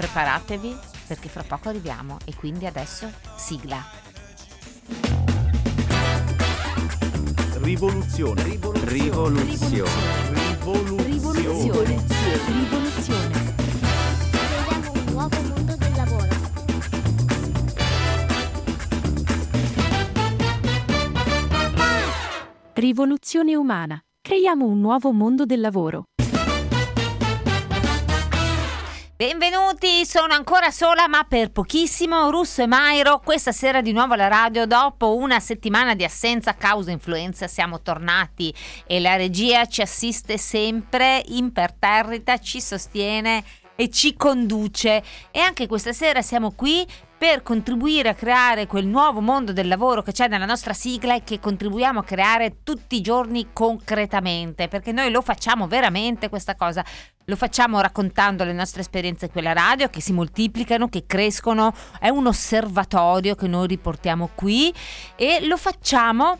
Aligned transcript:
preparatevi 0.00 0.74
perché 1.06 1.28
fra 1.28 1.42
poco 1.42 1.68
arriviamo 1.68 2.16
e 2.24 2.34
quindi 2.34 2.64
adesso 2.64 3.06
sigla. 3.36 3.84
Rivoluzione. 7.60 8.42
Rivoluzione. 8.42 9.42
Rivoluzione. 9.42 9.90
Rivoluzione. 11.04 12.02
Rivoluzione. 12.46 13.54
Creiamo 14.30 14.92
un 14.94 15.04
nuovo 15.12 15.40
mondo 15.42 15.76
del 15.76 15.92
lavoro. 15.94 16.28
Rivoluzione 22.72 23.54
umana. 23.54 24.02
Creiamo 24.22 24.64
un 24.64 24.80
nuovo 24.80 25.12
mondo 25.12 25.44
del 25.44 25.60
lavoro. 25.60 26.04
Benvenuti, 29.20 30.06
sono 30.06 30.32
ancora 30.32 30.70
sola 30.70 31.06
ma 31.06 31.24
per 31.24 31.50
pochissimo, 31.50 32.30
Russo 32.30 32.62
e 32.62 32.66
Mairo, 32.66 33.20
questa 33.22 33.52
sera 33.52 33.82
di 33.82 33.92
nuovo 33.92 34.14
alla 34.14 34.28
radio 34.28 34.64
dopo 34.64 35.14
una 35.14 35.40
settimana 35.40 35.94
di 35.94 36.04
assenza 36.04 36.52
a 36.52 36.54
causa 36.54 36.90
influenza 36.90 37.46
siamo 37.46 37.82
tornati 37.82 38.50
e 38.86 38.98
la 38.98 39.16
regia 39.16 39.66
ci 39.66 39.82
assiste 39.82 40.38
sempre 40.38 41.22
imperterrita, 41.26 42.38
ci 42.38 42.62
sostiene 42.62 43.44
e 43.76 43.90
ci 43.90 44.16
conduce. 44.16 45.02
E 45.30 45.40
anche 45.40 45.66
questa 45.66 45.92
sera 45.92 46.22
siamo 46.22 46.52
qui 46.52 46.86
per 47.20 47.42
contribuire 47.42 48.08
a 48.08 48.14
creare 48.14 48.66
quel 48.66 48.86
nuovo 48.86 49.20
mondo 49.20 49.52
del 49.52 49.68
lavoro 49.68 50.00
che 50.00 50.10
c'è 50.10 50.26
nella 50.26 50.46
nostra 50.46 50.72
sigla 50.72 51.14
e 51.14 51.22
che 51.22 51.38
contribuiamo 51.38 51.98
a 51.98 52.02
creare 52.02 52.62
tutti 52.62 52.96
i 52.96 53.02
giorni 53.02 53.48
concretamente, 53.52 54.68
perché 54.68 54.90
noi 54.90 55.10
lo 55.10 55.20
facciamo 55.20 55.66
veramente 55.66 56.30
questa 56.30 56.54
cosa. 56.54 56.82
Lo 57.26 57.36
facciamo 57.36 57.78
raccontando 57.82 58.42
le 58.44 58.54
nostre 58.54 58.80
esperienze 58.80 59.28
qui 59.28 59.40
alla 59.40 59.52
radio, 59.52 59.90
che 59.90 60.00
si 60.00 60.14
moltiplicano, 60.14 60.88
che 60.88 61.04
crescono, 61.04 61.74
è 61.98 62.08
un 62.08 62.26
osservatorio 62.26 63.34
che 63.34 63.48
noi 63.48 63.66
riportiamo 63.66 64.30
qui 64.34 64.72
e 65.14 65.46
lo 65.46 65.58
facciamo 65.58 66.38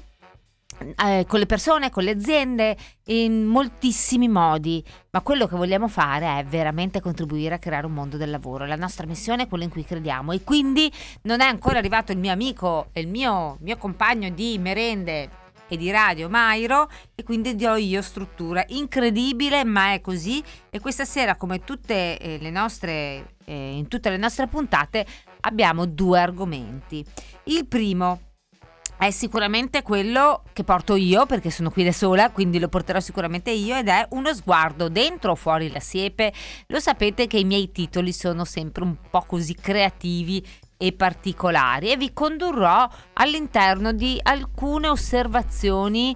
eh, 0.96 1.24
con 1.26 1.38
le 1.38 1.46
persone, 1.46 1.90
con 1.90 2.04
le 2.04 2.12
aziende, 2.12 2.76
in 3.06 3.44
moltissimi 3.44 4.28
modi, 4.28 4.84
ma 5.10 5.20
quello 5.20 5.46
che 5.46 5.56
vogliamo 5.56 5.88
fare 5.88 6.38
è 6.38 6.44
veramente 6.44 7.00
contribuire 7.00 7.54
a 7.54 7.58
creare 7.58 7.86
un 7.86 7.92
mondo 7.92 8.16
del 8.16 8.30
lavoro. 8.30 8.66
La 8.66 8.76
nostra 8.76 9.06
missione 9.06 9.44
è 9.44 9.48
quella 9.48 9.64
in 9.64 9.70
cui 9.70 9.84
crediamo. 9.84 10.32
E 10.32 10.42
quindi 10.42 10.90
non 11.22 11.40
è 11.40 11.46
ancora 11.46 11.78
arrivato 11.78 12.12
il 12.12 12.18
mio 12.18 12.32
amico 12.32 12.88
e 12.92 13.00
il 13.00 13.08
mio, 13.08 13.58
mio 13.60 13.76
compagno 13.76 14.30
di 14.30 14.58
merende 14.58 15.38
e 15.68 15.76
di 15.76 15.90
radio 15.90 16.28
Mairo 16.28 16.90
e 17.14 17.22
quindi 17.22 17.54
do 17.54 17.76
io 17.76 18.02
struttura. 18.02 18.64
Incredibile 18.68 19.64
ma 19.64 19.92
è 19.92 20.00
così. 20.00 20.42
E 20.68 20.80
questa 20.80 21.04
sera 21.04 21.36
come 21.36 21.64
tutte 21.64 22.18
eh, 22.18 22.38
le 22.38 22.50
nostre 22.50 23.36
eh, 23.44 23.76
in 23.76 23.88
tutte 23.88 24.10
le 24.10 24.16
nostre 24.16 24.46
puntate 24.46 25.06
abbiamo 25.40 25.86
due 25.86 26.20
argomenti. 26.20 27.04
Il 27.44 27.66
primo 27.66 28.29
è 29.00 29.10
sicuramente 29.10 29.80
quello 29.80 30.42
che 30.52 30.62
porto 30.62 30.94
io 30.94 31.24
perché 31.24 31.50
sono 31.50 31.70
qui 31.70 31.84
da 31.84 31.92
sola, 31.92 32.30
quindi 32.30 32.58
lo 32.58 32.68
porterò 32.68 33.00
sicuramente 33.00 33.50
io 33.50 33.74
ed 33.76 33.88
è 33.88 34.06
uno 34.10 34.34
sguardo 34.34 34.90
dentro 34.90 35.30
o 35.30 35.36
fuori 35.36 35.70
la 35.70 35.80
siepe. 35.80 36.30
Lo 36.66 36.80
sapete 36.80 37.26
che 37.26 37.38
i 37.38 37.44
miei 37.44 37.72
titoli 37.72 38.12
sono 38.12 38.44
sempre 38.44 38.84
un 38.84 38.94
po' 39.08 39.22
così 39.26 39.54
creativi 39.54 40.46
e 40.76 40.92
particolari 40.92 41.90
e 41.90 41.96
vi 41.96 42.12
condurrò 42.12 42.86
all'interno 43.14 43.92
di 43.92 44.20
alcune 44.22 44.88
osservazioni 44.88 46.14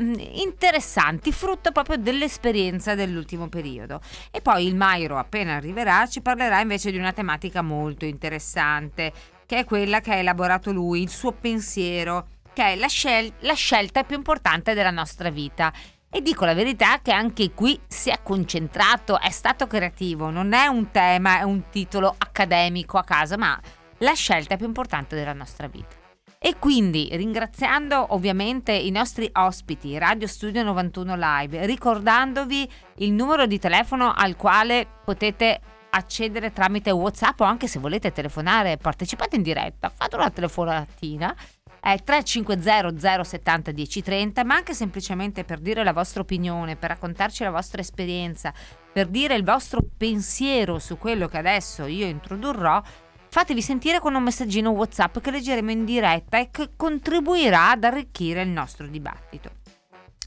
mm, 0.00 0.14
interessanti, 0.34 1.32
frutto 1.32 1.72
proprio 1.72 1.96
dell'esperienza 1.96 2.94
dell'ultimo 2.94 3.48
periodo. 3.48 4.00
E 4.30 4.40
poi 4.40 4.68
il 4.68 4.76
Mairo, 4.76 5.18
appena 5.18 5.56
arriverà, 5.56 6.06
ci 6.06 6.20
parlerà 6.20 6.60
invece 6.60 6.92
di 6.92 6.98
una 6.98 7.12
tematica 7.12 7.60
molto 7.60 8.04
interessante 8.04 9.12
che 9.50 9.58
è 9.58 9.64
quella 9.64 9.98
che 9.98 10.12
ha 10.12 10.14
elaborato 10.14 10.70
lui, 10.70 11.02
il 11.02 11.08
suo 11.08 11.32
pensiero, 11.32 12.28
che 12.52 12.66
è 12.66 12.76
la, 12.76 12.86
scel- 12.86 13.32
la 13.40 13.54
scelta 13.54 14.04
più 14.04 14.14
importante 14.14 14.74
della 14.74 14.92
nostra 14.92 15.28
vita. 15.28 15.72
E 16.08 16.22
dico 16.22 16.44
la 16.44 16.54
verità 16.54 17.00
che 17.02 17.10
anche 17.10 17.50
qui 17.50 17.76
si 17.88 18.10
è 18.10 18.20
concentrato, 18.22 19.18
è 19.18 19.30
stato 19.30 19.66
creativo, 19.66 20.30
non 20.30 20.52
è 20.52 20.68
un 20.68 20.92
tema, 20.92 21.40
è 21.40 21.42
un 21.42 21.64
titolo 21.68 22.14
accademico 22.16 22.96
a 22.96 23.02
casa, 23.02 23.36
ma 23.36 23.60
la 23.98 24.12
scelta 24.12 24.56
più 24.56 24.66
importante 24.66 25.16
della 25.16 25.32
nostra 25.32 25.66
vita. 25.66 25.96
E 26.38 26.54
quindi 26.60 27.08
ringraziando 27.10 28.14
ovviamente 28.14 28.70
i 28.70 28.92
nostri 28.92 29.28
ospiti, 29.32 29.98
Radio 29.98 30.28
Studio 30.28 30.62
91 30.62 31.16
Live, 31.16 31.66
ricordandovi 31.66 32.70
il 32.98 33.12
numero 33.12 33.46
di 33.46 33.58
telefono 33.58 34.14
al 34.14 34.36
quale 34.36 34.86
potete 35.04 35.60
accedere 35.90 36.52
tramite 36.52 36.90
WhatsApp 36.90 37.40
o 37.40 37.44
anche 37.44 37.66
se 37.66 37.78
volete 37.78 38.12
telefonare, 38.12 38.76
partecipate 38.76 39.36
in 39.36 39.42
diretta, 39.42 39.90
fate 39.90 40.16
una 40.16 40.30
telefonatina. 40.30 41.34
È 41.80 41.96
350 42.02 43.24
070 43.24 43.72
1030, 43.72 44.44
ma 44.44 44.54
anche 44.54 44.74
semplicemente 44.74 45.44
per 45.44 45.60
dire 45.60 45.82
la 45.82 45.94
vostra 45.94 46.20
opinione, 46.20 46.76
per 46.76 46.90
raccontarci 46.90 47.42
la 47.42 47.50
vostra 47.50 47.80
esperienza, 47.80 48.52
per 48.92 49.06
dire 49.06 49.34
il 49.34 49.44
vostro 49.44 49.80
pensiero 49.96 50.78
su 50.78 50.98
quello 50.98 51.26
che 51.26 51.38
adesso 51.38 51.86
io 51.86 52.06
introdurrò, 52.06 52.82
fatevi 53.28 53.62
sentire 53.62 53.98
con 53.98 54.14
un 54.14 54.22
messaggino 54.22 54.70
WhatsApp 54.70 55.20
che 55.20 55.30
leggeremo 55.30 55.70
in 55.70 55.84
diretta 55.86 56.38
e 56.38 56.50
che 56.50 56.72
contribuirà 56.76 57.70
ad 57.70 57.84
arricchire 57.84 58.42
il 58.42 58.48
nostro 58.48 58.86
dibattito. 58.86 59.52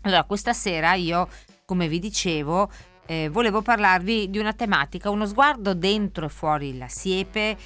Allora, 0.03 0.23
questa 0.23 0.53
sera 0.53 0.95
io, 0.95 1.29
come 1.65 1.87
vi 1.87 1.99
dicevo, 1.99 2.69
eh, 3.05 3.29
volevo 3.29 3.61
parlarvi 3.61 4.29
di 4.29 4.37
una 4.37 4.53
tematica, 4.53 5.09
uno 5.09 5.25
sguardo 5.25 5.73
dentro 5.73 6.25
e 6.25 6.29
fuori 6.29 6.77
la 6.77 6.87
siepe, 6.87 7.57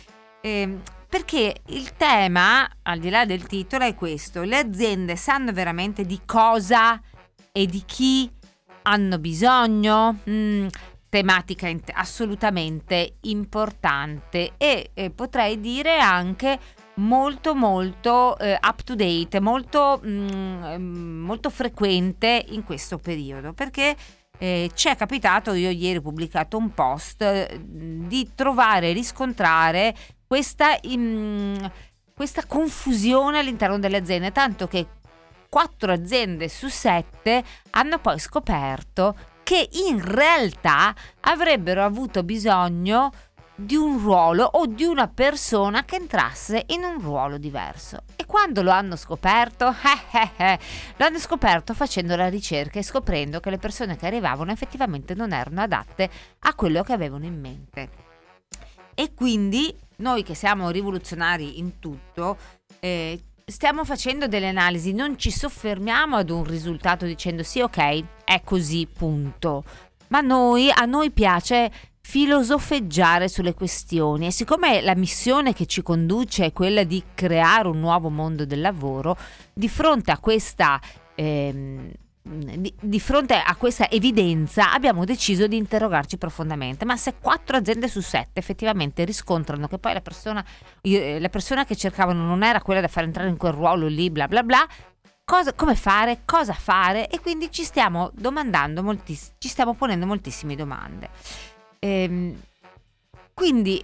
eh, 0.42 0.80
perché 1.08 1.56
il 1.68 1.94
tema, 1.96 2.70
al 2.84 3.00
di 3.00 3.10
là 3.10 3.26
del 3.26 3.46
titolo, 3.48 3.86
è 3.86 3.96
questo. 3.96 4.42
Le 4.42 4.58
aziende 4.58 5.16
sanno 5.16 5.54
veramente 5.54 6.06
di 6.06 6.20
cosa 6.26 7.02
e 7.52 7.66
di 7.66 7.84
chi 7.86 8.30
hanno 8.84 9.18
bisogno? 9.20 10.20
Mm, 10.30 10.68
tematica 11.10 11.68
in- 11.68 11.82
assolutamente 11.94 13.16
importante 13.22 14.54
e 14.58 14.92
eh, 14.94 15.10
potrei 15.10 15.60
dire 15.60 16.00
anche 16.00 16.60
molto 16.96 17.56
molto 17.56 18.38
eh, 18.38 18.58
up 18.62 18.84
to 18.84 18.96
date, 18.96 19.40
molto, 19.40 20.02
mm, 20.06 21.22
molto 21.24 21.50
frequente 21.50 22.46
in 22.50 22.64
questo 22.64 22.98
periodo 22.98 23.54
perché 23.54 23.96
eh, 24.38 24.72
ci 24.74 24.88
è 24.90 24.96
capitato, 24.96 25.54
io 25.54 25.70
ieri 25.70 25.98
ho 25.98 26.02
pubblicato 26.02 26.58
un 26.58 26.74
post, 26.74 27.22
eh, 27.22 27.60
di 27.62 28.32
trovare 28.36 28.90
e 28.90 28.94
riscontrare 28.94 29.96
questa, 30.26 30.78
in, 30.82 31.70
questa 32.14 32.46
confusione 32.46 33.40
all'interno 33.40 33.80
delle 33.80 33.98
aziende, 33.98 34.32
tanto 34.32 34.68
che 34.68 34.88
quattro 35.50 35.92
aziende 35.92 36.50
su 36.50 36.68
sette 36.68 37.44
hanno 37.72 38.00
poi 38.00 38.20
scoperto 38.20 39.16
che 39.44 39.70
in 39.88 40.04
realtà 40.04 40.94
avrebbero 41.22 41.82
avuto 41.82 42.24
bisogno 42.24 43.12
di 43.60 43.76
un 43.76 44.00
ruolo 44.00 44.44
o 44.44 44.68
di 44.68 44.84
una 44.84 45.08
persona 45.08 45.84
che 45.84 45.96
entrasse 45.96 46.66
in 46.68 46.84
un 46.84 47.02
ruolo 47.02 47.40
diverso. 47.40 48.04
E 48.16 48.26
quando 48.28 48.62
lo 48.62 48.70
hanno 48.70 48.96
scoperto? 48.96 49.74
Eh, 49.88 50.20
eh, 50.20 50.52
eh, 50.54 50.60
lo 50.98 51.06
hanno 51.06 51.20
scoperto 51.20 51.74
facendo 51.74 52.16
la 52.16 52.30
ricerca 52.30 52.80
e 52.80 52.84
scoprendo 52.84 53.40
che 53.40 53.50
le 53.50 53.58
persone 53.58 53.96
che 53.96 54.06
arrivavano 54.06 54.52
effettivamente 54.52 55.14
non 55.14 55.32
erano 55.32 55.62
adatte 55.62 56.10
a 56.40 56.54
quello 56.54 56.84
che 56.84 56.94
avevano 56.94 57.26
in 57.26 57.40
mente. 57.40 57.90
E 58.94 59.14
quindi 59.14 59.76
noi 59.98 60.24
che 60.24 60.36
siamo 60.36 60.70
rivoluzionari 60.70 61.60
in 61.60 61.80
tutto, 61.80 62.38
eh, 62.80 63.22
stiamo 63.46 63.86
facendo 63.86 64.28
delle 64.28 64.50
analisi, 64.50 64.94
non 64.94 65.18
ci 65.18 65.32
soffermiamo 65.32 66.18
ad 66.18 66.30
un 66.30 66.44
risultato 66.44 67.06
dicendo 67.06 67.44
sì, 67.44 67.62
ok, 67.62 68.04
è 68.24 68.42
così, 68.44 68.88
punto. 68.88 69.64
Ma 70.10 70.22
noi, 70.22 70.72
a 70.74 70.86
noi 70.86 71.12
piace 71.12 71.72
filosofeggiare 72.10 73.28
sulle 73.28 73.54
questioni. 73.54 74.28
E 74.28 74.32
siccome 74.32 74.80
la 74.80 74.96
missione 74.96 75.52
che 75.52 75.66
ci 75.66 75.82
conduce 75.82 76.46
è 76.46 76.54
quella 76.54 76.86
di 76.86 77.04
creare 77.14 77.68
un 77.68 77.82
nuovo 77.82 78.10
mondo 78.10 78.46
del 78.46 78.62
lavoro, 78.62 79.18
di 79.54 79.68
fronte 79.68 80.12
a 80.12 80.18
questa... 80.18 80.80
Ehm, 81.16 81.92
di, 82.28 82.74
di, 82.78 83.00
fronte 83.00 83.36
a 83.36 83.56
questa 83.56 83.90
evidenza 83.90 84.74
abbiamo 84.74 85.06
deciso 85.06 85.48
di 85.48 85.56
interrogarci 85.56 86.18
profondamente, 86.18 86.84
ma 86.84 86.98
se 86.98 87.16
quattro 87.22 87.56
aziende 87.56 87.88
su 87.88 88.02
sette 88.02 88.40
effettivamente 88.42 89.06
riscontrano 89.06 89.70
che 89.70 89.78
poi 89.78 89.94
la 89.94 90.02
persona, 90.02 90.44
la 90.82 91.30
persona 91.30 91.64
che 91.64 91.78
cercavano 91.78 92.26
non 92.26 92.44
era 92.44 92.60
quella 92.60 92.82
da 92.82 92.90
far 92.90 93.06
entrare 93.06 93.30
in 93.30 93.38
quel 93.38 93.54
ruolo 93.54 93.88
lì, 93.88 94.10
bla 94.10 94.28
bla 94.28 94.44
bla, 94.44 94.68
cosa, 95.24 95.54
come 95.54 95.76
fare, 95.76 96.24
cosa 96.26 96.52
fare? 96.52 97.08
E 97.08 97.22
quindi 97.22 97.50
ci 97.50 97.64
stiamo 97.64 98.12
domandando, 98.14 98.84
moltiss- 98.84 99.36
ci 99.38 99.48
stiamo 99.48 99.74
ponendo 99.74 100.06
moltissime 100.06 100.58
domande. 100.58 101.57
Ehm, 101.80 102.40
quindi 103.34 103.84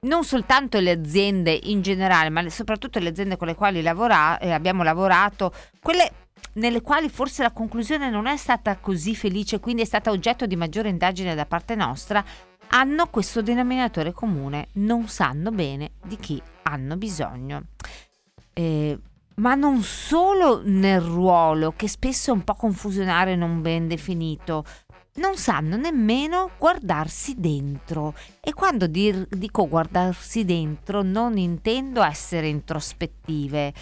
non 0.00 0.24
soltanto 0.24 0.78
le 0.80 0.90
aziende 0.90 1.58
in 1.64 1.82
generale, 1.82 2.28
ma 2.28 2.48
soprattutto 2.48 2.98
le 2.98 3.08
aziende 3.10 3.36
con 3.36 3.46
le 3.46 3.54
quali 3.54 3.82
lavora, 3.82 4.38
eh, 4.38 4.50
abbiamo 4.50 4.82
lavorato, 4.82 5.52
quelle 5.80 6.10
nelle 6.54 6.82
quali 6.82 7.08
forse 7.08 7.42
la 7.42 7.50
conclusione 7.50 8.10
non 8.10 8.26
è 8.26 8.36
stata 8.36 8.76
così 8.76 9.14
felice, 9.14 9.60
quindi 9.60 9.82
è 9.82 9.86
stata 9.86 10.10
oggetto 10.10 10.46
di 10.46 10.56
maggiore 10.56 10.88
indagine 10.88 11.34
da 11.34 11.46
parte 11.46 11.74
nostra, 11.74 12.24
hanno 12.68 13.06
questo 13.08 13.42
denominatore 13.42 14.12
comune, 14.12 14.68
non 14.74 15.08
sanno 15.08 15.50
bene 15.50 15.92
di 16.04 16.16
chi 16.16 16.40
hanno 16.62 16.96
bisogno. 16.96 17.64
Eh, 18.52 18.98
ma 19.36 19.54
non 19.54 19.82
solo 19.82 20.62
nel 20.64 21.00
ruolo, 21.00 21.72
che 21.74 21.88
spesso 21.88 22.30
è 22.30 22.34
un 22.34 22.44
po' 22.44 22.54
confusionario 22.54 23.32
e 23.32 23.36
non 23.36 23.62
ben 23.62 23.88
definito, 23.88 24.64
non 25.14 25.36
sanno 25.36 25.76
nemmeno 25.76 26.50
guardarsi 26.58 27.34
dentro. 27.36 28.14
E 28.40 28.52
quando 28.52 28.86
dir- 28.86 29.26
dico 29.28 29.68
guardarsi 29.68 30.44
dentro 30.44 31.02
non 31.02 31.36
intendo 31.36 32.02
essere 32.02 32.48
introspettive, 32.48 33.72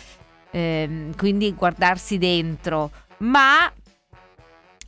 ehm, 0.51 1.17
quindi 1.17 1.53
guardarsi 1.55 2.19
dentro, 2.19 2.91
ma 3.19 3.73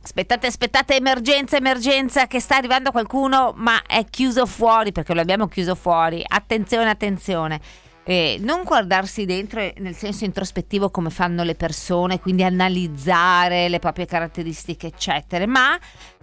Aspettate, 0.05 0.45
aspettate, 0.45 0.95
emergenza, 0.97 1.57
emergenza, 1.57 2.27
che 2.27 2.39
sta 2.39 2.57
arrivando 2.57 2.91
qualcuno, 2.91 3.53
ma 3.55 3.81
è 3.87 4.05
chiuso 4.07 4.45
fuori 4.45 4.91
perché 4.91 5.15
lo 5.15 5.21
abbiamo 5.21 5.47
chiuso 5.47 5.73
fuori. 5.73 6.23
Attenzione, 6.23 6.91
attenzione. 6.91 7.59
Eh, 8.03 8.37
non 8.39 8.61
guardarsi 8.63 9.25
dentro 9.25 9.67
nel 9.77 9.95
senso 9.95 10.25
introspettivo 10.25 10.91
come 10.91 11.09
fanno 11.09 11.41
le 11.41 11.55
persone, 11.55 12.19
quindi 12.19 12.43
analizzare 12.43 13.67
le 13.67 13.79
proprie 13.79 14.05
caratteristiche, 14.05 14.85
eccetera, 14.85 15.47
ma 15.47 15.75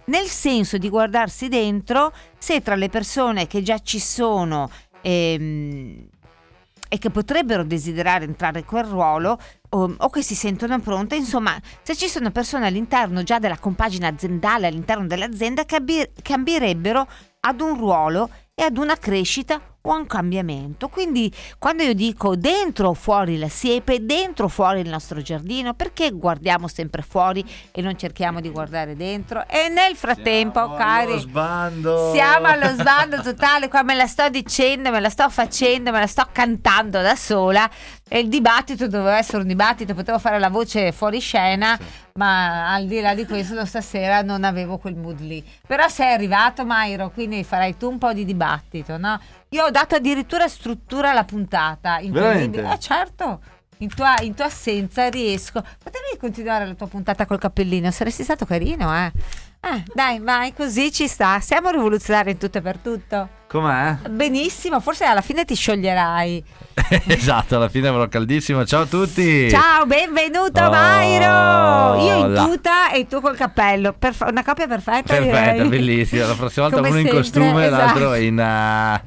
nel 0.05 0.27
senso 0.27 0.77
di 0.77 0.89
guardarsi 0.89 1.47
dentro 1.47 2.13
se 2.37 2.61
tra 2.61 2.75
le 2.75 2.89
persone 2.89 3.47
che 3.47 3.61
già 3.61 3.79
ci 3.79 3.99
sono 3.99 4.69
ehm, 5.01 6.07
e 6.93 6.97
che 6.99 7.09
potrebbero 7.09 7.63
desiderare 7.63 8.25
entrare 8.25 8.59
in 8.59 8.65
quel 8.65 8.83
ruolo 8.83 9.39
o, 9.69 9.95
o, 9.97 10.09
che 10.09 10.21
si 10.21 10.35
sentono 10.35 10.79
pronte, 10.79 11.15
insomma, 11.15 11.59
se 11.81 11.95
ci 11.95 12.07
sono 12.07 12.29
persone 12.29 12.67
all'interno 12.67 13.23
già 13.23 13.39
della 13.39 13.57
compagine 13.57 14.05
aziendale, 14.05 14.67
all'interno 14.67 15.07
dell'azienda 15.07 15.65
che, 15.65 15.77
abbi- 15.77 16.07
che 16.21 16.33
ambirebbero 16.33 17.07
ad 17.39 17.61
un 17.61 17.75
ruolo 17.77 18.29
e 18.55 18.63
ad 18.63 18.77
una 18.77 18.95
crescita 18.97 19.59
o 19.81 19.91
a 19.91 19.95
un 19.95 20.05
cambiamento. 20.05 20.87
Quindi 20.87 21.33
quando 21.57 21.83
io 21.83 21.93
dico 21.93 22.35
dentro 22.35 22.89
o 22.89 22.93
fuori 22.93 23.37
la 23.37 23.49
siepe, 23.49 24.05
dentro 24.05 24.45
o 24.45 24.47
fuori 24.47 24.79
il 24.79 24.89
nostro 24.89 25.21
giardino, 25.21 25.73
perché 25.73 26.11
guardiamo 26.11 26.67
sempre 26.67 27.01
fuori 27.01 27.43
e 27.71 27.81
non 27.81 27.97
cerchiamo 27.97 28.39
di 28.41 28.49
guardare 28.49 28.95
dentro? 28.95 29.45
E 29.47 29.69
nel 29.69 29.95
frattempo, 29.95 30.59
siamo 30.59 30.75
cari, 30.75 31.11
allo 31.13 31.21
sbando. 31.21 32.11
siamo 32.13 32.47
allo 32.47 32.67
sbando 32.67 33.21
totale, 33.23 33.67
qua 33.67 33.81
me 33.81 33.95
la 33.95 34.07
sto 34.07 34.29
dicendo, 34.29 34.91
me 34.91 34.99
la 34.99 35.09
sto 35.09 35.29
facendo, 35.29 35.91
me 35.91 35.99
la 35.99 36.07
sto 36.07 36.27
cantando 36.31 37.01
da 37.01 37.15
sola. 37.15 37.69
E 38.13 38.19
il 38.19 38.27
dibattito 38.29 38.87
doveva 38.87 39.17
essere 39.17 39.39
un 39.41 39.47
dibattito, 39.47 39.95
potevo 39.95 40.19
fare 40.19 40.37
la 40.37 40.49
voce 40.51 40.91
fuori 40.91 41.19
scena, 41.19 41.75
Sì. 41.75 41.83
ma 42.13 42.71
al 42.71 42.85
di 42.85 42.99
là 43.01 43.15
di 43.15 43.25
questo 43.25 43.65
stasera 43.65 44.21
non 44.21 44.43
avevo 44.43 44.77
quel 44.77 44.93
mood 44.95 45.19
lì. 45.21 45.43
Però 45.65 45.87
sei 45.87 46.13
arrivato 46.13 46.63
Mairo, 46.63 47.09
quindi 47.09 47.43
farai 47.43 47.75
tu 47.75 47.89
un 47.89 47.97
po' 47.97 48.13
di 48.13 48.23
dibattito, 48.23 48.97
no? 48.97 49.19
Io 49.49 49.63
ho 49.65 49.71
dato 49.71 49.95
addirittura 49.95 50.47
struttura 50.47 51.09
alla 51.09 51.23
puntata. 51.23 51.97
incredibile. 51.97 52.61
Veramente? 52.61 52.75
Eh 52.75 52.79
certo, 52.79 53.41
in 53.77 53.89
tua, 53.91 54.13
in 54.21 54.35
tua 54.35 54.45
assenza 54.45 55.09
riesco. 55.09 55.59
Potevi 55.61 56.15
continuare 56.19 56.67
la 56.67 56.75
tua 56.75 56.85
puntata 56.87 57.25
col 57.25 57.39
cappellino, 57.39 57.89
saresti 57.89 58.21
stato 58.21 58.45
carino, 58.45 58.95
eh? 58.95 59.11
Eh, 59.59 59.83
dai, 59.91 60.19
vai, 60.19 60.53
così 60.53 60.91
ci 60.91 61.07
sta. 61.07 61.39
Siamo 61.39 61.69
rivoluzionari 61.71 62.29
in 62.29 62.37
tutto 62.37 62.59
e 62.59 62.61
per 62.61 62.77
tutto. 62.77 63.27
Com'è? 63.47 63.93
Benissimo, 64.09 64.79
forse 64.81 65.03
alla 65.05 65.21
fine 65.21 65.45
ti 65.45 65.55
scioglierai. 65.55 66.43
esatto, 67.07 67.55
alla 67.55 67.69
fine 67.69 67.87
avrò 67.87 68.07
caldissimo. 68.07 68.65
Ciao 68.65 68.81
a 68.81 68.85
tutti. 68.85 69.49
Ciao, 69.49 69.85
benvenuto 69.85 70.61
Oh, 70.61 70.69
Mairo! 70.69 72.05
Io 72.05 72.27
in 72.27 72.45
tuta 72.45 72.91
e 72.91 73.07
tu 73.07 73.21
col 73.21 73.35
cappello. 73.35 73.93
Perf- 73.97 74.27
una 74.29 74.43
coppia 74.43 74.67
perfetta. 74.67 75.13
Perfetta, 75.13 75.51
direi. 75.53 75.67
bellissima. 75.69 76.27
La 76.27 76.33
prossima 76.35 76.67
volta 76.67 76.81
Come 76.81 76.89
uno 76.89 76.99
in 76.99 77.05
sempre, 77.05 77.21
costume 77.21 77.65
e 77.65 77.69
l'altro 77.69 78.13
esatto. 78.13 78.21
in, 78.21 79.01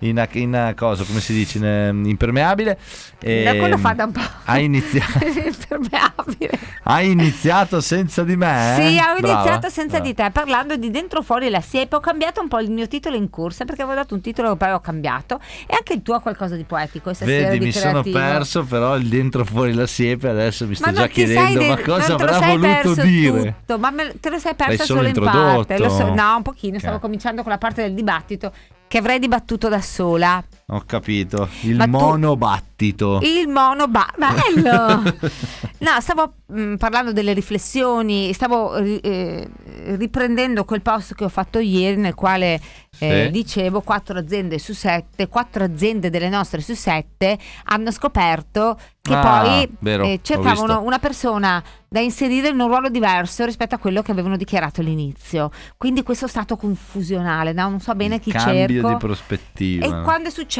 uh, 0.00 0.06
in, 0.06 0.28
in, 0.32 0.66
uh, 0.70 0.74
cosa, 0.74 1.04
come 1.04 1.20
si 1.20 1.32
dice, 1.32 1.58
in, 1.58 2.02
impermeabile. 2.06 2.78
E, 3.20 3.42
Da 3.42 3.56
quello 3.56 3.78
fa 3.78 3.92
da 3.94 4.04
un 4.04 4.12
po'. 4.12 4.20
Ha 4.44 4.58
iniziato, 4.60 5.18
Impermeabile. 5.26 6.58
ha 6.84 7.02
iniziato 7.02 7.80
senza 7.80 8.22
di 8.22 8.36
me? 8.36 8.76
eh? 8.76 8.80
Sì, 8.88 8.96
ho 8.98 9.18
Brava, 9.20 9.32
iniziato 9.42 9.68
senza 9.68 9.96
brava. 9.98 10.04
di 10.04 10.14
te 10.14 10.30
parlando 10.30 10.76
di 10.76 10.90
dentro 10.90 11.22
fuori 11.22 11.48
la 11.50 11.60
siepe. 11.60 11.96
Ho 11.96 12.00
cambiato 12.00 12.40
un 12.40 12.48
po' 12.48 12.60
il 12.60 12.70
mio 12.70 12.86
titolo 12.86 13.16
in 13.16 13.28
corsa 13.30 13.64
perché 13.64 13.82
avevo 13.82 13.96
dato 13.96 14.14
un 14.14 14.20
titolo 14.20 14.50
che 14.52 14.56
poi 14.56 14.70
ho 14.70 14.80
cambiato. 14.80 15.40
E 15.66 15.74
anche 15.76 15.94
il 15.94 16.02
tuo 16.02 16.14
ha 16.14 16.20
qualcosa 16.20 16.54
di 16.54 16.64
poetico. 16.64 17.07
Stasera 17.14 17.46
Vedi, 17.48 17.58
di 17.58 17.64
mi 17.66 17.72
sono 17.72 17.90
creativo. 18.02 18.18
perso, 18.18 18.64
però 18.64 18.96
il 18.96 19.08
dentro 19.08 19.44
fuori 19.44 19.72
la 19.74 19.86
siepe 19.86 20.28
adesso 20.28 20.66
mi 20.66 20.74
sto 20.74 20.92
già 20.92 21.06
chiedendo 21.08 21.58
de- 21.58 21.68
ma 21.68 21.80
cosa 21.80 22.14
avrà 22.14 22.38
voluto 22.38 22.94
dire. 23.02 23.54
Tutto, 23.60 23.78
ma 23.78 23.90
me- 23.90 24.14
te 24.20 24.30
lo 24.30 24.38
sei 24.38 24.54
perso 24.54 24.84
solo 24.84 24.98
solo 24.98 25.08
in 25.08 25.14
parte. 25.14 25.76
so- 25.90 26.14
no, 26.14 26.36
un 26.36 26.42
pochino. 26.42 26.78
Stavo 26.78 26.98
cominciando 26.98 27.42
con 27.42 27.50
la 27.52 27.58
parte 27.58 27.82
del 27.82 27.94
dibattito 27.94 28.52
che 28.86 28.98
avrei 28.98 29.18
dibattuto 29.18 29.68
da 29.68 29.80
sola. 29.80 30.42
Ho 30.70 30.82
capito, 30.84 31.48
il 31.62 31.76
Ma 31.76 31.84
tu- 31.84 31.90
monobattito. 31.90 33.20
Il 33.22 33.48
mono 33.48 33.88
ba- 33.88 34.12
bello. 34.18 35.02
no, 35.80 36.00
stavo 36.00 36.34
mh, 36.46 36.74
parlando 36.74 37.12
delle 37.12 37.32
riflessioni, 37.32 38.34
stavo 38.34 38.74
eh, 38.76 39.48
riprendendo 39.96 40.66
quel 40.66 40.82
post 40.82 41.14
che 41.14 41.24
ho 41.24 41.30
fatto 41.30 41.58
ieri 41.58 41.96
nel 41.98 42.14
quale 42.14 42.60
eh, 42.98 43.24
Sì. 43.26 43.30
dicevo 43.30 43.80
quattro 43.80 44.18
aziende 44.18 44.58
su 44.58 44.74
sette, 44.74 45.28
quattro 45.28 45.64
aziende 45.64 46.10
delle 46.10 46.28
nostre 46.28 46.60
su 46.60 46.74
sette 46.74 47.38
hanno 47.64 47.90
scoperto 47.90 48.76
che 49.00 49.14
Ah, 49.14 49.40
poi 49.40 49.68
vero, 49.78 50.04
eh, 50.04 50.20
cercavano 50.22 50.82
una 50.82 50.98
persona 50.98 51.62
da 51.88 52.00
inserire 52.00 52.48
in 52.48 52.58
un 52.60 52.66
ruolo 52.66 52.90
diverso 52.90 53.46
rispetto 53.46 53.74
a 53.74 53.78
quello 53.78 54.02
che 54.02 54.10
avevano 54.10 54.36
dichiarato 54.36 54.82
all'inizio. 54.82 55.50
Quindi 55.78 56.02
questo 56.02 56.26
stato 56.26 56.56
confusionale, 56.56 57.52
no? 57.54 57.70
non 57.70 57.80
so 57.80 57.94
bene 57.94 58.20
chi 58.20 58.30
Cambio 58.32 58.66
cerco. 58.68 58.88
di 58.88 58.96
prospettiva. 58.96 59.86
E 59.86 60.02
quando 60.02 60.28
è 60.28 60.30
successo? 60.30 60.56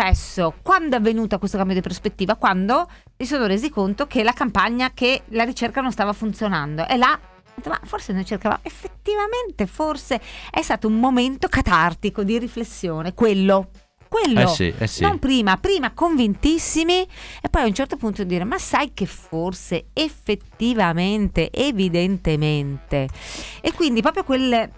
Quando 0.62 0.96
è 0.96 0.98
avvenuto 0.98 1.38
questo 1.38 1.56
cambio 1.56 1.74
di 1.74 1.80
prospettiva? 1.80 2.36
Quando 2.36 2.88
si 3.16 3.26
sono 3.26 3.46
resi 3.46 3.68
conto 3.68 4.06
che 4.06 4.22
la 4.22 4.32
campagna, 4.32 4.92
che 4.94 5.22
la 5.30 5.44
ricerca 5.44 5.80
non 5.80 5.90
stava 5.90 6.12
funzionando. 6.12 6.86
E 6.86 6.96
là, 6.96 7.18
ma 7.66 7.80
forse 7.82 8.12
noi 8.12 8.24
cercavamo, 8.24 8.60
effettivamente, 8.62 9.66
forse 9.66 10.20
è 10.50 10.62
stato 10.62 10.86
un 10.86 11.00
momento 11.00 11.48
catartico 11.48 12.22
di 12.22 12.38
riflessione, 12.38 13.14
quello. 13.14 13.70
Quello. 14.08 14.40
Eh 14.40 14.46
sì, 14.46 14.74
eh 14.78 14.86
sì. 14.86 15.02
Non 15.02 15.18
prima, 15.18 15.58
prima 15.58 15.92
convintissimi 15.92 17.06
e 17.42 17.48
poi 17.50 17.62
a 17.62 17.66
un 17.66 17.74
certo 17.74 17.98
punto 17.98 18.24
dire 18.24 18.44
ma 18.44 18.56
sai 18.56 18.92
che 18.94 19.04
forse 19.04 19.88
effettivamente, 19.92 21.50
evidentemente 21.52 23.06
e 23.60 23.72
quindi 23.74 24.00
proprio 24.00 24.24
quel, 24.24 24.70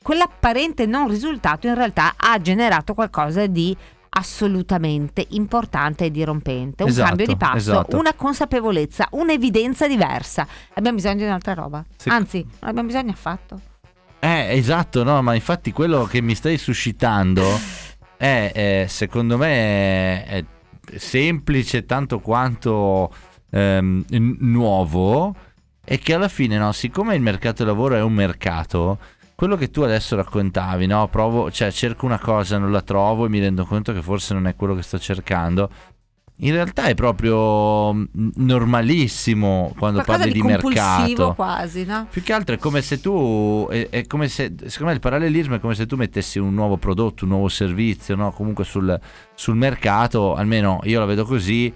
quell'apparente 0.00 0.86
non 0.86 1.08
risultato 1.08 1.66
in 1.66 1.74
realtà 1.74 2.14
ha 2.16 2.38
generato 2.40 2.94
qualcosa 2.94 3.46
di 3.46 3.76
assolutamente 4.16 5.26
importante 5.30 6.06
e 6.06 6.10
dirompente, 6.10 6.82
un 6.82 6.88
Esatto, 6.88 7.08
cambio 7.08 7.26
di 7.26 7.36
passo, 7.36 7.56
esatto. 7.56 7.98
una 7.98 8.14
consapevolezza, 8.14 9.08
un'evidenza 9.12 9.86
diversa. 9.86 10.46
Abbiamo 10.74 10.96
bisogno 10.96 11.16
di 11.16 11.24
un'altra 11.24 11.54
roba. 11.54 11.84
Sì. 11.96 12.08
Anzi, 12.08 12.38
non 12.42 12.70
abbiamo 12.70 12.88
bisogno 12.88 13.10
affatto. 13.10 13.60
Eh, 14.18 14.56
esatto, 14.56 15.04
no, 15.04 15.20
ma 15.22 15.34
infatti 15.34 15.70
quello 15.70 16.04
che 16.04 16.22
mi 16.22 16.34
stai 16.34 16.56
suscitando 16.56 17.44
è, 18.16 18.50
è, 18.52 18.86
secondo 18.88 19.36
me, 19.36 20.24
è, 20.24 20.44
è 20.86 20.98
semplice 20.98 21.84
tanto 21.84 22.20
quanto 22.20 23.12
ehm, 23.50 24.04
nuovo 24.40 25.34
e 25.84 25.98
che 25.98 26.14
alla 26.14 26.28
fine, 26.28 26.56
no, 26.56 26.72
siccome 26.72 27.14
il 27.14 27.22
mercato 27.22 27.62
del 27.62 27.72
lavoro 27.72 27.94
è 27.96 28.02
un 28.02 28.14
mercato, 28.14 28.98
quello 29.36 29.56
che 29.56 29.70
tu 29.70 29.82
adesso 29.82 30.16
raccontavi, 30.16 30.86
no, 30.86 31.08
provo, 31.08 31.50
cioè 31.50 31.70
cerco 31.70 32.06
una 32.06 32.18
cosa, 32.18 32.56
non 32.56 32.72
la 32.72 32.80
trovo 32.80 33.26
e 33.26 33.28
mi 33.28 33.38
rendo 33.38 33.66
conto 33.66 33.92
che 33.92 34.00
forse 34.00 34.32
non 34.32 34.46
è 34.46 34.56
quello 34.56 34.74
che 34.74 34.82
sto 34.82 34.98
cercando. 34.98 35.70
In 36.40 36.52
realtà 36.52 36.84
è 36.84 36.94
proprio 36.94 37.92
mm, 37.92 38.04
normalissimo 38.36 39.74
quando 39.78 40.02
Qualcosa 40.02 40.18
parli 40.18 40.32
di, 40.32 40.40
di, 40.40 40.46
mercato. 40.46 41.34
quasi, 41.34 41.84
no? 41.84 42.06
Più 42.10 42.22
che 42.22 42.32
altro 42.32 42.54
è 42.54 42.58
come 42.58 42.80
se 42.80 42.98
tu, 42.98 43.68
è, 43.70 43.88
è 43.90 44.06
come 44.06 44.28
se, 44.28 44.54
secondo 44.56 44.86
me 44.86 44.92
il 44.92 45.00
parallelismo 45.00 45.56
è 45.56 45.60
come 45.60 45.74
se 45.74 45.86
tu 45.86 45.96
mettessi 45.96 46.38
un 46.38 46.54
nuovo 46.54 46.78
prodotto, 46.78 47.24
un 47.24 47.30
nuovo 47.30 47.48
servizio, 47.48 48.16
no? 48.16 48.32
comunque 48.32 48.64
sul, 48.64 48.98
sul 49.34 49.54
mercato, 49.54 50.34
almeno 50.34 50.80
io 50.84 50.98
la 50.98 51.06
vedo 51.06 51.26
così, 51.26 51.72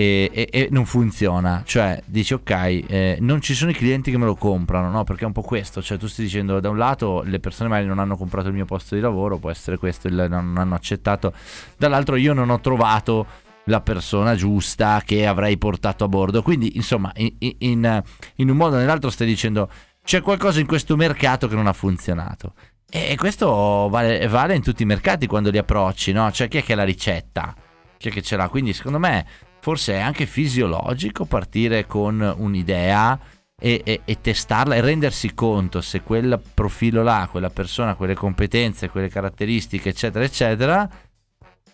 e, 0.00 0.30
e- 0.32 0.48
e 0.50 0.68
non 0.70 0.86
funziona. 0.86 1.62
Cioè 1.64 2.02
dici 2.06 2.32
ok, 2.34 2.50
eh, 2.50 3.18
non 3.20 3.40
ci 3.40 3.54
sono 3.54 3.70
i 3.70 3.74
clienti 3.74 4.10
che 4.10 4.16
me 4.16 4.24
lo 4.24 4.34
comprano, 4.34 4.90
no? 4.90 5.04
perché 5.04 5.24
è 5.24 5.26
un 5.26 5.32
po' 5.32 5.42
questo, 5.42 5.82
cioè 5.82 5.98
tu 5.98 6.06
stai 6.06 6.24
dicendo 6.24 6.58
da 6.60 6.70
un 6.70 6.78
lato 6.78 7.22
le 7.24 7.38
persone 7.40 7.68
magari 7.68 7.86
non 7.86 7.98
hanno 7.98 8.16
comprato 8.16 8.48
il 8.48 8.54
mio 8.54 8.64
posto 8.64 8.94
di 8.94 9.00
lavoro, 9.00 9.36
può 9.38 9.50
essere 9.50 9.76
questo, 9.76 10.08
il, 10.08 10.14
non 10.14 10.56
hanno 10.56 10.74
accettato, 10.74 11.32
dall'altro 11.76 12.16
io 12.16 12.32
non 12.32 12.48
ho 12.50 12.60
trovato 12.60 13.26
la 13.64 13.80
persona 13.82 14.34
giusta 14.34 15.02
che 15.04 15.26
avrei 15.26 15.58
portato 15.58 16.04
a 16.04 16.08
bordo. 16.08 16.42
Quindi, 16.42 16.76
insomma, 16.76 17.12
in, 17.16 17.54
in- 17.58 18.02
in 18.36 18.50
un 18.50 18.56
modo 18.56 18.76
o 18.76 18.78
nell'altro 18.78 19.10
stai 19.10 19.26
dicendo 19.26 19.70
c'è 20.02 20.22
qualcosa 20.22 20.60
in 20.60 20.66
questo 20.66 20.96
mercato 20.96 21.46
che 21.46 21.54
non 21.54 21.66
ha 21.66 21.72
funzionato. 21.72 22.54
E 22.90 23.14
questo 23.16 23.88
vale, 23.88 24.26
vale 24.26 24.56
in 24.56 24.62
tutti 24.62 24.82
i 24.82 24.86
mercati 24.86 25.26
quando 25.26 25.50
li 25.50 25.58
approcci, 25.58 26.10
no? 26.10 26.32
Cioè, 26.32 26.48
chi 26.48 26.56
è 26.58 26.64
che 26.64 26.72
ha 26.72 26.76
la 26.76 26.84
ricetta? 26.84 27.54
Chi 27.96 28.08
è 28.08 28.10
che 28.10 28.22
ce 28.22 28.34
l'ha? 28.36 28.48
Quindi, 28.48 28.72
secondo 28.72 28.98
me, 28.98 29.24
forse 29.60 29.94
è 29.94 29.98
anche 29.98 30.26
fisiologico 30.26 31.24
partire 31.24 31.86
con 31.86 32.34
un'idea 32.38 33.18
e, 33.60 33.82
e- 33.84 34.00
e 34.04 34.20
testarla 34.20 34.74
e 34.74 34.80
rendersi 34.80 35.34
conto 35.34 35.80
se 35.80 36.02
quel 36.02 36.40
profilo 36.54 37.02
là, 37.02 37.28
quella 37.30 37.50
persona, 37.50 37.94
quelle 37.94 38.14
competenze, 38.14 38.88
quelle 38.88 39.08
caratteristiche, 39.08 39.90
eccetera, 39.90 40.24
eccetera, 40.24 40.88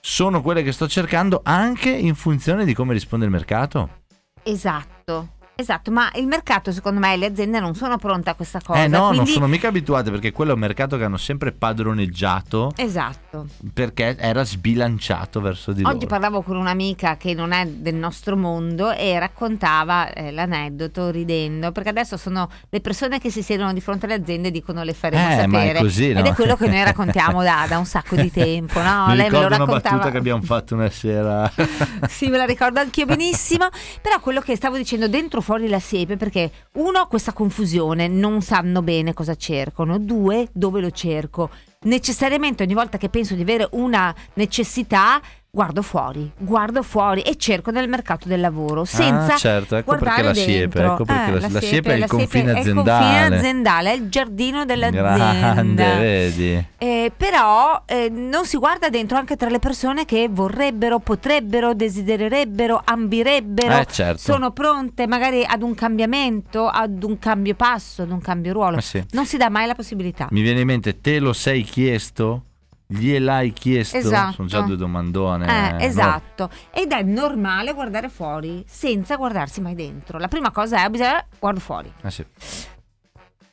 sono 0.01 0.43
quelle 0.43 0.63
che 0.63 0.73
sto 0.73 0.89
cercando 0.89 1.41
anche 1.43 1.91
in 1.91 2.15
funzione 2.15 2.65
di 2.65 2.75
come 2.75 2.93
risponde 2.93 3.25
il 3.25 3.31
mercato. 3.31 4.03
Esatto. 4.43 5.36
Esatto, 5.59 5.91
ma 5.91 6.11
il 6.17 6.27
mercato 6.27 6.71
secondo 6.71 7.01
me 7.01 7.17
le 7.17 7.25
aziende 7.25 7.61
non 7.61 7.75
sono 7.75 7.97
pronte 7.97 8.29
a 8.29 8.35
questa 8.35 8.61
cosa. 8.63 8.83
eh 8.85 8.89
no, 8.89 8.99
non 9.07 9.13
quindi- 9.15 9.31
sono 9.31 9.47
mica 9.47 9.69
abituate 9.69 10.11
perché 10.11 10.31
quello 10.31 10.51
è 10.51 10.55
un 10.55 10.61
mercato 10.61 10.99
che 10.99 11.05
hanno 11.05 11.17
sempre 11.17 11.51
padroneggiato 11.53 12.73
Esatto. 12.77 13.47
perché 13.73 14.17
era 14.19 14.45
sbilanciato 14.45 15.41
verso 15.41 15.73
di 15.73 15.83
Oggi 15.83 15.95
loro. 15.95 16.07
parlavo 16.09 16.43
con 16.43 16.57
un'amica 16.57 17.17
che 17.17 17.33
non 17.33 17.53
è 17.53 17.67
del 17.67 17.95
nostro 17.95 18.37
mondo 18.37 18.91
e 18.93 19.19
raccontava 19.19 20.13
eh, 20.13 20.31
l'aneddoto 20.31 21.09
ridendo, 21.09 21.73
perché 21.73 21.89
adesso 21.89 22.19
sono 22.19 22.51
le 22.69 22.81
persone 22.83 23.19
che 23.19 23.31
si 23.31 23.43
siedono 23.43 23.73
di 23.73 23.81
fronte 23.81 24.05
alle 24.05 24.17
aziende 24.17 24.49
e 24.49 24.51
dicono 24.51 24.83
le 24.83 24.93
faremo 24.93 25.23
Eh, 25.23 25.47
ma 25.47 25.61
è 25.63 25.67
sapere. 25.69 25.79
così, 25.79 26.13
no? 26.13 26.19
Ed 26.19 26.27
è 26.27 26.35
quello 26.35 26.57
che 26.57 26.67
noi 26.69 26.85
raccontiamo 26.85 27.43
da, 27.43 27.65
da 27.67 27.79
un 27.79 27.87
sacco 27.87 28.15
di 28.15 28.31
tempo, 28.31 28.83
no? 28.83 29.07
Mi 29.09 29.17
Lei 29.17 29.31
me 29.31 29.31
lo 29.31 29.39
ricordo 29.39 29.47
una 29.47 29.57
raccontava. 29.57 29.95
battuta 29.97 30.11
che 30.11 30.19
abbiamo 30.19 30.43
fatto 30.43 30.75
una 30.75 30.91
sera. 30.91 31.51
sì, 32.11 32.27
me 32.29 32.37
la 32.37 32.45
ricordo 32.45 32.79
anch'io 32.79 33.07
benissimo. 33.07 33.69
Però 34.03 34.21
quello 34.21 34.43
che 34.43 34.55
stavo 34.55 34.77
dicendo 34.77 35.09
dentro 35.09 35.41
fuori 35.47 35.69
la 35.69 35.79
siepe, 35.79 36.17
perché 36.17 36.51
uno, 36.73 37.07
questa 37.07 37.33
confusione, 37.33 38.09
non 38.09 38.43
sanno 38.43 38.83
bene 38.83 39.15
cosa 39.15 39.37
cercano. 39.37 39.97
Due, 39.97 40.49
dove 40.53 40.81
lo 40.81 40.91
cerco. 40.91 41.51
Necessariamente 41.87 42.65
ogni 42.65 42.75
volta 42.75 42.99
che 42.99 43.09
penso 43.09 43.35
di 43.35 43.43
avere 43.43 43.69
una 43.73 44.13
necessità, 44.35 45.21
guardo 45.49 45.81
fuori, 45.81 46.31
guardo 46.37 46.83
fuori 46.83 47.23
e 47.23 47.37
cerco 47.37 47.71
nel 47.71 47.89
mercato 47.89 48.29
del 48.29 48.41
lavoro 48.41 48.85
senza 48.85 49.33
ah, 49.33 49.37
certo, 49.39 49.77
ecco 49.77 49.97
perché 49.97 50.23
la 50.23 50.35
siepe, 50.35 50.85
ecco 50.85 51.05
perché 51.07 51.31
Eh, 51.31 51.41
la, 51.41 51.49
la 51.49 51.61
siepe 51.63 51.91
è 51.93 51.95
il 51.95 52.01
la 52.01 52.07
confine 52.09 52.49
è 52.49 52.53
il 52.53 52.59
aziendale. 52.59 53.01
confine 53.01 53.37
aziendale, 53.39 53.91
è 53.91 53.95
il 53.95 54.09
giardino 54.11 54.65
dell'azienda. 54.67 55.15
Grande, 55.17 55.85
vedi? 55.99 56.67
Eh, 56.77 57.11
però 57.17 57.83
eh, 57.87 58.11
non 58.11 58.45
si 58.45 58.59
guarda 58.59 58.91
dentro 58.91 59.17
anche 59.17 59.37
tra 59.37 59.49
le 59.49 59.59
persone 59.59 60.05
che 60.05 60.29
vorrebbero, 60.31 60.99
potrebbero, 60.99 61.73
desidererebbero, 61.73 62.83
ambirebbero, 62.85 63.79
Eh, 63.79 63.87
certo. 63.91 64.21
sono 64.21 64.51
pronte 64.51 65.07
magari 65.07 65.43
ad 65.43 65.63
un 65.63 65.75
cambiamento, 65.75 66.67
ad 66.69 67.03
un 67.03 67.19
cambio 67.19 67.55
passo, 67.55 68.03
ad 68.03 68.11
un 68.11 68.21
cambio 68.21 68.53
ruolo. 68.53 68.77
Eh 68.77 68.83
sì. 68.83 69.03
Non 69.13 69.25
si 69.25 69.39
dà 69.39 69.49
mai 69.49 69.67
la 69.67 69.75
possibilità. 69.75 70.29
Mi 70.33 70.43
viene 70.43 70.61
in 70.61 70.67
mente, 70.67 71.01
te 71.01 71.19
lo 71.19 71.33
sei 71.33 71.65
chiesto? 71.77 72.45
Gliel'hai 72.87 73.53
chiesto? 73.53 73.99
Esatto. 73.99 74.33
Sono 74.33 74.49
già 74.49 74.63
due 74.63 74.77
domandone. 74.77 75.45
Eh, 75.45 75.73
no? 75.73 75.79
esatto. 75.81 76.49
Ed 76.73 76.91
è 76.91 77.03
normale 77.03 77.75
guardare 77.75 78.09
fuori 78.09 78.65
senza 78.67 79.17
guardarsi 79.17 79.61
mai 79.61 79.75
dentro. 79.75 80.19
La 80.19 80.29
prima 80.29 80.51
cosa 80.51 80.83
è 80.83 80.89
bisogna 80.89 81.23
guardo 81.39 81.61
fuori. 81.61 81.93
Eh 82.03 82.11
sì. 82.11 82.25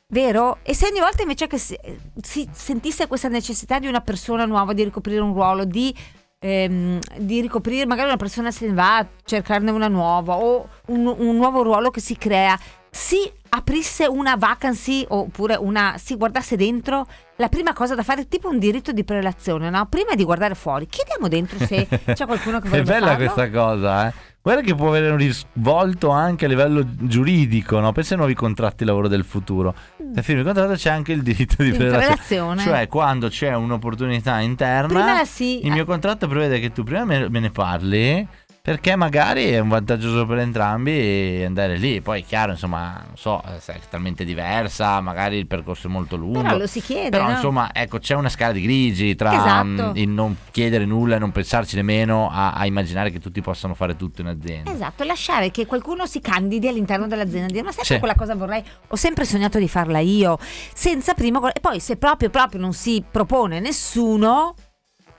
Vero? 0.07 0.59
E 0.63 0.73
se 0.73 0.87
ogni 0.87 1.01
volta 1.01 1.23
invece 1.23 1.47
che 1.47 1.57
si, 1.57 1.77
si 2.21 2.47
sentisse 2.49 3.07
questa 3.07 3.27
necessità 3.27 3.77
di 3.77 3.87
una 3.87 3.99
persona 3.99 4.45
nuova 4.45 4.71
di 4.71 4.85
ricoprire 4.85 5.19
un 5.19 5.33
ruolo, 5.33 5.65
di, 5.65 5.93
ehm, 6.39 6.99
di 7.17 7.41
ricoprire, 7.41 7.85
magari 7.85 8.07
una 8.07 8.17
persona 8.17 8.51
se 8.51 8.67
ne 8.67 8.73
va 8.73 8.99
a 8.99 9.07
cercarne 9.25 9.69
una 9.71 9.89
nuova 9.89 10.35
o 10.35 10.69
un, 10.85 11.07
un 11.07 11.35
nuovo 11.35 11.61
ruolo 11.61 11.89
che 11.89 11.99
si 11.99 12.15
crea, 12.15 12.57
si 12.95 13.17
aprisse 13.49 14.05
una 14.05 14.35
vacancy 14.35 15.03
oppure 15.07 15.55
una 15.55 15.95
si 15.97 16.15
guardasse 16.15 16.55
dentro, 16.55 17.07
la 17.37 17.49
prima 17.49 17.73
cosa 17.73 17.95
da 17.95 18.03
fare 18.03 18.21
è 18.21 18.27
tipo 18.27 18.49
un 18.49 18.59
diritto 18.59 18.91
di 18.91 19.03
prelazione, 19.03 19.71
no? 19.71 19.87
Prima 19.87 20.13
di 20.13 20.23
guardare 20.23 20.53
fuori, 20.53 20.85
chiediamo 20.87 21.27
dentro 21.27 21.57
se 21.65 21.87
c'è 22.13 22.25
qualcuno 22.25 22.59
che 22.59 22.67
È 22.67 22.69
vorrebbe 22.69 22.91
bella 22.91 23.07
farlo. 23.07 23.25
questa 23.31 23.49
cosa, 23.49 24.07
eh. 24.07 24.13
Guarda 24.43 24.61
che 24.61 24.75
può 24.75 24.89
avere 24.89 25.09
un 25.09 25.17
risvolto 25.17 26.09
anche 26.09 26.45
a 26.45 26.47
livello 26.49 26.83
giuridico, 26.85 27.79
no? 27.79 27.93
Pensa 27.93 28.11
ai 28.13 28.17
nuovi 28.19 28.33
contratti 28.35 28.83
di 28.83 28.85
lavoro 28.85 29.07
del 29.07 29.23
futuro. 29.23 29.73
Nel 30.13 30.21
film 30.23 30.39
di 30.39 30.43
contratto 30.43 30.73
c'è 30.73 30.89
anche 30.89 31.13
il 31.13 31.21
diritto 31.23 31.63
di 31.63 31.71
prelazione. 31.71 32.05
prelazione. 32.05 32.61
Cioè, 32.61 32.87
quando 32.89 33.29
c'è 33.29 33.55
un'opportunità 33.55 34.41
interna, 34.41 35.23
sì, 35.23 35.65
il 35.65 35.71
mio 35.71 35.85
contratto 35.85 36.27
prevede 36.27 36.59
che 36.59 36.73
tu 36.73 36.83
prima 36.83 37.05
me 37.05 37.29
ne 37.29 37.49
parli. 37.51 38.27
Perché 38.65 38.95
magari 38.95 39.49
è 39.49 39.59
un 39.59 39.67
vantaggioso 39.67 40.25
per 40.25 40.37
entrambi 40.37 41.43
andare 41.45 41.75
lì. 41.75 41.99
Poi 41.99 42.21
è 42.21 42.23
chiaro, 42.23 42.51
insomma, 42.51 43.03
non 43.05 43.17
so, 43.17 43.43
se 43.59 43.73
è 43.73 43.79
talmente 43.89 44.23
diversa, 44.23 45.01
magari 45.01 45.35
il 45.35 45.47
percorso 45.47 45.87
è 45.87 45.89
molto 45.89 46.15
lungo. 46.15 46.41
però 46.43 46.57
lo 46.57 46.65
si 46.65 46.79
chiede, 46.79 47.09
Però 47.09 47.25
no? 47.25 47.31
insomma, 47.31 47.71
ecco, 47.73 47.99
c'è 47.99 48.15
una 48.15 48.29
scala 48.29 48.53
di 48.53 48.61
grigi 48.61 49.15
tra 49.15 49.33
Esatto. 49.33 49.65
mm, 49.65 49.95
il 49.95 50.07
non 50.07 50.37
chiedere 50.49 50.85
nulla 50.85 51.17
e 51.17 51.19
non 51.19 51.33
pensarci 51.33 51.75
nemmeno 51.75 52.29
a, 52.31 52.53
a 52.53 52.65
immaginare 52.65 53.11
che 53.11 53.19
tutti 53.19 53.41
possano 53.41 53.73
fare 53.73 53.97
tutto 53.97 54.21
in 54.21 54.27
azienda. 54.27 54.71
Esatto, 54.71 55.03
lasciare 55.03 55.51
che 55.51 55.65
qualcuno 55.65 56.05
si 56.05 56.21
candidi 56.21 56.65
all'interno 56.69 57.05
dell'azienda 57.07 57.47
e 57.49 57.51
dire 57.51 57.63
ma 57.63 57.73
sai 57.73 57.83
Sì. 57.83 57.99
quella 57.99 58.15
cosa 58.15 58.33
vorrei, 58.33 58.63
ho 58.87 58.95
sempre 58.95 59.25
sognato 59.25 59.57
di 59.59 59.67
farla 59.67 59.99
io, 59.99 60.37
senza 60.73 61.13
prima 61.13 61.51
e 61.51 61.59
poi 61.59 61.81
se 61.81 61.97
proprio 61.97 62.29
proprio 62.29 62.61
non 62.61 62.71
si 62.71 63.03
propone 63.11 63.59
nessuno, 63.59 64.55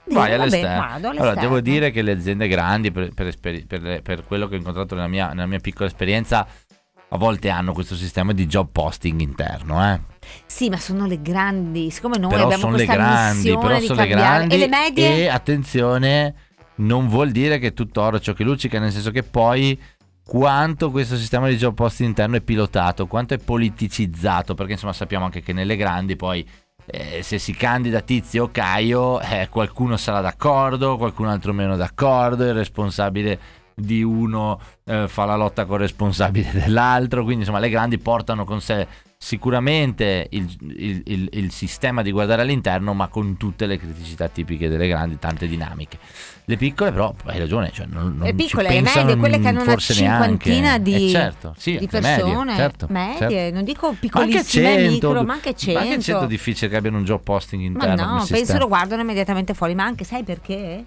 Vai 0.07 0.15
"Va 0.15 0.21
bene, 0.23 0.35
all'esterno. 0.35 0.83
Allora, 0.83 1.09
all'esterno". 1.09 1.41
devo 1.41 1.61
dire 1.61 1.91
che 1.91 2.01
le 2.01 2.11
aziende 2.11 2.47
grandi, 2.47 2.91
per, 2.91 3.13
per 3.13 3.27
esperi- 3.27 3.65
per 3.65 3.81
le- 3.81 4.01
per 4.01 4.23
quello 4.25 4.47
che 4.47 4.55
ho 4.55 4.57
incontrato 4.57 4.95
nella 4.95 5.07
mia, 5.07 5.29
nella 5.29 5.47
mia 5.47 5.59
piccola 5.59 5.87
esperienza, 5.87 6.45
a 7.09 7.17
volte 7.17 7.49
hanno 7.49 7.73
questo 7.73 7.95
sistema 7.95 8.33
di 8.33 8.45
job 8.47 8.69
posting 8.71 9.19
interno, 9.21 9.93
eh. 9.93 9.99
Sì, 10.45 10.69
ma 10.69 10.77
sono 10.77 11.05
le 11.05 11.21
grandi, 11.21 11.89
siccome 11.91 12.17
noi 12.17 12.29
però 12.31 12.43
abbiamo 12.45 12.63
sono 12.63 12.75
le 12.77 12.85
questa 12.85 13.03
grandi, 13.03 13.35
missione 13.37 13.67
però 13.67 13.79
di 13.79 13.85
sono 13.85 14.01
le 14.01 14.07
cambiare 14.07 14.35
grandi 14.37 14.55
e 14.55 14.57
le 14.57 14.67
medie 14.67 15.15
e 15.17 15.27
attenzione, 15.27 16.35
non 16.77 17.07
vuol 17.07 17.31
dire 17.31 17.57
che 17.59 17.73
tutto 17.73 18.01
oro 18.01 18.19
ciò 18.19 18.33
che 18.33 18.43
luccica, 18.43 18.79
nel 18.79 18.91
senso 18.91 19.11
che 19.11 19.23
poi 19.23 19.79
quanto 20.25 20.89
questo 20.89 21.15
sistema 21.15 21.47
di 21.47 21.55
job 21.55 21.75
posting 21.75 22.09
interno 22.09 22.35
è 22.37 22.41
pilotato, 22.41 23.05
quanto 23.05 23.35
è 23.35 23.37
politicizzato, 23.37 24.55
perché 24.55 24.73
insomma 24.73 24.93
sappiamo 24.93 25.25
anche 25.25 25.41
che 25.41 25.53
nelle 25.53 25.75
grandi 25.75 26.15
poi 26.15 26.45
eh, 26.85 27.21
se 27.23 27.37
si 27.39 27.53
candida 27.53 28.01
Tizio 28.01 28.43
o 28.45 28.49
Caio, 28.51 29.19
eh, 29.21 29.47
qualcuno 29.49 29.97
sarà 29.97 30.21
d'accordo, 30.21 30.97
qualcun 30.97 31.27
altro 31.27 31.53
meno 31.53 31.75
d'accordo, 31.75 32.43
il 32.45 32.53
responsabile 32.53 33.39
di 33.77 34.01
uno 34.03 34.57
eh, 34.85 35.07
fa 35.07 35.25
la 35.25 35.35
lotta 35.35 35.65
con 35.65 35.75
il 35.75 35.81
responsabile 35.81 36.49
dell'altro, 36.53 37.23
quindi 37.23 37.41
insomma 37.41 37.59
le 37.59 37.69
grandi 37.69 37.97
portano 37.97 38.45
con 38.45 38.61
sé 38.61 38.87
sicuramente 39.17 40.27
il, 40.31 40.55
il- 40.77 41.01
il- 41.05 41.29
il 41.33 41.51
sistema 41.51 42.01
di 42.01 42.11
guardare 42.11 42.43
all'interno, 42.43 42.93
ma 42.93 43.07
con 43.07 43.37
tutte 43.37 43.65
le 43.65 43.77
criticità 43.77 44.27
tipiche 44.29 44.69
delle 44.69 44.87
grandi, 44.87 45.17
tante 45.19 45.47
dinamiche. 45.47 45.97
Le 46.47 46.57
piccole 46.57 46.91
però, 46.91 47.13
hai 47.25 47.39
ragione, 47.39 47.71
cioè 47.71 47.87
non, 47.87 48.15
non 48.17 48.19
le 48.19 48.27
ci 48.29 48.35
piccole, 48.35 48.69
le 48.69 48.81
medie, 48.81 49.15
quelle 49.17 49.39
che 49.39 49.47
hanno 49.47 49.63
una 49.63 49.75
cinquantina 49.77 50.77
neanche. 50.77 50.81
di, 50.83 51.05
Eh, 51.05 51.09
certo, 51.09 51.55
sì, 51.57 51.77
di 51.77 51.87
le 51.89 51.99
medie, 52.01 52.23
persone, 52.23 52.55
certo, 52.55 52.87
medie, 52.89 53.29
certo. 53.29 53.55
non 53.55 53.63
dico 53.63 53.81
Ma 53.81 53.87
anche 53.89 53.99
piccolissime, 53.99 54.75
100, 54.77 54.91
micro, 54.91 55.23
ma 55.23 55.33
anche 55.33 55.55
100. 55.55 55.79
Ma 55.79 55.85
anche 55.85 56.01
100 56.01 56.23
è 56.23 56.27
difficile 56.27 56.69
che 56.69 56.75
abbiano 56.75 56.97
un 56.97 57.03
job 57.03 57.21
posting 57.21 57.61
Ma 57.61 57.67
interno. 57.85 58.03
no, 58.03 58.17
come 58.17 58.27
penso 58.29 58.57
lo 58.59 58.67
guardano 58.67 59.01
immediatamente 59.01 59.53
fuori, 59.55 59.73
ma 59.73 59.85
anche 59.85 60.03
sai 60.03 60.23
perché? 60.23 60.85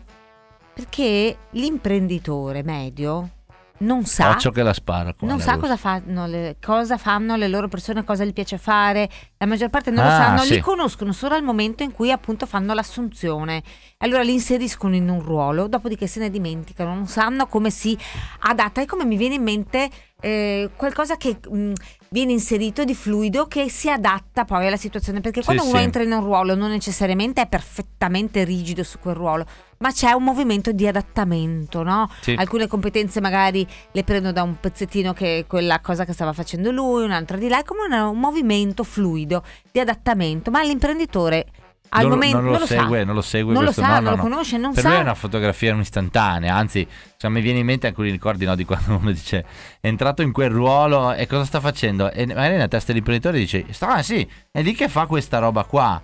Perché 0.74 1.36
l'imprenditore 1.50 2.62
medio 2.62 3.30
non 3.78 4.04
sa 4.04 4.36
che 4.36 4.62
la 4.62 4.72
spara. 4.72 5.14
non 5.20 5.40
sa 5.40 5.56
cosa 5.56 5.76
fanno, 5.76 6.26
le, 6.26 6.56
cosa 6.60 6.96
fanno 6.98 7.36
le 7.36 7.48
loro 7.48 7.68
persone, 7.68 8.04
cosa 8.04 8.24
gli 8.24 8.32
piace 8.32 8.58
fare. 8.58 9.08
La 9.38 9.46
maggior 9.46 9.68
parte 9.70 9.90
non 9.90 10.04
lo 10.04 10.10
Ah, 10.10 10.16
sanno, 10.16 10.40
sì. 10.40 10.54
li 10.54 10.60
conoscono 10.60 11.12
solo 11.12 11.34
al 11.34 11.42
momento 11.42 11.82
in 11.82 11.92
cui 11.92 12.10
appunto 12.10 12.46
fanno 12.46 12.74
l'assunzione. 12.74 13.62
Allora 13.98 14.22
li 14.22 14.32
inseriscono 14.32 14.94
in 14.94 15.08
un 15.08 15.20
ruolo, 15.22 15.68
dopodiché 15.68 16.06
se 16.06 16.20
ne 16.20 16.30
dimenticano, 16.30 16.94
non 16.94 17.06
sanno 17.06 17.46
come 17.46 17.70
si 17.70 17.96
adatta. 18.40 18.80
E 18.80 18.86
come 18.86 19.04
mi 19.04 19.16
viene 19.16 19.34
in 19.36 19.42
mente 19.42 19.88
eh, 20.20 20.70
qualcosa 20.76 21.16
che 21.16 21.38
mh, 21.48 21.72
viene 22.10 22.32
inserito 22.32 22.82
di 22.84 22.94
fluido 22.94 23.46
che 23.46 23.68
si 23.68 23.88
adatta 23.90 24.44
poi 24.44 24.66
alla 24.66 24.76
situazione. 24.76 25.20
Perché 25.20 25.40
Sì, 25.40 25.46
quando 25.46 25.64
uno 25.64 25.78
sì. 25.78 25.82
entra 25.84 26.02
in 26.02 26.10
un 26.12 26.22
ruolo 26.22 26.54
non 26.54 26.70
necessariamente 26.70 27.42
è 27.42 27.46
perfettamente 27.48 28.42
rigido 28.44 28.82
su 28.82 28.98
quel 28.98 29.14
ruolo, 29.14 29.46
ma 29.78 29.92
c'è 29.92 30.12
un 30.12 30.24
movimento 30.24 30.72
di 30.72 30.86
adattamento, 30.86 31.82
no? 31.82 32.10
Sì. 32.20 32.34
Alcune 32.38 32.66
competenze 32.66 33.20
magari 33.20 33.66
le 33.92 34.04
prendo 34.04 34.32
da 34.32 34.42
un 34.42 34.58
pezzettino 34.58 35.12
che 35.12 35.38
è 35.38 35.46
quella 35.46 35.80
cosa 35.80 36.04
che 36.04 36.12
stava 36.12 36.32
facendo 36.32 36.70
lui, 36.70 37.04
un'altra 37.04 37.36
di 37.36 37.48
là, 37.48 37.60
è 37.60 37.64
come 37.64 37.84
un, 37.84 37.92
un 37.92 38.18
movimento 38.18 38.84
fluido 38.84 39.42
di 39.70 39.80
adattamento, 39.80 40.50
ma 40.50 40.62
l'imprenditore 40.62 41.46
al 41.90 42.02
non, 42.02 42.10
momento 42.10 42.40
non 42.40 42.58
lo, 42.58 42.66
segue, 42.66 42.98
sa. 42.98 43.04
non 43.04 43.14
lo 43.14 43.22
segue 43.22 43.52
Non 43.52 43.62
lo 43.62 43.72
questo, 43.72 43.82
sa, 43.82 43.88
no, 43.88 43.94
non 43.94 44.04
no, 44.04 44.10
lo 44.10 44.16
no. 44.16 44.22
conosce, 44.22 44.56
non 44.58 44.72
per 44.74 44.82
sa. 44.82 44.88
lui 44.90 44.98
è 44.98 45.02
una 45.02 45.14
fotografia 45.14 45.74
istantanea, 45.74 46.54
anzi, 46.54 46.86
cioè, 47.16 47.30
mi 47.30 47.40
viene 47.40 47.60
in 47.60 47.66
mente 47.66 47.86
alcuni 47.86 48.10
ricordi 48.10 48.44
no, 48.44 48.54
di 48.54 48.64
quando 48.64 48.96
uno 48.96 49.10
dice 49.10 49.44
è 49.80 49.86
entrato 49.86 50.22
in 50.22 50.32
quel 50.32 50.50
ruolo 50.50 51.12
e 51.12 51.26
cosa 51.26 51.44
sta 51.44 51.60
facendo? 51.60 52.10
E 52.10 52.26
magari 52.26 52.52
nella 52.52 52.68
testa 52.68 52.88
dell'imprenditore 52.88 53.38
dice, 53.38 53.64
ah, 53.80 54.02
sì, 54.02 54.28
è 54.50 54.60
lì 54.60 54.74
che 54.74 54.88
fa 54.88 55.06
questa 55.06 55.38
roba 55.38 55.64
qua. 55.64 56.02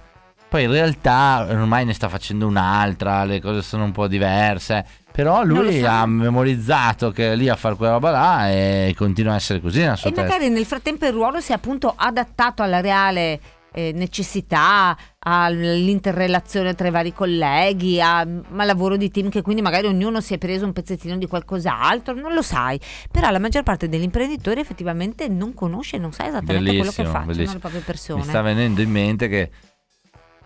Poi 0.55 0.63
in 0.63 0.71
realtà 0.71 1.45
ormai 1.51 1.85
ne 1.85 1.95
sta 1.95 2.09
facendo 2.09 2.47
un'altra, 2.47 3.25
le 3.25 3.41
cose 3.41 3.61
sono 3.61 3.83
un 3.83 3.91
po' 3.91 4.07
diverse. 4.07 4.87
Però 5.11 5.43
lui 5.43 5.81
sa. 5.81 6.03
ha 6.03 6.07
memorizzato 6.07 7.11
che 7.11 7.33
è 7.33 7.35
lì 7.35 7.49
a 7.49 7.57
fare 7.57 7.75
quella 7.75 7.95
roba 7.95 8.13
là 8.13 8.51
e 8.53 8.95
continua 8.97 9.33
a 9.33 9.35
essere 9.35 9.61
così 9.61 9.81
E 9.81 9.87
testa. 9.87 10.11
magari 10.15 10.51
nel 10.51 10.65
frattempo 10.65 11.07
il 11.07 11.13
ruolo 11.13 11.41
si 11.41 11.51
è 11.51 11.57
appunto 11.57 11.93
adattato 11.97 12.63
alla 12.63 12.81
reale 12.81 13.41
eh, 13.73 13.91
necessità, 13.97 14.97
all'interrelazione 15.19 16.75
tra 16.77 16.87
i 16.87 16.93
vari 16.93 17.13
colleghi, 17.13 18.01
a- 18.01 18.21
al 18.21 18.39
lavoro 18.53 18.97
di 18.97 19.11
team 19.11 19.31
che 19.31 19.43
quindi 19.43 19.61
magari 19.61 19.89
ognuno 19.89 20.21
si 20.21 20.35
è 20.35 20.39
preso 20.39 20.65
un 20.65 20.73
pezzettino 20.73 21.17
di 21.17 21.27
qualcos'altro, 21.27 22.15
non 22.15 22.33
lo 22.33 22.43
sai. 22.43 22.79
Però 23.11 23.29
la 23.31 23.41
maggior 23.41 23.65
parte 23.65 23.89
degli 23.89 24.05
imprenditori 24.05 24.61
effettivamente 24.61 25.27
non 25.27 25.53
conosce, 25.53 25.99
non 25.99 26.13
sa 26.13 26.29
esattamente 26.29 26.77
quello 26.77 26.93
che 26.93 27.03
Bellissimo, 27.03 27.25
bellissimo. 27.25 27.53
le 27.55 27.59
proprie 27.59 27.81
persone. 27.81 28.21
Mi 28.21 28.29
sta 28.29 28.41
venendo 28.41 28.81
in 28.83 28.91
mente 28.93 29.27
che 29.27 29.51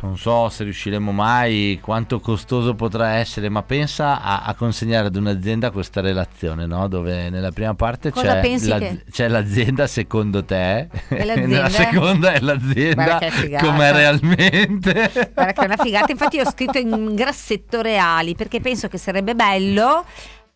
non 0.00 0.16
so 0.16 0.48
se 0.48 0.62
riusciremo 0.64 1.10
mai, 1.10 1.78
quanto 1.82 2.20
costoso 2.20 2.74
potrà 2.74 3.14
essere, 3.14 3.48
ma 3.48 3.62
pensa 3.64 4.22
a, 4.22 4.42
a 4.44 4.54
consegnare 4.54 5.08
ad 5.08 5.16
un'azienda 5.16 5.70
questa 5.72 6.00
relazione, 6.00 6.66
no? 6.66 6.86
dove 6.86 7.30
nella 7.30 7.50
prima 7.50 7.74
parte 7.74 8.12
c'è, 8.12 8.22
la- 8.24 8.78
che- 8.78 9.04
c'è 9.10 9.26
l'azienda 9.28 9.86
secondo 9.88 10.44
te 10.44 10.78
E 10.78 10.88
e 11.08 11.24
nella 11.46 11.68
seconda 11.68 12.32
è 12.32 12.38
l'azienda 12.40 13.18
com'è 13.60 13.92
realmente. 13.92 15.10
Guarda 15.34 15.52
che 15.52 15.60
è 15.62 15.64
una 15.64 15.76
figata. 15.76 16.12
Infatti, 16.12 16.36
io 16.36 16.42
ho 16.44 16.50
scritto 16.50 16.78
in 16.78 17.14
grassetto 17.14 17.80
reali 17.80 18.34
perché 18.36 18.60
penso 18.60 18.88
che 18.88 18.98
sarebbe 18.98 19.34
bello, 19.34 20.04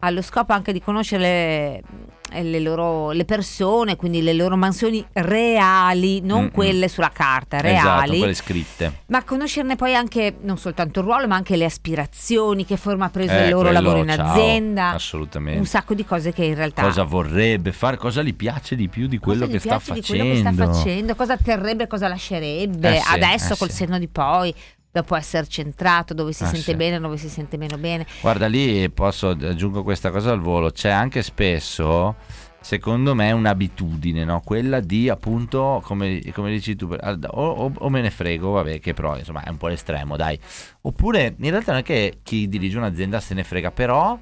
allo 0.05 0.23
scopo 0.23 0.53
anche 0.53 0.73
di 0.73 0.81
conoscere 0.81 1.81
le, 2.33 2.43
le 2.43 2.59
loro 2.61 3.13
le 3.13 3.25
persone, 3.25 3.95
quindi 3.95 4.21
le 4.21 4.33
loro 4.33 4.57
mansioni 4.57 5.05
reali, 5.13 6.21
non 6.23 6.43
Mm-mm. 6.45 6.51
quelle 6.51 6.89
sulla 6.89 7.11
carta, 7.13 7.59
Esatto, 7.59 8.01
reali. 8.01 8.19
quelle 8.19 8.35
scritte. 8.35 8.93
ma 9.07 9.23
conoscerne 9.23 9.77
poi 9.77 9.95
anche 9.95 10.37
non 10.41 10.59
soltanto 10.59 11.01
il 11.01 11.07
ruolo, 11.07 11.29
ma 11.29 11.37
anche 11.37 11.57
le 11.57 11.65
aspirazioni, 11.67 12.65
che 12.65 12.77
forma 12.77 13.05
ha 13.07 13.11
preso 13.11 13.33
Eh, 13.33 13.45
il 13.45 13.51
loro 13.51 13.69
quello, 13.69 13.81
lavoro 13.81 14.03
in 14.03 14.09
ciao, 14.09 14.31
azienda. 14.33 14.89
Assolutamente. 14.91 15.59
Un 15.61 15.67
sacco 15.67 15.95
di 15.95 16.05
cose 16.05 16.33
che 16.33 16.45
in 16.45 16.55
realtà 16.55 16.83
Cosa 16.83 17.05
vorrebbe 17.05 17.71
fare, 17.71 17.97
cosa 17.97 18.23
gli 18.23 18.35
piace 18.35 18.75
di 18.75 18.89
più 18.89 19.07
di 19.07 19.19
quello 19.19 19.47
che 19.47 19.61
sta 19.61 19.81
di 19.93 20.03
quello 20.03 20.25
che 20.25 20.37
sta 20.39 20.53
facendo, 20.53 21.15
cosa 21.15 21.37
terrebbe, 21.37 21.87
cosa 21.87 22.09
lascerebbe 22.09 22.97
Eh 22.97 23.01
sì, 23.01 23.15
adesso 23.15 23.53
eh 23.53 23.57
col 23.57 23.71
sì. 23.71 23.77
senno 23.77 23.99
di 23.99 24.09
poi, 24.09 24.53
dopo 24.93 25.17
essere 25.17 25.47
centrato, 25.49 26.13
dove 26.15 26.33
si 26.33 26.43
Eh 26.45 26.47
sente 26.47 26.61
sì. 26.73 26.75
bene, 26.77 27.01
dove 27.01 27.17
si 27.17 27.29
sente 27.29 27.57
meno 27.57 27.79
bene. 27.79 28.07
Guarda 28.21 28.47
lì 28.47 28.89
posso 28.91 29.31
aggiungo 29.31 29.83
questa 29.83 30.11
cosa 30.11 30.31
al 30.33 30.41
volo, 30.41 30.71
c'è 30.71 30.91
anche 30.91 31.23
spesso 31.23 32.15
secondo 32.61 33.15
me 33.17 33.33
un'abitudine, 33.33 34.23
no? 34.25 34.41
quella 34.45 34.79
di 34.79 35.09
appunto 35.09 35.81
come, 35.83 36.21
come 36.33 36.51
dici 36.53 36.77
tu, 36.77 36.87
o, 36.95 37.43
o- 37.43 37.73
o 37.77 37.89
me 37.89 38.01
ne 38.03 38.11
frego, 38.11 38.51
vabbè 38.53 38.79
che 38.79 38.93
però 38.95 39.19
insomma 39.19 39.43
è 39.43 39.49
un 39.49 39.57
po' 39.57 39.67
l'estremo 39.67 40.17
dai, 40.17 40.39
oppure 40.83 41.35
in 41.41 41.51
realtà 41.51 41.73
non 41.73 41.81
è 41.81 41.85
che 41.85 42.19
chi 42.23 42.47
dirige 42.49 42.77
un'azienda 42.77 43.19
se 43.19 43.35
ne 43.35 43.43
frega, 43.43 43.73
però 43.73 44.17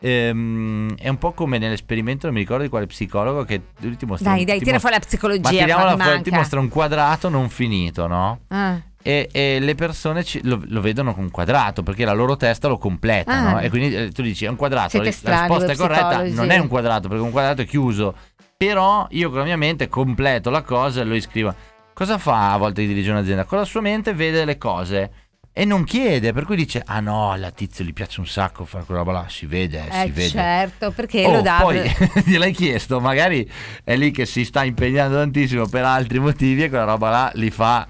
ehm, 0.00 0.96
è 0.96 1.08
un 1.08 1.18
po' 1.18 1.32
come 1.32 1.58
nell'esperimento, 1.58 2.26
non 2.26 2.34
mi 2.34 2.42
ricordo 2.42 2.62
di 2.64 2.68
quale 2.68 2.86
psicologo 2.86 3.44
che 3.44 3.60
lui 3.80 3.96
ti 3.96 4.04
mostra... 4.06 4.30
Dai, 4.32 4.40
un- 4.40 4.44
dai, 4.46 4.58
ti 4.58 4.64
tira 4.64 4.74
mostra- 4.76 4.90
fuori 4.90 4.94
la 4.94 5.06
psicologia. 5.08 5.76
ma 5.96 6.04
fuori, 6.04 6.22
ti 6.22 6.30
mostra 6.30 6.60
un 6.60 6.68
quadrato 6.68 7.28
non 7.28 7.48
finito, 7.48 8.06
no? 8.06 8.40
Ah, 8.48 8.80
E, 9.02 9.28
e 9.32 9.58
le 9.60 9.74
persone 9.74 10.24
ci- 10.24 10.40
lo, 10.44 10.60
lo 10.66 10.80
vedono 10.80 11.14
con 11.14 11.22
un 11.24 11.30
quadrato 11.30 11.82
perché 11.82 12.04
la 12.04 12.12
loro 12.12 12.36
testa 12.36 12.68
lo 12.68 12.78
completa, 12.78 13.32
Ah. 13.32 13.50
no? 13.52 13.60
E 13.60 13.68
quindi 13.70 13.94
eh, 13.94 14.10
tu 14.12 14.22
dici 14.22 14.44
è 14.44 14.48
un 14.48 14.56
quadrato, 14.56 14.90
Siete 14.90 15.06
la 15.06 15.12
strani, 15.12 15.40
risposta 15.48 15.72
è 15.72 15.76
corretta, 15.76 16.06
psicologi. 16.08 16.34
non 16.34 16.50
è 16.50 16.58
un 16.58 16.68
quadrato 16.68 17.08
perché 17.08 17.22
un 17.22 17.30
quadrato 17.30 17.62
è 17.62 17.66
chiuso. 17.66 18.14
Però 18.56 19.06
io 19.10 19.28
con 19.30 19.38
la 19.38 19.44
mia 19.44 19.56
mente 19.56 19.88
completo 19.88 20.50
la 20.50 20.62
cosa 20.62 21.00
e 21.00 21.04
lo 21.04 21.14
iscrivo. 21.14 21.54
Cosa 21.94 22.18
fa 22.18 22.52
a 22.52 22.56
volte 22.56 22.82
chi 22.82 22.88
dirige 22.88 23.10
un'azienda? 23.12 23.44
Con 23.44 23.58
la 23.58 23.64
sua 23.64 23.80
mente 23.80 24.12
vede 24.14 24.44
le 24.44 24.58
cose 24.58 25.10
e 25.52 25.64
non 25.64 25.84
chiede, 25.84 26.32
per 26.32 26.44
cui 26.44 26.56
dice 26.56 26.82
"Ah 26.84 26.98
no, 27.00 27.30
alla 27.32 27.50
tizio 27.52 27.84
gli 27.84 27.92
piace 27.92 28.18
un 28.20 28.26
sacco 28.26 28.64
fare 28.64 28.84
quella 28.84 29.00
roba 29.00 29.12
là, 29.12 29.26
si 29.28 29.46
vede, 29.46 29.84
eh, 29.88 30.04
si 30.06 30.10
vede". 30.10 30.28
certo, 30.28 30.90
perché 30.90 31.24
Oh, 31.24 31.32
lo 31.32 31.40
dà. 31.40 31.58
poi 31.60 31.80
gliel'hai 32.26 32.52
chiesto, 32.52 33.00
magari 33.00 33.48
è 33.84 33.96
lì 33.96 34.10
che 34.10 34.26
si 34.26 34.44
sta 34.44 34.64
impegnando 34.64 35.16
tantissimo 35.16 35.66
per 35.68 35.84
altri 35.84 36.18
motivi 36.18 36.64
e 36.64 36.68
quella 36.68 36.84
roba 36.84 37.10
là 37.10 37.30
li 37.34 37.50
fa 37.50 37.86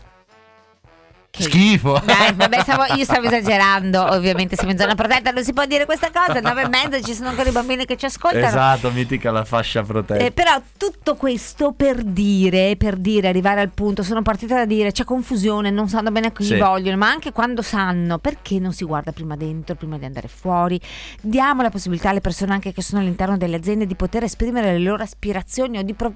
schifo. 1.42 2.00
Dai, 2.04 2.33
vabbè, 2.35 2.61
stavo- 2.62 2.95
io 2.95 3.04
stavo 3.04 3.26
esagerando, 3.28 4.02
ovviamente 4.12 4.57
siamo 4.57 4.73
in 4.73 4.78
zona 4.78 4.95
protetta, 4.95 5.30
non 5.30 5.45
si 5.45 5.52
può 5.52 5.64
dire 5.66 5.85
questa 5.85 6.11
cosa, 6.12 6.40
nove 6.40 6.62
e 6.62 6.68
mezza, 6.68 7.00
ci 7.00 7.14
sono 7.14 7.28
ancora 7.28 7.49
i 7.49 7.52
bambini 7.52 7.85
che 7.85 7.97
ci 7.97 8.07
ascoltano. 8.07 8.47
Esatto, 8.47 8.90
mitica 8.90 9.30
la 9.30 9.45
fascia 9.45 9.83
protetta. 9.83 10.25
Eh, 10.25 10.30
però 10.30 10.61
tutto 10.76 11.14
questo 11.16 11.73
per 11.73 12.02
dire, 12.02 12.76
per 12.76 12.97
dire, 12.97 13.28
arrivare 13.28 13.61
al 13.61 13.71
punto, 13.71 14.02
sono 14.02 14.23
partita 14.23 14.54
da 14.57 14.64
dire 14.64 14.92
c'è 14.92 15.04
confusione, 15.04 15.71
non 15.71 15.88
sanno 15.88 16.11
bene 16.11 16.28
a 16.28 16.30
chi 16.33 16.45
Sì. 16.45 16.57
vogliono, 16.57 16.97
ma 16.97 17.09
anche 17.09 17.33
quando 17.33 17.62
sanno, 17.62 18.18
perché 18.18 18.59
non 18.59 18.73
si 18.73 18.85
guarda 18.85 19.12
prima 19.12 19.37
dentro, 19.37 19.75
prima 19.75 19.99
di 19.99 20.04
andare 20.04 20.28
fuori? 20.28 20.80
Diamo 21.21 21.62
la 21.62 21.71
possibilità 21.71 22.11
alle 22.11 22.21
persone 22.21 22.52
anche 22.52 22.73
che 22.73 22.83
sono 22.83 23.00
all'interno 23.00 23.37
delle 23.37 23.57
aziende 23.57 23.87
di 23.87 23.95
poter 23.95 24.24
esprimere 24.24 24.72
le 24.72 24.79
loro 24.79 25.03
aspirazioni 25.03 25.79
o 25.79 25.83
di 25.83 25.94
pro- 25.94 26.12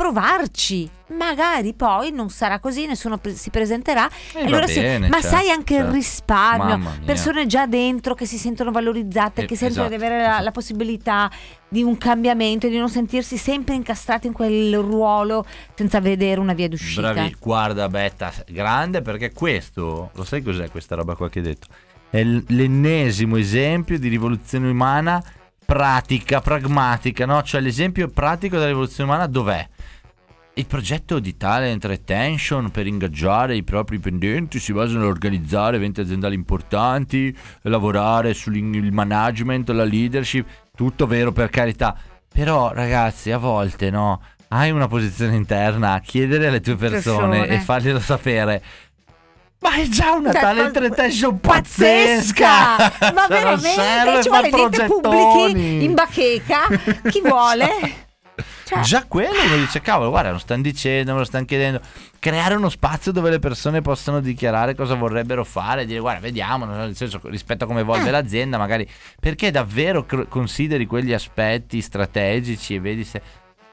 provarci. 0.00 0.88
Magari 1.08 1.74
poi 1.74 2.10
non 2.10 2.30
sarà 2.30 2.58
così, 2.58 2.86
nessuno 2.86 3.18
pre- 3.18 3.34
si 3.34 3.50
presenterà. 3.50 4.08
Eh, 4.32 4.40
e 4.40 4.44
allora 4.46 4.66
sì, 4.66 4.80
bene, 4.80 5.08
ma 5.08 5.20
certo, 5.20 5.36
sai 5.36 5.50
anche 5.50 5.74
il 5.74 5.80
certo. 5.80 5.94
risparmio, 5.94 6.78
Mamma 6.78 6.90
mia. 6.96 7.04
persone 7.04 7.46
già 7.46 7.66
dentro 7.66 8.14
che 8.14 8.24
si 8.24 8.38
sentono 8.38 8.70
valorizzate, 8.70 9.42
Eh, 9.42 9.44
che 9.44 9.56
sentono 9.56 9.86
esatto, 9.86 9.98
di 9.98 10.02
avere 10.02 10.22
la, 10.22 10.28
esatto. 10.28 10.44
la 10.44 10.50
possibilità 10.52 11.30
di 11.68 11.82
un 11.82 11.98
cambiamento, 11.98 12.68
di 12.68 12.78
non 12.78 12.88
sentirsi 12.88 13.36
sempre 13.36 13.74
incastrati 13.74 14.26
in 14.26 14.32
quel 14.32 14.78
ruolo 14.78 15.44
senza 15.74 16.00
vedere 16.00 16.40
una 16.40 16.54
via 16.54 16.68
d'uscita. 16.68 17.12
Bravi, 17.12 17.36
guarda 17.38 17.88
Betta, 17.88 18.32
grande 18.46 19.02
perché 19.02 19.32
questo, 19.32 20.10
lo 20.14 20.24
sai 20.24 20.42
cos'è 20.42 20.70
questa 20.70 20.94
roba 20.94 21.14
qua 21.14 21.28
che 21.28 21.40
hai 21.40 21.44
detto? 21.44 21.66
È 22.08 22.22
l'ennesimo 22.22 23.36
esempio 23.36 23.98
di 23.98 24.08
rivoluzione 24.08 24.70
umana 24.70 25.22
pratica, 25.66 26.40
pragmatica, 26.40 27.26
no? 27.26 27.42
Cioè 27.42 27.60
l'esempio 27.60 28.08
pratico 28.08 28.56
della 28.56 28.68
rivoluzione 28.68 29.10
umana 29.10 29.26
dov'è? 29.26 29.68
Il 30.54 30.66
progetto 30.66 31.20
di 31.20 31.36
talent 31.36 31.84
retention 31.86 32.70
per 32.70 32.86
ingaggiare 32.86 33.54
i 33.56 33.62
propri 33.62 33.96
dipendenti 33.96 34.58
si 34.58 34.72
basa 34.72 34.98
nell'organizzare 34.98 35.76
eventi 35.76 36.00
aziendali 36.00 36.34
importanti, 36.34 37.34
lavorare 37.62 38.34
sul 38.34 38.60
management, 38.60 39.70
la 39.70 39.84
leadership, 39.84 40.46
tutto 40.76 41.06
vero 41.06 41.32
per 41.32 41.48
carità. 41.48 41.96
Però 42.32 42.72
ragazzi, 42.72 43.30
a 43.30 43.38
volte 43.38 43.90
no, 43.90 44.20
hai 44.48 44.70
una 44.70 44.86
posizione 44.86 45.34
interna, 45.36 45.98
chiedere 46.04 46.48
alle 46.48 46.60
tue 46.60 46.76
persone, 46.76 47.38
Persone. 47.38 47.48
e 47.48 47.60
farglielo 47.60 48.00
sapere. 48.00 48.62
Ma 49.60 49.74
è 49.76 49.86
già 49.88 50.12
una 50.12 50.32
Cioè, 50.32 50.40
talent 50.40 50.76
retention 50.76 51.40
pazzesca! 51.40 52.76
pazzesca! 52.76 53.12
Ma 53.14 53.26
Cioè, 53.28 53.28
veramente 53.28 54.22
ci 54.22 54.28
vuole 54.28 54.50
niente 54.50 54.84
progettoni. 54.84 55.52
pubblichi 55.52 55.84
in 55.84 55.94
bacheca? 55.94 56.58
Chi 57.08 57.20
vuole? 57.22 57.68
Cioè, 58.70 58.82
Già 58.82 59.04
quello 59.08 59.42
uno 59.46 59.56
dice, 59.56 59.80
cavolo, 59.80 60.10
guarda, 60.10 60.30
lo 60.30 60.38
stanno 60.38 60.62
dicendo, 60.62 61.12
me 61.12 61.18
lo 61.18 61.24
stanno 61.24 61.44
chiedendo. 61.44 61.80
Creare 62.20 62.54
uno 62.54 62.68
spazio 62.68 63.10
dove 63.10 63.28
le 63.28 63.40
persone 63.40 63.80
possano 63.82 64.20
dichiarare 64.20 64.76
cosa 64.76 64.94
vorrebbero 64.94 65.42
fare, 65.42 65.86
dire, 65.86 65.98
guarda, 65.98 66.20
vediamo, 66.20 66.66
nel 66.66 66.94
senso, 66.94 67.20
rispetto 67.24 67.64
a 67.64 67.66
come 67.66 67.80
evolve 67.80 68.06
Eh. 68.06 68.12
l'azienda, 68.12 68.58
magari 68.58 68.88
perché 69.18 69.50
davvero 69.50 70.06
cr- 70.06 70.28
consideri 70.28 70.86
quegli 70.86 71.12
aspetti 71.12 71.80
strategici 71.80 72.76
e 72.76 72.80
vedi 72.80 73.02
se. 73.02 73.20